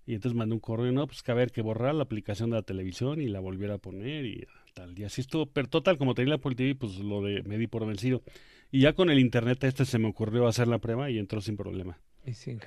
Y 0.05 0.15
entonces 0.15 0.35
mandé 0.35 0.55
un 0.55 0.59
correo, 0.59 0.91
no, 0.91 1.05
pues 1.05 1.21
que 1.21 1.31
a 1.31 1.35
ver, 1.35 1.51
que 1.51 1.61
borrar 1.61 1.93
la 1.93 2.03
aplicación 2.03 2.49
de 2.49 2.55
la 2.55 2.63
televisión 2.63 3.21
y 3.21 3.27
la 3.27 3.39
volviera 3.39 3.75
a 3.75 3.77
poner 3.77 4.25
y 4.25 4.47
tal. 4.73 4.97
Y 4.97 5.03
así 5.03 5.21
estuvo, 5.21 5.45
pero 5.45 5.69
total, 5.69 5.97
como 5.97 6.15
tenía 6.15 6.29
la 6.29 6.35
Apple 6.35 6.55
TV, 6.55 6.75
pues 6.75 6.97
lo 6.97 7.21
de, 7.21 7.43
me 7.43 7.57
di 7.57 7.67
por 7.67 7.85
vencido. 7.85 8.23
Y 8.71 8.81
ya 8.81 8.93
con 8.93 9.09
el 9.09 9.19
internet 9.19 9.63
este 9.63 9.85
se 9.85 9.99
me 9.99 10.07
ocurrió 10.07 10.47
hacer 10.47 10.67
la 10.67 10.79
prueba 10.79 11.11
y 11.11 11.19
entró 11.19 11.39
sin 11.41 11.55
problema. 11.55 11.99
Y 12.25 12.33
sin 12.33 12.59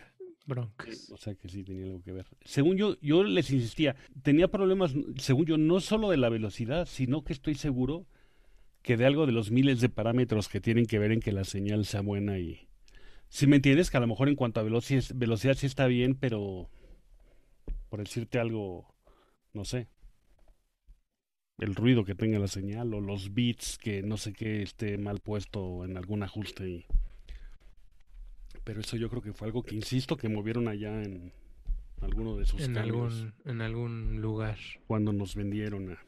broncas. 0.46 1.10
O 1.10 1.16
sea 1.16 1.34
que 1.34 1.48
sí 1.48 1.64
tenía 1.64 1.86
algo 1.86 2.02
que 2.02 2.12
ver. 2.12 2.26
Según 2.44 2.76
yo, 2.76 2.98
yo 3.00 3.24
les 3.24 3.50
insistía, 3.50 3.96
tenía 4.22 4.48
problemas, 4.48 4.94
según 5.18 5.46
yo, 5.46 5.58
no 5.58 5.80
solo 5.80 6.10
de 6.10 6.16
la 6.16 6.28
velocidad, 6.28 6.86
sino 6.86 7.24
que 7.24 7.32
estoy 7.32 7.54
seguro 7.54 8.06
que 8.82 8.96
de 8.96 9.06
algo 9.06 9.26
de 9.26 9.32
los 9.32 9.50
miles 9.50 9.80
de 9.80 9.88
parámetros 9.88 10.48
que 10.48 10.60
tienen 10.60 10.86
que 10.86 10.98
ver 10.98 11.12
en 11.12 11.20
que 11.20 11.32
la 11.32 11.44
señal 11.44 11.84
sea 11.84 12.02
buena 12.02 12.38
y... 12.38 12.68
Si 13.28 13.46
me 13.46 13.56
entiendes, 13.56 13.90
que 13.90 13.96
a 13.96 14.00
lo 14.00 14.06
mejor 14.06 14.28
en 14.28 14.36
cuanto 14.36 14.60
a 14.60 14.62
velocidad, 14.62 15.02
velocidad 15.14 15.54
sí 15.54 15.66
está 15.66 15.86
bien, 15.86 16.14
pero 16.14 16.68
por 17.88 18.00
decirte 18.00 18.38
algo, 18.38 18.94
no 19.54 19.64
sé, 19.64 19.88
el 21.58 21.74
ruido 21.74 22.04
que 22.04 22.14
tenga 22.14 22.38
la 22.38 22.48
señal 22.48 22.92
o 22.94 23.00
los 23.00 23.34
bits 23.34 23.78
que 23.78 24.02
no 24.02 24.16
sé 24.16 24.32
qué 24.32 24.62
esté 24.62 24.98
mal 24.98 25.20
puesto 25.20 25.84
en 25.84 25.96
algún 25.96 26.22
ajuste. 26.22 26.68
Y... 26.68 26.86
Pero 28.64 28.80
eso 28.80 28.96
yo 28.96 29.08
creo 29.10 29.22
que 29.22 29.32
fue 29.32 29.46
algo 29.48 29.62
que, 29.62 29.74
insisto, 29.74 30.16
que 30.16 30.28
movieron 30.28 30.68
allá 30.68 31.02
en 31.02 31.32
alguno 32.00 32.36
de 32.36 32.46
sus 32.46 32.60
En 32.62 32.74
cambios 32.74 33.14
algún, 33.14 33.34
en 33.44 33.60
algún 33.60 34.20
lugar. 34.22 34.58
cuando 34.86 35.12
nos 35.12 35.34
vendieron 35.34 35.92
a... 35.92 35.98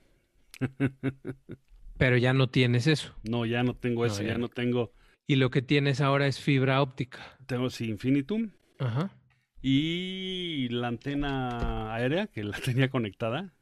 Pero 1.98 2.16
ya 2.18 2.32
no 2.32 2.48
tienes 2.48 2.86
eso. 2.86 3.14
No, 3.22 3.46
ya 3.46 3.62
no 3.62 3.74
tengo 3.74 4.06
No, 4.06 4.12
eso, 4.12 4.22
ya 4.22 4.28
ya 4.30 4.38
no. 4.38 4.48
tengo... 4.48 4.92
Y 5.26 5.36
lo 5.36 5.50
que 5.50 5.60
tienes 5.62 6.00
ahora 6.00 6.26
es 6.26 6.38
fibra 6.40 6.80
óptica. 6.82 7.36
Tengo 7.46 7.68
sí 7.68 7.88
Infinitum 7.88 8.50
Ajá. 8.78 9.10
y 9.60 10.68
la 10.70 10.88
antena 10.88 11.92
aérea 11.94 12.26
que 12.28 12.44
la 12.44 12.58
tenía 12.64 12.88
conectada. 12.90 13.52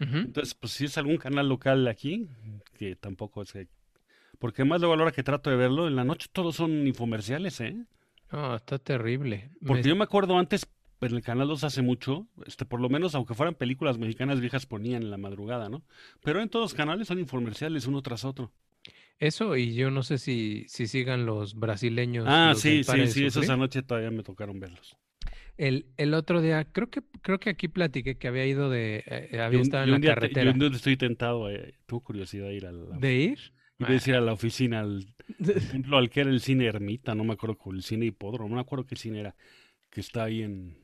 ujú. 0.00 0.16
Entonces, 0.18 0.54
pues 0.54 0.72
si 0.72 0.86
es 0.86 0.96
algún 0.98 1.18
canal 1.18 1.48
local 1.48 1.86
aquí, 1.88 2.28
que 2.78 2.96
tampoco 2.96 3.42
es 3.42 3.52
que... 3.52 3.68
Porque 4.38 4.62
además 4.62 4.80
luego 4.80 4.94
a 4.94 4.96
la 4.96 5.02
hora 5.04 5.12
que 5.12 5.22
trato 5.22 5.50
de 5.50 5.56
verlo, 5.56 5.86
en 5.88 5.96
la 5.96 6.04
noche 6.04 6.28
todos 6.32 6.56
son 6.56 6.86
infomerciales, 6.86 7.60
¿eh? 7.60 7.76
No, 8.34 8.56
está 8.56 8.78
terrible. 8.78 9.50
Me- 9.60 9.68
Porque 9.68 9.88
yo 9.88 9.94
me 9.96 10.04
acuerdo 10.04 10.36
antes, 10.38 10.66
en 11.00 11.14
el 11.14 11.22
Canal 11.22 11.46
2 11.48 11.62
hace 11.64 11.82
mucho, 11.82 12.26
este, 12.46 12.64
por 12.64 12.80
lo 12.80 12.88
menos 12.88 13.14
aunque 13.14 13.34
fueran 13.34 13.54
películas 13.54 13.98
mexicanas 13.98 14.40
viejas 14.40 14.66
ponían 14.66 15.02
en 15.02 15.10
la 15.10 15.18
madrugada, 15.18 15.68
¿no? 15.68 15.84
Pero 16.22 16.40
en 16.42 16.48
todos 16.48 16.64
los 16.64 16.74
canales 16.74 17.06
son 17.08 17.18
infomerciales 17.18 17.86
uno 17.86 18.02
tras 18.02 18.24
otro. 18.24 18.52
Eso 19.18 19.56
y 19.56 19.74
yo 19.74 19.90
no 19.90 20.02
sé 20.02 20.18
si, 20.18 20.64
si 20.68 20.86
sigan 20.88 21.24
los 21.26 21.54
brasileños. 21.54 22.24
Ah, 22.28 22.50
los 22.54 22.60
sí, 22.60 22.82
sí, 22.82 23.06
sí, 23.08 23.24
esos 23.26 23.48
anoche 23.48 23.82
todavía 23.82 24.10
me 24.10 24.22
tocaron 24.22 24.58
verlos. 24.58 24.96
El, 25.56 25.86
el 25.96 26.14
otro 26.14 26.42
día, 26.42 26.64
creo 26.64 26.90
que, 26.90 27.00
creo 27.22 27.38
que 27.38 27.50
aquí 27.50 27.68
platiqué 27.68 28.18
que 28.18 28.26
había 28.26 28.44
ido 28.44 28.68
de, 28.70 29.04
eh, 29.06 29.28
había 29.40 29.50
Yo 29.50 29.58
un- 29.58 29.62
estado 29.62 29.84
en 29.84 29.90
la 29.92 30.00
te- 30.00 30.06
carretera. 30.08 30.44
yo 30.46 30.50
un 30.52 30.58
día 30.58 30.68
estoy 30.76 30.96
tentado, 30.96 31.48
eh, 31.48 31.74
curiosidad 32.02 32.46
de 32.48 32.54
ir 32.56 32.66
a 32.66 32.72
la, 32.72 32.98
¿De 32.98 33.14
ir? 33.14 33.38
Iba 33.78 33.88
a 33.88 33.92
decir 33.92 34.14
a 34.14 34.20
la 34.20 34.32
oficina, 34.32 34.80
al 34.80 35.06
por 35.38 35.56
ejemplo, 35.56 35.96
al 35.96 36.10
que 36.10 36.20
era 36.20 36.30
el 36.30 36.40
cine 36.40 36.66
Ermita, 36.66 37.14
no 37.14 37.24
me 37.24 37.32
acuerdo, 37.34 37.58
el 37.72 37.82
cine 37.82 38.06
Hipódromo, 38.06 38.48
no 38.50 38.54
me 38.56 38.60
acuerdo 38.60 38.86
qué 38.86 38.96
cine 38.96 39.20
era, 39.20 39.34
que 39.90 40.00
está 40.00 40.24
ahí 40.24 40.42
en 40.42 40.76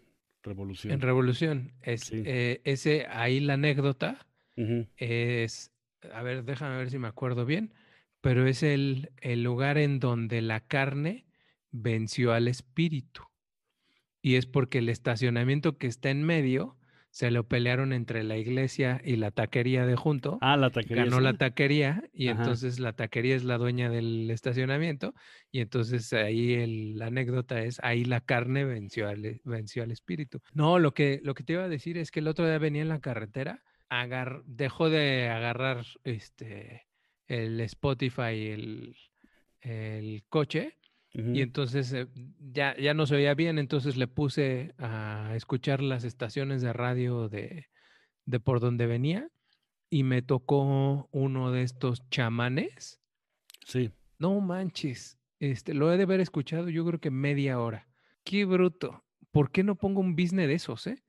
Revolución. 0.42 0.92
En 0.92 1.00
Revolución. 1.00 1.72
Es, 1.83 2.03
Sí. 2.03 2.22
eh, 2.24 2.61
ese, 2.64 3.07
ahí 3.11 3.40
la 3.40 3.55
anécdota 3.55 4.26
es, 4.96 5.72
a 6.12 6.22
ver, 6.22 6.44
déjame 6.44 6.76
ver 6.76 6.90
si 6.90 6.98
me 6.98 7.09
acuerdo 7.09 7.46
bien, 7.46 7.72
pero 8.20 8.46
es 8.46 8.62
el, 8.62 9.11
el 9.20 9.42
lugar 9.42 9.79
en 9.79 10.00
donde 10.00 10.42
la 10.42 10.61
carne 10.61 11.26
venció 11.70 12.32
al 12.32 12.49
espíritu. 12.49 13.22
Y 14.22 14.34
es 14.34 14.45
porque 14.47 14.78
el 14.78 14.88
estacionamiento 14.91 15.78
que 15.78 15.86
está 15.86 16.11
en 16.11 16.24
medio 16.24 16.76
se 17.11 17.30
lo 17.32 17.46
pelearon 17.48 17.92
entre 17.92 18.22
la 18.22 18.36
iglesia 18.36 19.00
y 19.04 19.16
la 19.16 19.30
taquería 19.32 19.84
de 19.84 19.96
junto. 19.96 20.38
Ah, 20.40 20.56
la 20.56 20.70
taquería. 20.70 21.04
ganó 21.04 21.20
la 21.20 21.34
taquería 21.34 22.04
y 22.12 22.28
Ajá. 22.28 22.40
entonces 22.42 22.78
la 22.78 22.92
taquería 22.92 23.34
es 23.36 23.42
la 23.44 23.58
dueña 23.58 23.90
del 23.90 24.30
estacionamiento 24.30 25.12
y 25.50 25.61
entonces 25.61 26.12
ahí 26.12 26.54
el- 26.54 26.96
la 26.98 27.06
anécdota 27.06 27.62
es 27.62 27.80
ahí 27.82 28.04
la 28.04 28.20
carne 28.20 28.64
venció 28.64 29.08
al, 29.08 29.24
e- 29.24 29.40
venció 29.44 29.82
al 29.82 29.90
espíritu. 29.90 30.40
No, 30.52 30.78
lo 30.78 30.94
que, 30.94 31.20
lo 31.24 31.34
que 31.34 31.42
te 31.42 31.54
iba 31.54 31.64
a 31.64 31.68
decir 31.68 31.98
es 31.98 32.11
que 32.11 32.20
el 32.20 32.28
otro 32.28 32.46
día 32.46 32.58
venía 32.58 32.82
en 32.82 32.88
la 32.88 33.00
carretera, 33.00 33.62
agar- 33.88 34.42
dejó 34.46 34.88
de 34.88 35.28
agarrar 35.28 35.84
este 36.04 36.86
el 37.26 37.61
Spotify, 37.61 38.48
el, 38.50 38.96
el 39.61 40.24
coche 40.28 40.76
Y 41.12 41.42
entonces 41.42 41.92
eh, 41.92 42.06
ya, 42.38 42.76
ya 42.76 42.94
no 42.94 43.04
se 43.04 43.16
oía 43.16 43.34
bien, 43.34 43.58
entonces 43.58 43.96
le 43.96 44.06
puse 44.06 44.74
a 44.78 45.32
escuchar 45.34 45.82
las 45.82 46.04
estaciones 46.04 46.62
de 46.62 46.72
radio 46.72 47.28
de, 47.28 47.66
de 48.26 48.40
por 48.40 48.61
donde 48.61 48.86
venía 48.86 49.28
y 49.90 50.04
me 50.04 50.22
tocó 50.22 51.08
uno 51.11 51.50
de 51.50 51.62
estos 51.62 52.08
chamanes. 52.11 53.00
Sí. 53.66 53.90
No 54.18 54.40
manches, 54.40 55.18
este, 55.40 55.74
lo 55.74 55.92
he 55.92 55.96
de 55.96 56.04
haber 56.04 56.20
escuchado 56.20 56.68
yo 56.68 56.86
creo 56.86 57.00
que 57.00 57.11
media 57.11 57.58
hora. 57.58 57.88
Qué 58.22 58.44
bruto. 58.44 59.04
¿Por 59.32 59.50
qué 59.50 59.64
no 59.64 59.74
pongo 59.74 60.00
un 60.00 60.14
business 60.14 60.46
de 60.46 60.54
esos, 60.54 60.86
eh? 60.86 61.02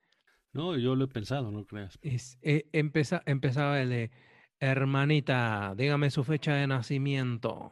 No, 0.52 0.78
yo 0.78 0.96
lo 0.96 1.06
he 1.06 1.10
pensado, 1.10 1.52
no 1.52 1.66
creas. 1.66 2.00
Es, 2.02 2.40
eh, 2.42 2.68
empeza- 2.74 3.22
empezaba 3.26 3.82
el 3.82 3.90
de, 3.90 4.12
hermanita, 4.60 5.74
dígame 5.78 6.10
su 6.10 6.24
fecha 6.24 6.56
de 6.56 6.68
nacimiento. 6.68 7.72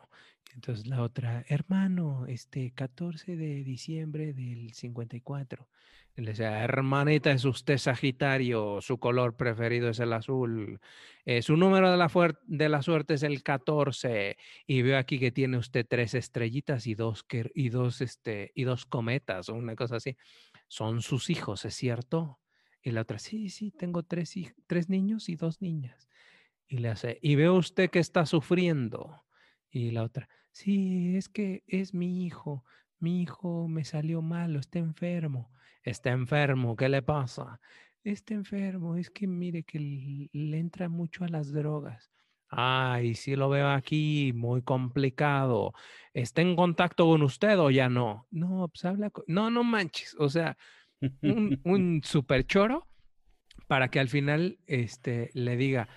Entonces 0.53 0.87
la 0.87 1.01
otra, 1.03 1.45
hermano, 1.47 2.25
este 2.27 2.71
14 2.71 3.35
de 3.35 3.63
diciembre 3.63 4.33
del 4.33 4.73
54. 4.73 5.69
Y 6.15 6.21
le 6.21 6.31
decía, 6.31 6.63
hermanita, 6.63 7.31
es 7.31 7.45
usted 7.45 7.77
Sagitario, 7.77 8.81
su 8.81 8.97
color 8.97 9.37
preferido 9.37 9.89
es 9.89 9.99
el 9.99 10.11
azul, 10.11 10.81
eh, 11.23 11.41
su 11.41 11.55
número 11.55 11.89
de 11.91 11.97
la, 11.97 12.09
de 12.45 12.67
la 12.69 12.81
suerte 12.81 13.13
es 13.13 13.23
el 13.23 13.41
14. 13.43 14.37
Y 14.67 14.81
veo 14.81 14.97
aquí 14.97 15.19
que 15.19 15.31
tiene 15.31 15.57
usted 15.57 15.85
tres 15.87 16.13
estrellitas 16.15 16.87
y 16.87 16.95
dos, 16.95 17.23
que- 17.23 17.51
y 17.53 17.69
dos, 17.69 18.01
este, 18.01 18.51
y 18.55 18.63
dos 18.63 18.85
cometas 18.85 19.49
o 19.49 19.53
una 19.53 19.75
cosa 19.75 19.97
así. 19.97 20.17
Son 20.67 21.01
sus 21.01 21.29
hijos, 21.29 21.63
¿es 21.65 21.75
cierto? 21.75 22.39
Y 22.81 22.91
la 22.91 23.01
otra, 23.01 23.19
sí, 23.19 23.49
sí, 23.49 23.71
tengo 23.71 24.03
tres, 24.03 24.33
tres 24.67 24.89
niños 24.89 25.29
y 25.29 25.35
dos 25.35 25.61
niñas. 25.61 26.09
Y 26.67 26.77
le 26.79 26.89
hace, 26.89 27.17
y 27.21 27.35
veo 27.35 27.55
usted 27.55 27.89
que 27.89 27.99
está 27.99 28.25
sufriendo. 28.25 29.23
Y 29.71 29.91
la 29.91 30.03
otra, 30.03 30.27
sí, 30.59 31.15
es 31.15 31.29
que 31.29 31.63
es 31.67 31.93
mi 31.93 32.25
hijo. 32.25 32.65
Mi 32.99 33.21
hijo 33.21 33.67
me 33.67 33.85
salió 33.85 34.21
malo, 34.21 34.59
está 34.59 34.79
enfermo. 34.79 35.51
Está 35.83 36.11
enfermo, 36.11 36.75
¿qué 36.75 36.89
le 36.89 37.01
pasa? 37.01 37.59
Está 38.03 38.33
enfermo, 38.33 38.95
es 38.95 39.09
que 39.09 39.25
mire 39.27 39.63
que 39.63 39.79
le 40.31 40.57
entra 40.57 40.89
mucho 40.89 41.23
a 41.23 41.29
las 41.29 41.51
drogas. 41.53 42.11
Ay, 42.49 43.13
sí 43.15 43.35
lo 43.35 43.49
veo 43.49 43.69
aquí, 43.69 44.33
muy 44.35 44.61
complicado. 44.61 45.73
¿Está 46.13 46.41
en 46.41 46.55
contacto 46.55 47.05
con 47.05 47.21
usted 47.21 47.57
o 47.59 47.69
ya 47.69 47.89
no? 47.89 48.27
No, 48.31 48.67
pues 48.67 48.83
habla 48.85 49.11
con... 49.11 49.23
No, 49.27 49.49
no 49.49 49.63
manches. 49.63 50.15
O 50.19 50.29
sea, 50.29 50.57
un, 51.21 51.61
un 51.63 52.01
super 52.03 52.45
choro 52.45 52.87
para 53.67 53.89
que 53.89 53.99
al 53.99 54.09
final 54.09 54.57
este, 54.65 55.29
le 55.33 55.55
diga, 55.55 55.87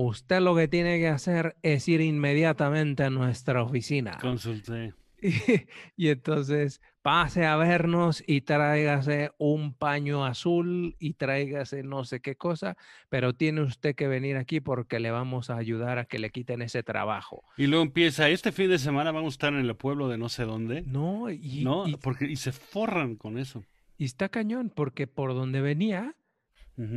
usted 0.00 0.40
lo 0.40 0.54
que 0.54 0.68
tiene 0.68 0.98
que 0.98 1.08
hacer 1.08 1.56
es 1.62 1.88
ir 1.88 2.00
inmediatamente 2.00 3.04
a 3.04 3.10
nuestra 3.10 3.62
oficina. 3.62 4.18
Consulté. 4.20 4.94
Y, 5.22 5.32
y 5.96 6.08
entonces 6.08 6.80
pase 7.02 7.44
a 7.46 7.56
vernos 7.56 8.22
y 8.26 8.42
tráigase 8.42 9.30
un 9.38 9.74
paño 9.74 10.24
azul 10.24 10.96
y 10.98 11.14
tráigase 11.14 11.82
no 11.82 12.04
sé 12.04 12.20
qué 12.20 12.36
cosa, 12.36 12.76
pero 13.08 13.32
tiene 13.34 13.62
usted 13.62 13.94
que 13.94 14.06
venir 14.08 14.36
aquí 14.36 14.60
porque 14.60 15.00
le 15.00 15.10
vamos 15.10 15.50
a 15.50 15.56
ayudar 15.56 15.98
a 15.98 16.04
que 16.06 16.18
le 16.18 16.30
quiten 16.30 16.62
ese 16.62 16.82
trabajo. 16.82 17.42
Y 17.56 17.66
luego 17.66 17.84
empieza, 17.84 18.28
este 18.28 18.52
fin 18.52 18.70
de 18.70 18.78
semana 18.78 19.12
vamos 19.12 19.34
a 19.34 19.36
estar 19.36 19.52
en 19.52 19.60
el 19.60 19.74
pueblo 19.76 20.08
de 20.08 20.18
no 20.18 20.28
sé 20.28 20.44
dónde. 20.44 20.82
No, 20.82 21.30
y, 21.30 21.64
No, 21.64 21.86
y- 21.88 21.96
porque 21.96 22.26
y 22.26 22.36
se 22.36 22.52
forran 22.52 23.16
con 23.16 23.38
eso. 23.38 23.64
y 23.98 24.04
está 24.06 24.28
cañón 24.30 24.70
porque 24.74 25.06
por 25.06 25.34
donde 25.34 25.60
venía 25.60 26.14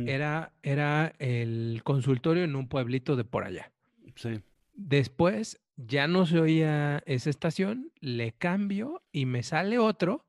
Era, 0.06 0.52
era 0.62 1.14
el 1.18 1.82
consultorio 1.84 2.44
en 2.44 2.56
un 2.56 2.68
pueblito 2.68 3.16
de 3.16 3.24
por 3.24 3.44
allá. 3.44 3.72
Sí. 4.16 4.40
Después 4.72 5.60
ya 5.76 6.06
no 6.06 6.26
se 6.26 6.40
oía 6.40 7.02
esa 7.06 7.30
estación, 7.30 7.92
le 8.00 8.32
cambio 8.32 9.02
y 9.12 9.26
me 9.26 9.42
sale 9.42 9.78
otro, 9.78 10.24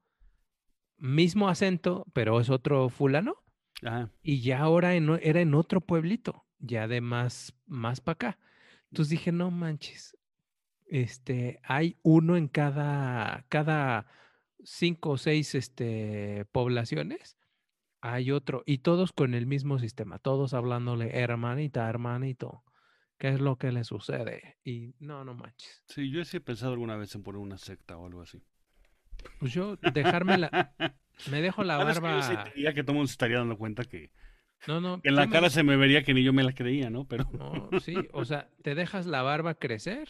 mismo 0.98 1.50
acento, 1.50 2.06
pero 2.14 2.40
es 2.40 2.50
otro 2.50 2.90
fulano, 2.90 3.38
Ajá. 3.84 4.10
y 4.22 4.42
ya 4.42 4.60
ahora 4.60 4.96
en 4.96 5.10
era 5.22 5.42
en 5.42 5.54
otro 5.54 5.82
pueblito, 5.82 6.46
ya 6.60 6.88
de 6.88 7.02
más, 7.02 7.54
más 7.66 8.02
para 8.02 8.14
acá. 8.14 8.40
Entonces 8.92 9.12
dije, 9.12 9.32
no 9.32 9.52
manches, 9.52 10.18
este, 10.88 11.60
hay 11.64 11.98
uno 12.02 12.38
en 12.38 12.48
cada, 12.48 13.46
cada 13.50 14.08
cinco 14.64 15.12
o 15.12 15.18
seis 15.18 15.56
este, 15.56 16.46
poblaciones, 16.52 17.38
hay 18.14 18.32
otro, 18.32 18.64
y 18.66 18.80
todos 18.80 19.12
con 19.14 19.34
el 19.34 19.46
mismo 19.48 19.80
sistema, 19.80 20.20
todos 20.20 20.54
hablándole, 20.54 21.18
hermanita, 21.20 21.90
hermanito, 21.90 22.64
¿qué 23.18 23.30
es 23.30 23.40
lo 23.42 23.58
que 23.58 23.72
le 23.72 23.84
sucede? 23.84 24.58
Y 24.64 24.94
no, 25.00 25.24
no 25.26 25.34
manches. 25.34 25.84
Sí, 25.88 26.10
yo 26.12 26.24
sí 26.26 26.38
he 26.38 26.42
pensado 26.42 26.74
alguna 26.74 26.96
vez 26.98 27.14
en 27.16 27.24
poner 27.24 27.40
una 27.42 27.58
secta 27.58 27.98
o 27.98 28.06
algo 28.06 28.22
así. 28.22 28.44
Pues 29.40 29.54
yo 29.54 29.78
dejarme 29.78 30.38
la, 30.38 30.74
me 31.32 31.42
dejo 31.42 31.64
la 31.64 31.78
¿Sabes 31.78 32.00
que 32.00 32.06
yo 32.06 32.34
barba. 32.64 32.74
que 32.74 32.84
todo 32.84 32.92
el 32.92 32.96
mundo 32.98 33.08
se 33.08 33.14
estaría 33.14 33.38
dando 33.38 33.58
cuenta 33.58 33.84
que 33.84 34.12
No, 34.68 34.80
no. 34.82 35.02
en 35.04 35.16
la 35.16 35.26
me- 35.26 35.32
cara 35.32 35.50
se 35.50 35.64
me 35.64 35.76
vería 35.78 36.04
que 36.04 36.14
ni 36.14 36.24
yo 36.24 36.34
me 36.34 36.44
la 36.44 36.54
creía, 36.54 36.90
¿no? 36.90 37.06
Pero 37.06 37.28
No, 37.34 37.80
sí, 37.80 38.08
o 38.14 38.26
sea, 38.26 38.50
te 38.62 38.76
dejas 38.76 39.06
la 39.06 39.22
barba 39.22 39.56
crecer, 39.56 40.08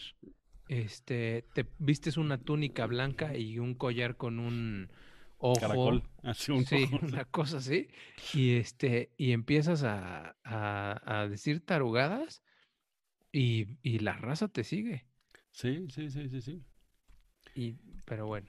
este, 0.68 1.44
te 1.54 1.66
vistes 1.78 2.16
una 2.16 2.38
túnica 2.38 2.86
blanca 2.86 3.36
y 3.36 3.58
un 3.58 3.74
collar 3.74 4.16
con 4.16 4.38
un 4.38 4.90
ojo, 5.38 5.60
caracol, 5.60 6.02
así 6.22 6.52
un 6.52 6.64
sí, 6.66 6.84
ojo. 6.84 7.00
una 7.02 7.24
cosa 7.26 7.58
así, 7.58 7.88
y 8.32 8.56
este, 8.56 9.12
y 9.16 9.32
empiezas 9.32 9.82
a, 9.84 10.36
a- 10.44 11.20
a 11.22 11.28
decir 11.28 11.64
tarugadas 11.64 12.42
y, 13.32 13.78
y 13.82 14.00
la 14.00 14.14
raza 14.14 14.48
te 14.48 14.64
sigue. 14.64 15.06
Sí, 15.50 15.88
sí, 15.90 16.08
sí, 16.10 16.28
sí, 16.28 16.40
sí. 16.40 16.62
Y, 17.54 17.72
pero 18.04 18.26
bueno, 18.26 18.48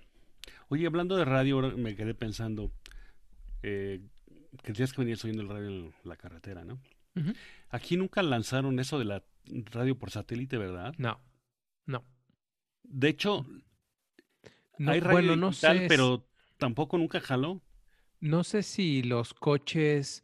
Oye, 0.70 0.86
hablando 0.86 1.16
de 1.18 1.26
radio, 1.26 1.56
ahora 1.56 1.70
me 1.76 1.96
quedé 1.96 2.14
pensando 2.14 2.72
eh, 3.64 4.02
que 4.64 4.74
tienes 4.74 4.94
que 4.94 5.02
venir 5.02 5.18
oyendo 5.24 5.44
el 5.44 5.50
radio 5.50 5.68
en 5.70 5.94
la 6.04 6.16
carretera, 6.18 6.66
¿no? 6.66 6.80
Aquí 7.70 7.98
nunca 7.98 8.22
lanzaron 8.24 8.80
eso 8.80 9.00
de 9.00 9.06
la 9.06 9.24
radio 9.72 9.98
por 9.98 10.12
satélite, 10.12 10.58
¿verdad? 10.58 10.96
no, 10.98 11.20
no. 11.86 12.04
De 12.84 13.10
hecho, 13.10 13.46
No, 14.78 14.92
hay 14.92 15.00
radio 15.00 15.32
bueno, 15.32 15.36
no 15.36 15.52
digital, 15.52 15.78
sé, 15.78 15.86
s- 15.86 15.90
pero 15.90 16.28
tampoco 16.58 16.98
nunca 16.98 17.20
jaló. 17.20 17.62
no 18.20 18.44
sé 18.44 18.64
si 18.64 19.04
los 19.04 19.34
coches, 19.34 20.24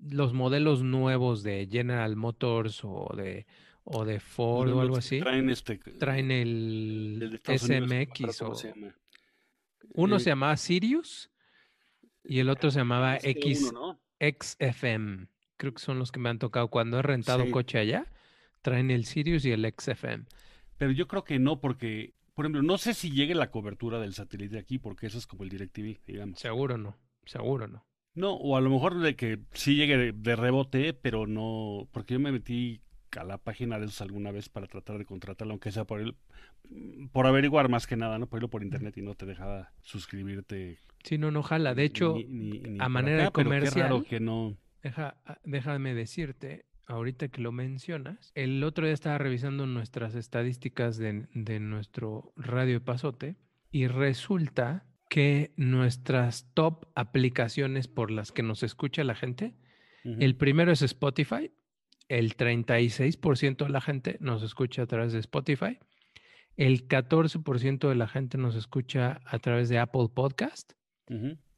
los 0.00 0.32
modelos 0.34 0.82
nuevos 0.82 1.42
de 1.42 1.68
General 1.70 2.14
Motors 2.16 2.80
o 2.84 3.12
de, 3.16 3.46
o 3.84 4.04
de 4.04 4.20
Ford 4.20 4.70
o 4.72 4.80
algo 4.80 4.96
así, 4.96 5.20
Traen 5.20 5.48
este. 5.50 5.78
traen 5.78 6.30
el 6.30 7.40
el 7.46 7.58
SMX 7.58 8.42
o 8.42 8.54
se 8.54 8.68
llama. 8.68 8.94
uno 9.94 10.16
Eh, 10.16 10.20
se 10.20 10.30
llamaba 10.30 10.56
Sirius 10.56 11.30
y 12.24 12.40
el 12.40 12.50
otro 12.50 12.70
se 12.70 12.80
llamaba 12.80 13.16
X, 13.22 13.70
uno, 13.70 13.80
¿no? 13.96 14.00
XFM. 14.20 15.28
Creo 15.56 15.72
que 15.74 15.80
son 15.80 15.98
los 15.98 16.12
que 16.12 16.20
me 16.20 16.28
han 16.28 16.38
tocado 16.38 16.68
cuando 16.68 16.98
he 16.98 17.02
rentado 17.02 17.44
Sí. 17.44 17.50
coche 17.50 17.78
allá. 17.78 18.06
Traen 18.62 18.90
el 18.90 19.04
Sirius 19.06 19.44
y 19.44 19.52
el 19.52 19.64
XFM. 19.76 20.24
Pero 20.76 20.92
yo 20.92 21.08
creo 21.08 21.24
que 21.24 21.38
no, 21.38 21.60
porque, 21.60 22.14
por 22.38 22.44
ejemplo, 22.44 22.62
no 22.62 22.78
sé 22.78 22.94
si 22.94 23.10
llegue 23.10 23.34
la 23.34 23.50
cobertura 23.50 23.98
del 23.98 24.14
satélite 24.14 24.58
aquí, 24.60 24.78
porque 24.78 25.08
eso 25.08 25.18
es 25.18 25.26
como 25.26 25.42
el 25.42 25.48
DirecTV, 25.50 25.98
digamos. 26.06 26.38
Seguro 26.38 26.78
no, 26.78 26.96
seguro 27.26 27.66
no. 27.66 27.84
No, 28.14 28.34
o 28.34 28.56
a 28.56 28.60
lo 28.60 28.70
mejor 28.70 29.00
de 29.00 29.16
que 29.16 29.40
sí 29.54 29.74
llegue 29.74 29.96
de, 29.96 30.12
de 30.12 30.36
rebote, 30.36 30.94
pero 30.94 31.26
no, 31.26 31.88
porque 31.90 32.14
yo 32.14 32.20
me 32.20 32.30
metí 32.30 32.80
a 33.16 33.24
la 33.24 33.38
página 33.38 33.80
de 33.80 33.86
esos 33.86 34.00
alguna 34.02 34.30
vez 34.30 34.48
para 34.48 34.68
tratar 34.68 34.98
de 34.98 35.04
contratarlo, 35.04 35.52
aunque 35.54 35.72
sea 35.72 35.84
por 35.84 36.00
el, 36.00 36.14
por 37.10 37.26
averiguar 37.26 37.68
más 37.68 37.88
que 37.88 37.96
nada, 37.96 38.20
¿no? 38.20 38.28
Por 38.28 38.38
irlo 38.38 38.50
por 38.50 38.62
internet 38.62 38.96
y 38.98 39.02
no 39.02 39.16
te 39.16 39.26
dejaba 39.26 39.72
suscribirte. 39.82 40.78
Sí, 41.02 41.18
no, 41.18 41.32
no 41.32 41.42
jala. 41.42 41.74
De 41.74 41.82
hecho, 41.82 42.14
ni- 42.14 42.24
ni- 42.26 42.60
ni 42.60 42.78
a 42.80 42.88
manera 42.88 43.24
de 43.24 43.30
pero 43.32 43.50
qué 43.50 43.70
raro 43.70 43.96
comercial, 43.96 44.04
que 44.04 44.20
no. 44.20 44.56
Deja, 44.82 45.16
ah, 45.26 45.40
déjame 45.44 45.92
decirte, 45.94 46.66
ahorita 46.88 47.28
que 47.28 47.42
lo 47.42 47.52
mencionas, 47.52 48.32
el 48.34 48.64
otro 48.64 48.86
día 48.86 48.94
estaba 48.94 49.18
revisando 49.18 49.66
nuestras 49.66 50.14
estadísticas 50.14 50.96
de, 50.96 51.26
de 51.34 51.60
nuestro 51.60 52.32
radio 52.36 52.82
pasote 52.82 53.36
y 53.70 53.86
resulta 53.86 54.86
que 55.08 55.52
nuestras 55.56 56.52
top 56.54 56.86
aplicaciones 56.94 57.88
por 57.88 58.10
las 58.10 58.32
que 58.32 58.42
nos 58.42 58.62
escucha 58.62 59.04
la 59.04 59.14
gente, 59.14 59.54
el 60.04 60.36
primero 60.36 60.72
es 60.72 60.80
Spotify, 60.80 61.52
el 62.08 62.36
36% 62.36 63.64
de 63.64 63.68
la 63.68 63.82
gente 63.82 64.16
nos 64.20 64.42
escucha 64.42 64.82
a 64.82 64.86
través 64.86 65.12
de 65.12 65.18
Spotify, 65.18 65.78
el 66.56 66.88
14% 66.88 67.88
de 67.88 67.94
la 67.94 68.08
gente 68.08 68.38
nos 68.38 68.54
escucha 68.54 69.20
a 69.26 69.38
través 69.38 69.68
de 69.68 69.78
Apple 69.78 70.08
Podcast 70.14 70.72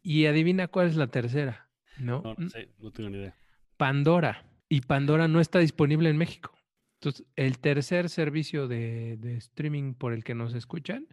y 0.03 0.26
adivina 0.26 0.66
cuál 0.66 0.89
es 0.89 0.97
la 0.97 1.07
tercera, 1.07 1.68
¿no? 1.99 2.22
No, 2.22 2.35
no 2.37 2.49
sé, 2.49 2.70
no 2.78 2.91
tengo 2.91 3.11
ni 3.11 3.18
idea. 3.18 3.37
Pandora. 3.76 4.49
Y 4.71 4.81
Pandora 4.83 5.29
no 5.29 5.41
está 5.41 5.59
disponible 5.59 6.09
en 6.09 6.16
México. 6.16 6.55
Entonces, 7.01 7.27
el 7.37 7.59
tercer 7.59 8.09
servicio 8.09 8.68
de, 8.68 9.16
de 9.18 9.37
streaming 9.37 9.93
por 9.95 10.12
el 10.14 10.25
que 10.25 10.35
nos 10.35 10.55
escuchan 10.55 11.07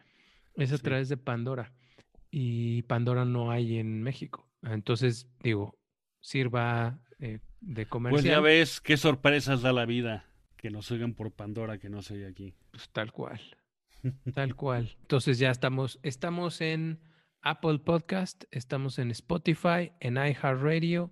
es 0.56 0.72
a 0.72 0.78
Sí. 0.78 0.84
través 0.84 1.10
de 1.10 1.18
Pandora. 1.18 1.74
Y 2.32 2.84
Pandora 2.84 3.26
no 3.26 3.52
hay 3.52 3.78
en 3.80 4.04
México. 4.04 4.48
Entonces, 4.62 5.28
digo, 5.42 5.78
sirva 6.20 7.00
eh, 7.20 7.40
de 7.62 7.74
Pues 7.84 7.88
comercial. 7.88 8.26
ya 8.36 8.40
ves 8.42 8.80
qué 8.80 8.96
sorpresas 8.96 9.62
da 9.62 9.74
la 9.74 9.86
vida. 9.86 10.26
Que 10.56 10.70
nos 10.70 10.92
oigan 10.92 11.14
por 11.14 11.32
Pandora, 11.32 11.78
que 11.80 11.90
no 11.90 12.02
se 12.02 12.14
oye 12.16 12.28
aquí. 12.28 12.54
Pues 12.72 12.90
tal 12.90 13.12
cual. 13.12 13.40
Tal 14.34 14.56
cual. 14.56 14.96
Entonces 15.02 15.40
ya 15.40 15.50
estamos, 15.52 16.00
estamos 16.04 16.62
en 16.62 17.00
Apple 17.42 17.80
Podcast, 17.80 18.44
estamos 18.52 19.00
en 19.00 19.10
Spotify, 19.12 19.92
en 20.00 20.16
iHeartRadio, 20.18 21.12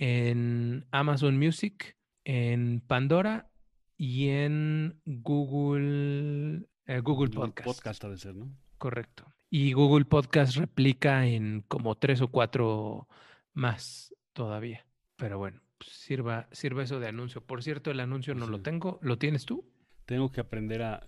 en 0.00 0.86
Amazon 0.92 1.38
Music 1.38 1.94
en 2.24 2.80
Pandora 2.80 3.50
y 3.98 4.28
en 4.28 4.98
Google, 5.04 6.66
eh, 6.86 7.00
Google 7.00 7.28
Podcast. 7.30 7.66
Podcast 7.66 8.04
ha 8.04 8.08
de 8.08 8.16
ser, 8.16 8.34
¿no? 8.34 8.50
Correcto. 8.78 9.26
Y 9.50 9.74
Google 9.74 10.06
Podcast 10.06 10.56
replica 10.56 11.26
en 11.26 11.62
como 11.68 11.96
tres 11.96 12.22
o 12.22 12.28
cuatro 12.28 13.08
más 13.52 14.14
todavía. 14.32 14.86
Pero 15.16 15.36
bueno, 15.36 15.60
pues 15.76 15.90
sirva, 15.90 16.48
sirva 16.50 16.82
eso 16.82 16.98
de 16.98 17.08
anuncio. 17.08 17.44
Por 17.44 17.62
cierto, 17.62 17.90
el 17.90 18.00
anuncio 18.00 18.34
no 18.34 18.46
lo 18.46 18.62
tengo. 18.62 18.98
¿Lo 19.02 19.18
tienes 19.18 19.44
tú? 19.44 19.70
Tengo 20.06 20.32
que 20.32 20.40
aprender 20.40 20.82
a 20.82 21.04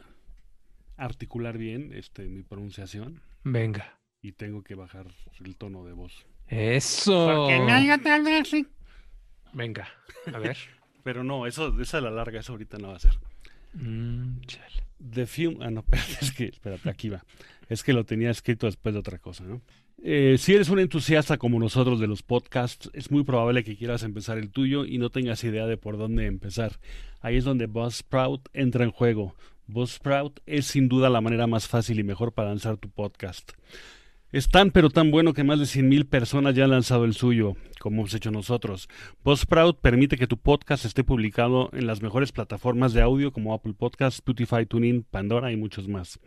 articular 0.99 1.57
bien 1.57 1.95
este, 1.95 2.29
mi 2.29 2.43
pronunciación 2.43 3.23
Venga. 3.43 3.99
y 4.21 4.33
tengo 4.33 4.63
que 4.63 4.75
bajar 4.75 5.07
el 5.43 5.57
tono 5.57 5.87
de 5.87 5.95
voz. 5.95 6.27
Eso. 6.47 7.27
Porque 7.27 7.59
me 7.59 7.75
oiga 7.75 7.97
tal 7.97 8.23
vez, 8.23 8.49
sí. 8.49 8.67
Venga, 9.53 9.89
a 10.33 10.39
ver. 10.39 10.57
Pero 11.03 11.25
no, 11.25 11.47
eso, 11.47 11.81
esa 11.81 11.99
a 11.99 12.01
la 12.01 12.11
larga, 12.11 12.41
eso 12.41 12.53
ahorita 12.53 12.79
no 12.79 12.89
va 12.89 12.97
a 12.97 13.01
ser. 13.01 13.13
Mm, 13.75 14.41
chale. 14.47 14.83
The 15.11 15.27
Film. 15.27 15.59
Ah, 15.61 15.71
no, 15.71 15.81
espérate, 15.89 16.19
es 16.21 16.33
que, 16.33 16.45
espérate, 16.47 16.89
aquí 16.89 17.09
va. 17.09 17.25
Es 17.69 17.83
que 17.83 17.93
lo 17.93 18.05
tenía 18.05 18.31
escrito 18.31 18.67
después 18.67 18.95
de 18.95 19.01
otra 19.01 19.19
cosa, 19.19 19.45
¿no? 19.45 19.61
Eh, 20.05 20.37
si 20.39 20.55
eres 20.55 20.69
un 20.69 20.81
entusiasta 20.81 21.39
como 21.39 21.61
nosotros 21.61 22.01
de 22.01 22.09
los 22.09 22.23
podcasts, 22.23 22.91
es 22.93 23.11
muy 23.11 23.23
probable 23.23 23.63
que 23.63 23.77
quieras 23.77 24.03
empezar 24.03 24.37
el 24.37 24.51
tuyo 24.51 24.85
y 24.85 24.99
no 24.99 25.11
tengas 25.11 25.45
idea 25.45 25.67
de 25.67 25.77
por 25.77 25.97
dónde 25.97 26.27
empezar. 26.27 26.81
Ahí 27.21 27.37
es 27.37 27.45
donde 27.45 27.67
Buzzsprout 27.67 28.49
entra 28.53 28.85
en 28.85 28.91
juego. 28.91 29.37
Buzzsprout 29.69 30.41
es 30.45 30.67
sin 30.67 30.89
duda 30.89 31.09
la 31.09 31.21
manera 31.21 31.47
más 31.47 31.69
fácil 31.69 32.01
y 32.01 32.05
mejor 32.05 32.33
para 32.33 32.49
lanzar 32.49 32.79
tu 32.79 32.91
podcast. 32.91 33.53
Es 34.33 34.49
tan 34.49 34.71
pero 34.71 34.89
tan 34.89 35.11
bueno 35.11 35.35
que 35.35 35.45
más 35.45 35.59
de 35.59 35.67
100.000 35.67 36.09
personas 36.09 36.55
ya 36.55 36.65
han 36.65 36.71
lanzado 36.71 37.05
el 37.05 37.13
suyo, 37.13 37.55
como 37.79 38.01
hemos 38.01 38.15
hecho 38.15 38.31
nosotros. 38.31 38.89
Buzzsprout 39.23 39.79
permite 39.83 40.17
que 40.17 40.27
tu 40.27 40.39
podcast 40.39 40.87
esté 40.87 41.05
publicado 41.05 41.69
en 41.75 41.87
las 41.87 42.01
mejores 42.01 42.33
plataformas 42.33 42.95
de 42.95 43.03
audio 43.03 43.31
como 43.31 43.53
Apple 43.53 43.75
Podcasts, 43.75 44.21
Spotify, 44.21 44.65
TuneIn, 44.65 45.03
Pandora 45.03 45.53
y 45.53 45.57
muchos 45.57 45.87
más. 45.87 46.19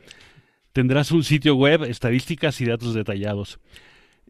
Tendrás 0.72 1.12
un 1.12 1.24
sitio 1.24 1.56
web, 1.56 1.82
estadísticas 1.82 2.62
y 2.62 2.66
datos 2.66 2.93
detallados. 2.93 3.60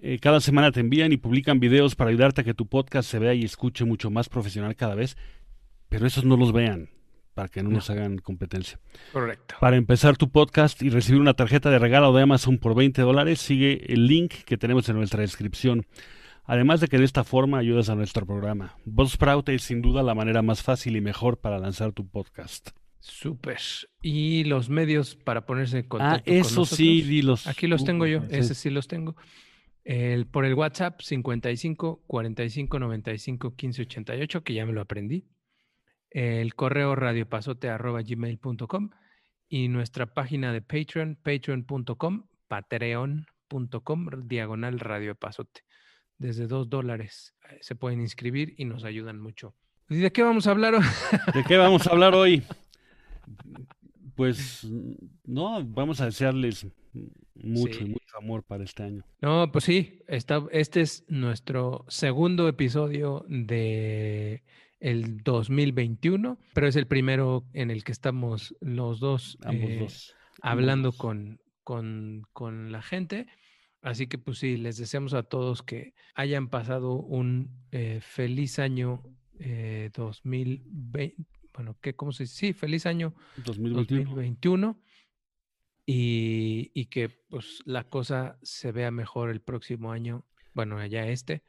Eh, 0.02 0.20
cada 0.22 0.40
semana 0.40 0.72
te 0.72 0.80
envían 0.80 1.12
y 1.12 1.18
publican 1.18 1.60
videos 1.60 1.96
para 1.96 2.12
ayudarte 2.12 2.42
a 2.42 2.44
que 2.46 2.54
tu 2.54 2.68
podcast 2.68 3.10
se 3.10 3.20
vea 3.20 3.34
y 3.34 3.44
escuche 3.44 3.84
mucho 3.84 4.10
más 4.10 4.30
profesional 4.30 4.78
cada 4.78 4.96
vez, 4.96 5.18
pero 5.90 6.08
esos 6.08 6.24
no 6.24 6.38
los 6.38 6.54
vean, 6.54 6.92
para 7.36 7.48
que 7.50 7.62
no, 7.62 7.70
No. 7.70 7.76
nos 7.76 7.90
hagan 7.92 8.18
competencia. 8.18 8.80
Correcto. 9.14 9.56
Para 9.60 9.76
empezar 9.76 10.18
tu 10.18 10.32
podcast 10.32 10.82
y 10.82 10.90
recibir 10.90 11.22
una 11.22 11.36
tarjeta 11.36 11.70
de 11.70 11.78
regalo 11.78 12.12
de 12.14 12.24
Amazon 12.24 12.58
por 12.58 12.74
20 12.74 13.04
dólares, 13.04 13.40
sigue 13.40 13.94
el 13.94 14.08
link 14.08 14.34
que 14.46 14.58
tenemos 14.58 14.90
en 14.90 14.96
nuestra 14.96 15.22
descripción. 15.22 15.86
Además 16.46 16.80
de 16.80 16.88
que 16.88 16.98
de 16.98 17.06
esta 17.06 17.24
forma 17.24 17.58
ayudas 17.60 17.90
a 17.90 17.96
nuestro 17.96 18.26
programa. 18.26 18.76
Buzzsprout 18.86 19.50
es 19.50 19.64
sin 19.64 19.82
duda 19.82 20.02
la 20.04 20.16
manera 20.16 20.42
más 20.42 20.64
fácil 20.64 20.96
y 20.96 21.02
mejor 21.02 21.38
para 21.40 21.60
lanzar 21.60 21.92
tu 21.92 22.08
podcast. 22.08 22.70
Súper. 23.00 23.60
Y 24.02 24.44
los 24.46 24.70
medios 24.70 25.16
para 25.16 25.46
ponerse 25.46 25.78
en 25.80 25.86
Ah, 25.86 25.90
contacto 25.90 26.24
con 26.32 26.34
eso 26.34 26.66
sí, 26.66 27.02
dilos. 27.04 27.46
Aquí 27.48 27.68
los 27.68 27.84
tengo 27.84 28.06
yo, 28.08 28.22
Sí. 28.22 28.28
ese 28.32 28.56
sí 28.56 28.70
los 28.72 28.88
tengo. 28.88 29.16
El, 29.84 30.26
por 30.26 30.46
el 30.46 30.56
WhatsApp 30.56 31.02
55 31.02 32.04
45 32.08 32.80
95 32.80 33.56
15 33.56 33.82
88, 33.84 34.44
que 34.44 34.54
ya 34.56 34.66
me 34.66 34.74
lo 34.74 34.82
aprendí. 34.82 35.26
El 36.16 36.56
correo 36.56 36.96
radiopasote 36.96 37.68
arroba 37.68 38.02
gmail.com 38.02 38.90
y 39.50 39.68
nuestra 39.68 40.06
página 40.14 40.54
de 40.54 40.62
Patreon, 40.62 41.18
patreon.com, 41.22 42.28
patreon.com, 42.48 44.08
diagonal 44.24 44.80
radiopasote. 44.80 45.64
Desde 46.18 46.48
dos 46.48 46.70
dólares 46.70 47.36
eh, 47.52 47.58
se 47.60 47.76
pueden 47.76 48.00
inscribir 48.00 48.54
y 48.58 48.64
nos 48.64 48.86
ayudan 48.86 49.20
mucho. 49.20 49.56
¿Y 49.90 49.98
de 49.98 50.14
qué 50.14 50.24
vamos 50.24 50.48
a 50.48 50.52
hablar 50.52 50.76
hoy? 50.76 50.84
¿De 51.34 51.44
qué 51.44 51.58
vamos 51.58 51.86
a 51.86 51.92
hablar 51.92 52.16
hoy? 52.16 52.44
Pues 54.16 54.66
no, 55.26 55.62
vamos 55.66 56.00
a 56.00 56.06
desearles 56.06 56.66
mucho 57.34 57.74
Sí. 57.80 57.84
y 57.84 57.90
mucho 57.90 58.18
amor 58.18 58.44
para 58.44 58.64
este 58.64 58.84
año. 58.84 59.04
No, 59.22 59.52
pues 59.52 59.66
sí, 59.66 60.02
esta- 60.08 60.46
este 60.54 60.80
es 60.80 61.04
nuestro 61.10 61.84
segundo 61.90 62.48
episodio 62.48 63.26
de 63.28 64.44
el 64.80 65.18
2021, 65.24 66.38
pero 66.54 66.68
es 66.68 66.76
el 66.76 66.88
primero 66.88 67.46
en 67.54 67.72
el 67.72 67.84
que 67.84 67.92
estamos 67.92 68.56
los 68.60 69.00
dos 69.00 69.38
Ambos 69.44 69.70
eh, 69.70 69.78
dos. 69.80 70.16
hablando 70.42 70.90
dos. 70.90 70.98
con, 70.98 71.42
con, 71.64 72.24
con 72.34 72.72
la 72.72 72.82
gente. 72.82 73.28
Así 73.82 74.08
que 74.08 74.18
pues 74.18 74.40
sí, 74.40 74.58
les 74.58 74.78
deseamos 74.78 75.14
a 75.14 75.24
todos 75.24 75.62
que 75.62 75.94
hayan 76.16 76.50
pasado 76.50 76.94
un 76.96 77.52
eh, 77.72 78.00
feliz 78.02 78.58
año 78.60 79.04
eh, 79.40 79.92
2020. 79.94 81.16
Bueno, 81.54 81.78
¿qué, 81.82 81.96
¿cómo 81.96 82.12
se 82.12 82.24
dice? 82.24 82.36
Sí, 82.36 82.54
feliz 82.54 82.86
año 82.86 83.14
2021. 83.46 84.10
2021 84.10 84.82
y, 85.86 86.72
y 86.74 86.86
que 86.88 87.10
pues 87.10 87.62
la 87.66 87.84
cosa 87.84 88.40
se 88.42 88.72
vea 88.72 88.92
mejor 88.92 89.30
el 89.30 89.42
próximo 89.42 89.92
año, 89.92 90.26
bueno, 90.54 90.84
ya 90.86 91.08
este, 91.08 91.44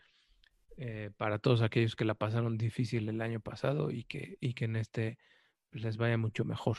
eh, 0.76 1.10
para 1.16 1.38
todos 1.38 1.62
aquellos 1.62 1.96
que 1.96 2.04
la 2.04 2.14
pasaron 2.14 2.58
difícil 2.58 3.08
el 3.08 3.20
año 3.20 3.40
pasado 3.40 3.90
y 3.90 4.04
que, 4.04 4.36
y 4.40 4.54
que 4.54 4.66
en 4.66 4.76
este 4.76 5.18
pues, 5.70 5.82
les 5.84 5.96
vaya 5.96 6.16
mucho 6.18 6.44
mejor, 6.44 6.76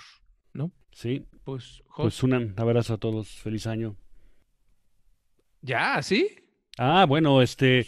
¿no? 0.53 0.71
Sí, 0.91 1.25
Pues, 1.43 1.83
pues 1.95 2.13
Jos, 2.19 2.23
un 2.23 2.53
abrazo 2.57 2.93
a 2.95 2.97
todos. 2.97 3.29
Feliz 3.29 3.67
año. 3.67 3.95
ya, 5.61 6.01
¿sí? 6.01 6.29
Ah, 6.77 7.05
bueno, 7.07 7.41
este, 7.41 7.87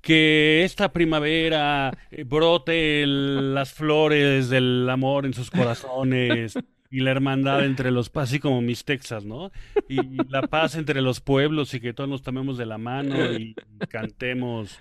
que 0.00 0.62
esta 0.64 0.92
primavera 0.92 1.90
eh, 2.10 2.24
brote 2.24 3.02
el- 3.02 3.54
las 3.54 3.72
flores 3.72 4.48
del 4.48 4.88
amor 4.88 5.26
en 5.26 5.34
sus 5.34 5.50
corazones 5.50 6.54
y 6.90 7.00
la 7.00 7.10
hermandad 7.10 7.64
entre 7.64 7.90
los, 7.90 8.10
así 8.14 8.38
como 8.38 8.62
mis 8.62 8.84
Texas, 8.84 9.24
¿no? 9.24 9.50
Y 9.88 10.24
la 10.30 10.42
paz 10.42 10.76
entre 10.76 11.02
los 11.02 11.20
pueblos 11.20 11.74
y 11.74 11.80
que 11.80 11.92
todos 11.92 12.08
nos 12.08 12.22
tomemos 12.22 12.56
de 12.58 12.66
la 12.66 12.78
mano 12.78 13.32
y 13.32 13.54
cantemos. 13.88 14.78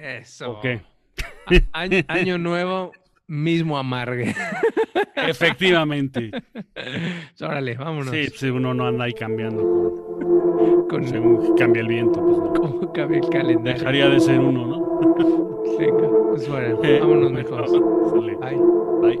Eso. 0.00 0.52
¿O 0.52 0.60
qué? 0.60 0.80
A- 1.72 1.80
año, 1.80 1.98
año 2.08 2.38
nuevo, 2.38 2.92
mismo 3.26 3.76
amargue. 3.78 4.34
Efectivamente. 5.16 6.30
Órale, 7.40 7.74
vámonos. 7.76 8.10
Sí, 8.10 8.26
sí, 8.34 8.48
uno 8.48 8.72
no 8.74 8.86
anda 8.86 9.04
ahí 9.04 9.12
cambiando 9.12 10.86
con- 10.88 11.06
según 11.06 11.56
cambia 11.56 11.82
el 11.82 11.88
viento, 11.88 12.20
pues 12.24 12.38
no. 12.38 12.52
cómo 12.54 12.92
cabe 12.92 13.18
el 13.18 13.28
calendario. 13.28 13.78
Dejaría 13.78 14.08
de 14.08 14.20
ser 14.20 14.40
uno, 14.40 14.66
¿no? 14.66 15.76
Venga, 15.78 16.08
pues 16.30 16.48
bueno, 16.48 16.78
vámonos 17.00 17.32
mejor. 17.32 17.66
Bye. 18.40 18.56
Bye. 19.16 19.20